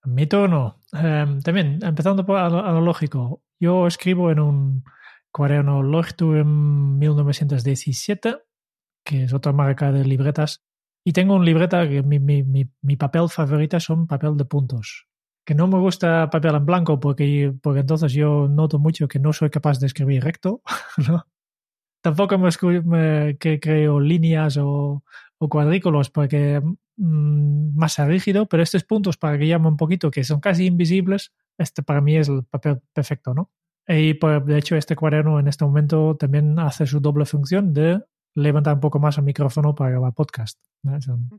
Mi 0.03 0.27
turno. 0.27 0.81
Em, 0.91 1.41
también, 1.41 1.79
empezando 1.81 2.25
por 2.25 2.51
lo, 2.51 2.81
lógico. 2.81 3.43
Yo 3.59 3.87
escribo 3.87 4.31
en 4.31 4.39
un 4.39 4.83
cuaderno 5.31 5.83
Leuchtturm 5.83 6.99
1917, 6.99 8.37
que 9.05 9.23
es 9.23 9.33
otra 9.33 9.53
marca 9.53 9.91
de 9.91 10.05
libretas. 10.05 10.63
Y 11.03 11.13
tengo 11.13 11.35
un 11.35 11.45
libreta 11.45 11.87
que 11.89 12.03
mi, 12.03 12.19
mi, 12.19 12.43
mi, 12.43 12.95
papel 12.95 13.27
favorito 13.29 13.79
son 13.79 14.05
papel 14.05 14.37
de 14.37 14.45
puntos. 14.45 15.07
Que 15.45 15.55
no 15.55 15.67
me 15.67 15.79
gusta 15.79 16.29
papel 16.29 16.55
en 16.55 16.65
blanco 16.65 16.99
porque, 16.99 17.53
porque 17.63 17.79
entonces 17.79 18.13
yo 18.13 18.47
noto 18.47 18.77
mucho 18.77 19.07
que 19.07 19.17
no 19.17 19.33
soy 19.33 19.49
capaz 19.49 19.79
de 19.79 19.87
escribir 19.87 20.23
recto. 20.23 20.61
¿no? 21.09 21.25
Tampoco 22.03 22.37
me, 22.37 22.49
me 22.83 23.37
que 23.37 23.59
creo 23.59 23.99
líneas 23.99 24.57
o, 24.57 25.03
o 25.39 25.49
cuadrículos 25.49 26.11
porque 26.11 26.61
mmm, 26.97 27.75
más 27.75 27.97
rígido, 27.97 28.45
pero 28.47 28.61
estos 28.61 28.83
puntos 28.83 29.17
para 29.17 29.37
que 29.39 29.47
llame 29.47 29.67
un 29.67 29.77
poquito, 29.77 30.11
que 30.11 30.23
son 30.23 30.39
casi 30.39 30.67
invisibles, 30.67 31.31
este 31.57 31.81
para 31.81 32.01
mí 32.01 32.15
es 32.17 32.29
el 32.29 32.43
papel 32.43 32.81
perfecto, 32.93 33.33
¿no? 33.33 33.51
Y 33.87 34.13
pues, 34.13 34.45
de 34.45 34.57
hecho 34.57 34.75
este 34.75 34.95
cuaderno 34.95 35.39
en 35.39 35.47
este 35.47 35.65
momento 35.65 36.15
también 36.15 36.57
hace 36.59 36.85
su 36.85 36.99
doble 36.99 37.25
función 37.25 37.73
de 37.73 38.01
levantar 38.35 38.75
un 38.75 38.79
poco 38.79 38.99
más 38.99 39.17
el 39.17 39.23
micrófono 39.23 39.75
para 39.75 39.91
grabar 39.91 40.13
podcast. 40.13 40.59
Son, 40.99 41.29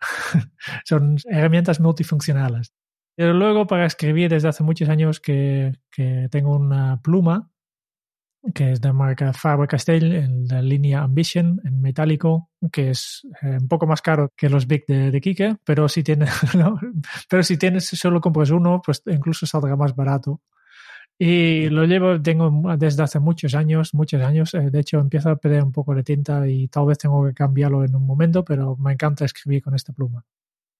son, 0.84 1.16
herramientas 1.24 1.80
multifuncionales. 1.80 2.72
Pero 3.16 3.32
luego 3.32 3.66
para 3.66 3.86
escribir 3.86 4.30
desde 4.30 4.48
hace 4.48 4.62
muchos 4.62 4.88
años 4.88 5.20
que, 5.20 5.72
que 5.90 6.28
tengo 6.30 6.54
una 6.54 7.00
pluma 7.02 7.50
que 8.54 8.72
es 8.72 8.80
de 8.80 8.92
marca 8.92 9.32
Faber-Castell, 9.32 10.14
en 10.14 10.48
la 10.48 10.62
línea 10.62 11.02
Ambition, 11.02 11.60
en 11.64 11.80
metálico, 11.80 12.50
que 12.72 12.90
es 12.90 13.26
eh, 13.42 13.58
un 13.60 13.68
poco 13.68 13.86
más 13.86 14.02
caro 14.02 14.30
que 14.36 14.48
los 14.48 14.66
Big 14.66 14.84
de, 14.86 15.10
de 15.10 15.20
Kike, 15.20 15.56
pero 15.64 15.88
si 15.88 16.02
tienes, 16.02 16.30
¿no? 16.54 16.78
pero 17.28 17.42
si 17.42 17.56
tienes, 17.56 17.86
solo 17.86 18.20
compras 18.20 18.50
uno, 18.50 18.80
pues 18.84 19.02
incluso 19.06 19.46
saldrá 19.46 19.76
más 19.76 19.94
barato. 19.94 20.40
Y 21.18 21.70
lo 21.70 21.84
llevo, 21.84 22.20
tengo 22.20 22.76
desde 22.76 23.02
hace 23.02 23.20
muchos 23.20 23.54
años, 23.54 23.94
muchos 23.94 24.22
años. 24.22 24.52
Eh, 24.54 24.70
de 24.70 24.80
hecho, 24.80 24.98
empiezo 24.98 25.30
a 25.30 25.36
perder 25.36 25.62
un 25.62 25.72
poco 25.72 25.94
de 25.94 26.02
tinta 26.02 26.46
y 26.46 26.68
tal 26.68 26.86
vez 26.86 26.98
tengo 26.98 27.26
que 27.26 27.32
cambiarlo 27.32 27.84
en 27.84 27.94
un 27.94 28.06
momento, 28.06 28.44
pero 28.44 28.76
me 28.76 28.92
encanta 28.92 29.24
escribir 29.24 29.62
con 29.62 29.74
esta 29.74 29.92
pluma. 29.92 30.24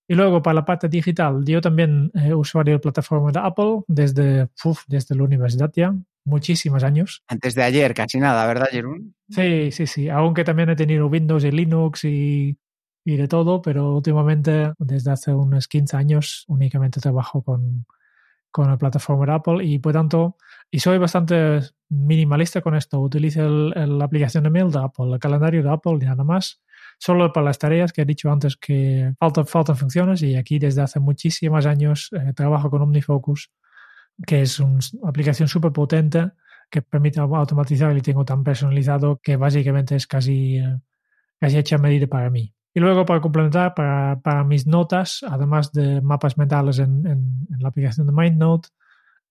Y 0.08 0.14
luego, 0.14 0.42
para 0.42 0.54
la 0.54 0.64
parte 0.64 0.88
digital, 0.88 1.44
yo 1.44 1.60
también 1.60 2.10
he 2.14 2.34
usuario 2.34 2.74
de 2.74 2.80
plataforma 2.80 3.32
de 3.32 3.40
Apple 3.40 3.82
desde, 3.88 4.48
uf, 4.64 4.84
desde 4.86 5.14
la 5.16 5.24
universidad 5.24 5.72
ya 5.74 5.94
muchísimos 6.26 6.84
años. 6.84 7.22
Antes 7.28 7.54
de 7.54 7.62
ayer, 7.62 7.94
casi 7.94 8.18
nada, 8.18 8.46
¿verdad, 8.46 8.66
Jerón? 8.70 9.14
Sí, 9.30 9.70
sí, 9.72 9.86
sí. 9.86 10.08
Aunque 10.08 10.44
también 10.44 10.68
he 10.68 10.76
tenido 10.76 11.06
Windows 11.06 11.44
y 11.44 11.50
Linux 11.50 12.04
y, 12.04 12.58
y 13.04 13.16
de 13.16 13.28
todo, 13.28 13.62
pero 13.62 13.94
últimamente, 13.96 14.72
desde 14.78 15.12
hace 15.12 15.32
unos 15.32 15.66
15 15.66 15.96
años, 15.96 16.44
únicamente 16.48 17.00
trabajo 17.00 17.42
con, 17.42 17.86
con 18.56 18.68
la 18.68 18.78
plataforma 18.78 19.26
de 19.26 19.32
Apple 19.32 19.64
y 19.66 19.78
por 19.78 19.92
tanto, 19.92 20.38
y 20.70 20.80
soy 20.80 20.96
bastante 20.96 21.60
minimalista 21.90 22.62
con 22.62 22.74
esto. 22.74 22.98
Utilizo 22.98 23.46
la 23.46 24.02
aplicación 24.02 24.44
de 24.44 24.48
mail 24.48 24.70
de 24.70 24.78
Apple, 24.78 25.12
el 25.12 25.18
calendario 25.18 25.62
de 25.62 25.70
Apple 25.70 25.98
y 26.00 26.06
nada 26.06 26.24
más. 26.24 26.62
Solo 26.98 27.30
para 27.34 27.44
las 27.44 27.58
tareas 27.58 27.92
que 27.92 28.00
he 28.00 28.04
dicho 28.06 28.32
antes 28.32 28.56
que 28.56 29.12
faltan, 29.18 29.46
faltan 29.46 29.76
funciones 29.76 30.22
y 30.22 30.36
aquí 30.36 30.58
desde 30.58 30.80
hace 30.80 31.00
muchísimos 31.00 31.66
años 31.66 32.08
eh, 32.12 32.32
trabajo 32.32 32.70
con 32.70 32.80
OmniFocus 32.80 33.50
que 34.26 34.40
es 34.40 34.58
una 34.58 34.78
aplicación 35.04 35.48
súper 35.48 35.72
potente 35.72 36.30
que 36.70 36.80
permite 36.80 37.20
automatizar 37.20 37.94
y 37.94 38.00
tengo 38.00 38.24
tan 38.24 38.42
personalizado 38.42 39.20
que 39.22 39.36
básicamente 39.36 39.96
es 39.96 40.06
casi, 40.06 40.56
eh, 40.56 40.80
casi 41.38 41.58
hecha 41.58 41.76
a 41.76 41.78
medida 41.78 42.06
para 42.06 42.30
mí. 42.30 42.54
Y 42.76 42.80
luego 42.80 43.06
para 43.06 43.22
complementar, 43.22 43.72
para, 43.72 44.20
para 44.20 44.44
mis 44.44 44.66
notas, 44.66 45.24
además 45.26 45.72
de 45.72 46.02
mapas 46.02 46.36
mentales 46.36 46.78
en, 46.78 47.06
en, 47.06 47.46
la 47.58 47.68
aplicación 47.68 48.06
de 48.06 48.12
MindNote, 48.12 48.68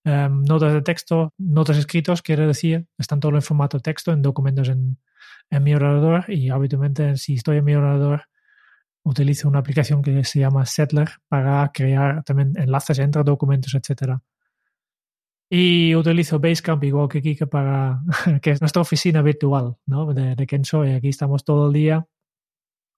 em, 0.02 0.42
notas 0.42 0.72
de 0.72 0.82
texto, 0.82 1.32
notas 1.38 1.76
escritos, 1.76 2.22
quiere 2.22 2.44
decir, 2.44 2.88
están 2.98 3.20
todo 3.20 3.36
en 3.36 3.42
formato 3.42 3.78
texto, 3.78 4.10
en 4.10 4.20
documentos 4.20 4.68
en, 4.68 4.98
en 5.48 5.62
mi 5.62 5.76
ordenador 5.76 6.24
y 6.26 6.50
habitualmente 6.50 7.16
si 7.18 7.34
estoy 7.34 7.58
en 7.58 7.64
mi 7.66 7.76
ordenador 7.76 8.24
utilizo 9.04 9.46
una 9.46 9.60
aplicación 9.60 10.02
que 10.02 10.24
se 10.24 10.40
llama 10.40 10.66
Settler 10.66 11.08
para 11.28 11.70
crear 11.72 12.24
también 12.24 12.52
enlaces 12.56 12.98
entre 12.98 13.22
documentos, 13.22 13.76
etcétera. 13.76 14.20
Y 15.48 15.94
utilizo 15.94 16.40
Basecamp 16.40 16.82
igual 16.82 17.08
que 17.08 17.22
Kike 17.22 17.46
para, 17.46 18.00
que 18.42 18.50
es 18.50 18.60
nuestra 18.60 18.82
oficina 18.82 19.22
virtual, 19.22 19.76
¿no? 19.86 20.12
De, 20.12 20.34
de 20.34 20.46
Kenso 20.48 20.84
y 20.84 20.94
aquí 20.94 21.10
estamos 21.10 21.44
todo 21.44 21.68
el 21.68 21.72
día. 21.74 22.08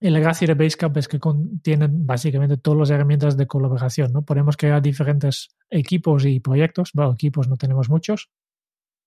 Y 0.01 0.11
la 0.11 0.20
gracia 0.20 0.46
de 0.46 0.55
Basecamp 0.55 0.96
es 0.96 1.09
que 1.09 1.18
contienen 1.18 2.07
básicamente 2.07 2.57
todas 2.57 2.78
las 2.78 2.90
herramientas 2.90 3.36
de 3.36 3.46
colaboración, 3.46 4.12
¿no? 4.12 4.22
Podemos 4.22 4.57
crear 4.57 4.80
diferentes 4.80 5.49
equipos 5.70 6.24
y 6.24 6.38
proyectos. 6.38 6.92
Bueno, 6.94 7.12
equipos 7.12 7.49
no 7.49 7.57
tenemos 7.57 7.88
muchos. 7.88 8.30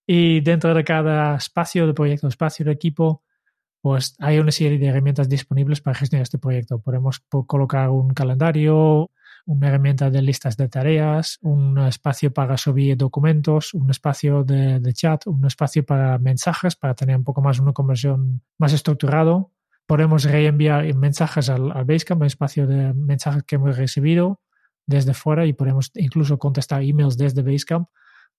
Y 0.06 0.42
dentro 0.42 0.74
de 0.74 0.84
cada 0.84 1.38
espacio 1.38 1.88
de 1.88 1.94
proyecto, 1.94 2.28
espacio 2.28 2.66
de 2.66 2.74
equipo, 2.74 3.24
pues 3.82 4.16
hay 4.20 4.40
una 4.40 4.52
serie 4.52 4.78
de 4.78 4.88
herramientas 4.88 5.30
disponibles 5.30 5.82
para 5.82 5.96
gestionar 5.96 6.24
este 6.24 6.38
proyecto. 6.38 6.80
Podemos 6.80 7.22
colocar 7.48 7.90
un 7.90 8.10
calendario, 8.10 9.10
una 9.46 9.70
herramienta 9.70 10.10
de 10.10 10.22
listas 10.22 10.58
de 10.58 10.68
tareas, 10.70 11.40
un 11.42 11.78
espacio 11.80 12.34
para 12.34 12.58
subir 12.58 12.98
documentos, 12.98 13.74
un 13.74 13.90
espacio 13.90 14.44
de, 14.44 14.82
chat, 14.94 15.26
un 15.28 15.46
espacio 15.46 15.86
para 15.86 16.18
mensajes, 16.20 16.76
para 16.76 16.94
tener 16.94 17.16
un 17.16 17.24
poco 17.24 17.42
más 17.42 17.60
una 17.60 17.74
conversión 17.74 18.42
más 18.58 18.74
estructurado. 18.74 19.52
Podemos 19.92 20.24
reenviar 20.24 20.96
mensajes 20.96 21.50
al, 21.50 21.70
al 21.70 21.84
Basecamp, 21.84 22.22
un 22.22 22.28
espacio 22.28 22.66
de 22.66 22.94
mensajes 22.94 23.44
que 23.44 23.56
hemos 23.56 23.76
recibido 23.76 24.40
desde 24.86 25.14
fuera 25.14 25.46
y 25.46 25.52
podemos 25.52 25.92
incluso 25.96 26.40
contestar 26.40 26.82
emails 26.82 27.18
desde 27.18 27.42
Basecamp. 27.42 27.90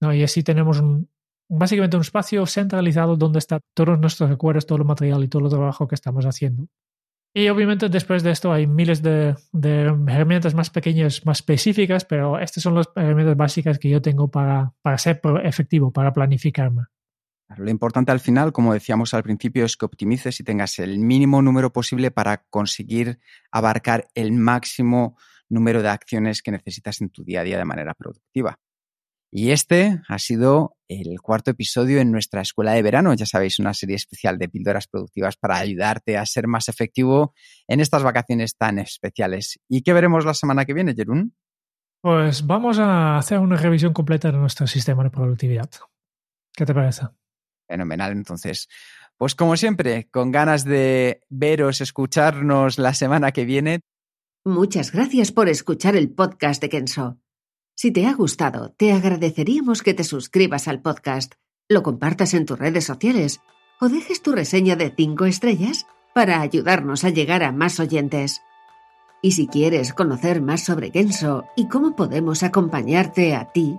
¿no? 0.01 0.15
Y 0.15 0.23
así 0.23 0.43
tenemos 0.43 0.81
un, 0.81 1.11
básicamente 1.51 1.99
un 1.99 2.01
espacio 2.01 2.47
centralizado 2.47 3.17
donde 3.17 3.39
está 3.39 3.61
todos 3.75 3.99
nuestros 3.99 4.31
recuerdos, 4.31 4.65
todo 4.65 4.79
el 4.79 4.87
material 4.87 5.25
y 5.25 5.29
todo 5.29 5.45
el 5.45 5.51
trabajo 5.51 5.87
que 5.87 5.95
estamos 5.95 6.25
haciendo. 6.25 6.69
Y 7.35 7.47
obviamente 7.51 7.91
después 7.91 8.23
de 8.23 8.31
esto 8.31 8.51
hay 8.51 8.67
miles 8.67 9.03
de, 9.03 9.37
herramientas 9.53 10.55
más 10.55 10.71
pequeñas, 10.71 11.27
más 11.27 11.41
específicas, 11.41 12.07
pero 12.07 12.39
estas 12.39 12.63
son 12.63 12.77
las 12.77 12.89
herramientas 12.97 13.37
básicas 13.37 13.79
que 13.79 13.91
yo 13.91 14.01
tengo 14.01 14.31
para, 14.31 14.73
para 14.81 14.97
ser 14.97 15.21
efectivo, 15.45 15.93
para 15.93 16.15
planificarme. 16.15 16.85
Lo 17.59 17.71
importante 17.71 18.13
al 18.13 18.21
final, 18.21 18.53
como 18.53 18.73
decíamos 18.73 19.15
al 19.15 19.23
principio, 19.23 19.65
es 19.65 19.77
que 19.77 19.87
optimices 19.87 20.39
y 20.41 20.45
tengas 20.45 20.79
el 20.79 20.99
mínimo 20.99 21.43
número 21.43 21.73
posible 21.73 22.11
para 22.11 22.45
conseguir 22.51 23.19
abarcar 23.51 24.09
el 24.15 24.33
máximo 24.33 25.17
número 25.49 25.83
de 25.83 25.89
acciones 25.89 26.43
que 26.43 26.51
necesitas 26.51 27.01
en 27.01 27.11
tu 27.11 27.25
día 27.25 27.41
a 27.41 27.45
día 27.45 27.59
de 27.59 27.65
manera 27.65 27.95
productiva. 27.95 28.59
Y 29.35 29.51
este 29.51 30.03
ha 30.09 30.19
sido 30.19 30.77
el 30.89 31.19
cuarto 31.23 31.53
episodio 31.53 32.01
en 32.01 32.13
nuestra 32.13 32.43
escuela 32.43 32.73
de 32.73 32.83
verano. 32.83 33.15
Ya 33.15 33.25
sabéis, 33.25 33.59
una 33.59 33.73
serie 33.73 33.97
especial 33.97 34.37
de 34.39 34.51
píldoras 34.51 34.87
productivas 34.89 35.37
para 35.37 35.57
ayudarte 35.57 36.19
a 36.19 36.27
ser 36.27 36.47
más 36.49 36.69
efectivo 36.69 37.33
en 37.67 37.81
estas 37.81 38.03
vacaciones 38.03 38.57
tan 38.59 38.79
especiales. 38.79 39.59
¿Y 39.69 39.83
qué 39.83 39.95
veremos 39.95 40.27
la 40.27 40.35
semana 40.35 40.67
que 40.67 40.75
viene, 40.75 40.95
Jerún? 40.95 41.35
Pues 42.03 42.47
vamos 42.47 42.79
a 42.79 43.17
hacer 43.17 43.39
una 43.39 43.57
revisión 43.57 43.95
completa 43.95 44.31
de 44.31 44.37
nuestro 44.37 44.67
sistema 44.67 45.03
de 45.03 45.11
productividad. 45.11 45.71
¿Qué 46.53 46.67
te 46.67 46.75
parece? 46.75 47.07
Fenomenal, 47.73 48.13
entonces. 48.13 48.69
Pues 49.17 49.35
como 49.35 49.57
siempre, 49.57 50.11
con 50.11 50.31
ganas 50.31 50.63
de 50.65 51.23
veros, 51.31 51.81
escucharnos 51.81 52.77
la 52.77 52.93
semana 52.93 53.33
que 53.33 53.47
viene. 53.47 53.81
Muchas 54.45 54.93
gracias 54.93 55.33
por 55.33 55.49
escuchar 55.49 55.97
el 55.97 56.11
podcast 56.11 56.61
de 56.61 56.69
Kenso. 56.69 57.19
Si 57.75 57.91
te 57.91 58.07
ha 58.07 58.13
gustado, 58.13 58.75
te 58.77 58.93
agradeceríamos 58.93 59.83
que 59.83 59.95
te 59.95 60.05
suscribas 60.05 60.69
al 60.69 60.83
podcast, 60.83 61.33
lo 61.67 61.83
compartas 61.83 62.35
en 62.35 62.45
tus 62.45 62.59
redes 62.59 62.85
sociales 62.85 63.41
o 63.81 63.89
dejes 63.89 64.21
tu 64.21 64.33
reseña 64.33 64.77
de 64.77 64.93
5 64.95 65.25
estrellas 65.25 65.87
para 66.15 66.43
ayudarnos 66.43 67.05
a 67.05 67.09
llegar 67.09 67.43
a 67.43 67.53
más 67.53 67.81
oyentes. 67.81 68.43
Y 69.23 69.33
si 69.33 69.47
quieres 69.47 69.95
conocer 69.95 70.43
más 70.43 70.63
sobre 70.63 70.91
Kenso 70.91 71.47
y 71.57 71.69
cómo 71.69 71.97
podemos 71.97 72.43
acompañarte 72.43 73.35
a 73.35 73.51
ti, 73.51 73.79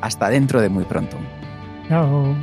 Hasta 0.00 0.28
dentro 0.30 0.60
de 0.60 0.68
muy 0.68 0.84
pronto. 0.84 1.16
Chao. 1.88 2.36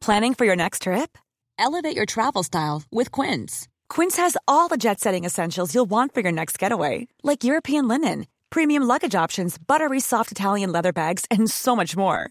Planning 0.00 0.32
for 0.32 0.46
your 0.46 0.56
next 0.56 0.82
trip? 0.84 1.18
Elevate 1.58 1.94
your 1.94 2.06
travel 2.06 2.42
style 2.42 2.82
with 2.90 3.10
Quince. 3.10 3.68
Quince 3.90 4.16
has 4.16 4.38
all 4.46 4.68
the 4.68 4.78
jet 4.78 5.00
setting 5.00 5.24
essentials 5.26 5.74
you'll 5.74 5.90
want 5.90 6.14
for 6.14 6.20
your 6.20 6.32
next 6.32 6.58
getaway, 6.58 7.08
like 7.22 7.44
European 7.44 7.88
linen, 7.88 8.26
premium 8.48 8.84
luggage 8.84 9.14
options, 9.14 9.58
buttery 9.58 10.00
soft 10.00 10.32
Italian 10.32 10.72
leather 10.72 10.94
bags, 10.94 11.26
and 11.30 11.50
so 11.50 11.76
much 11.76 11.94
more 11.94 12.30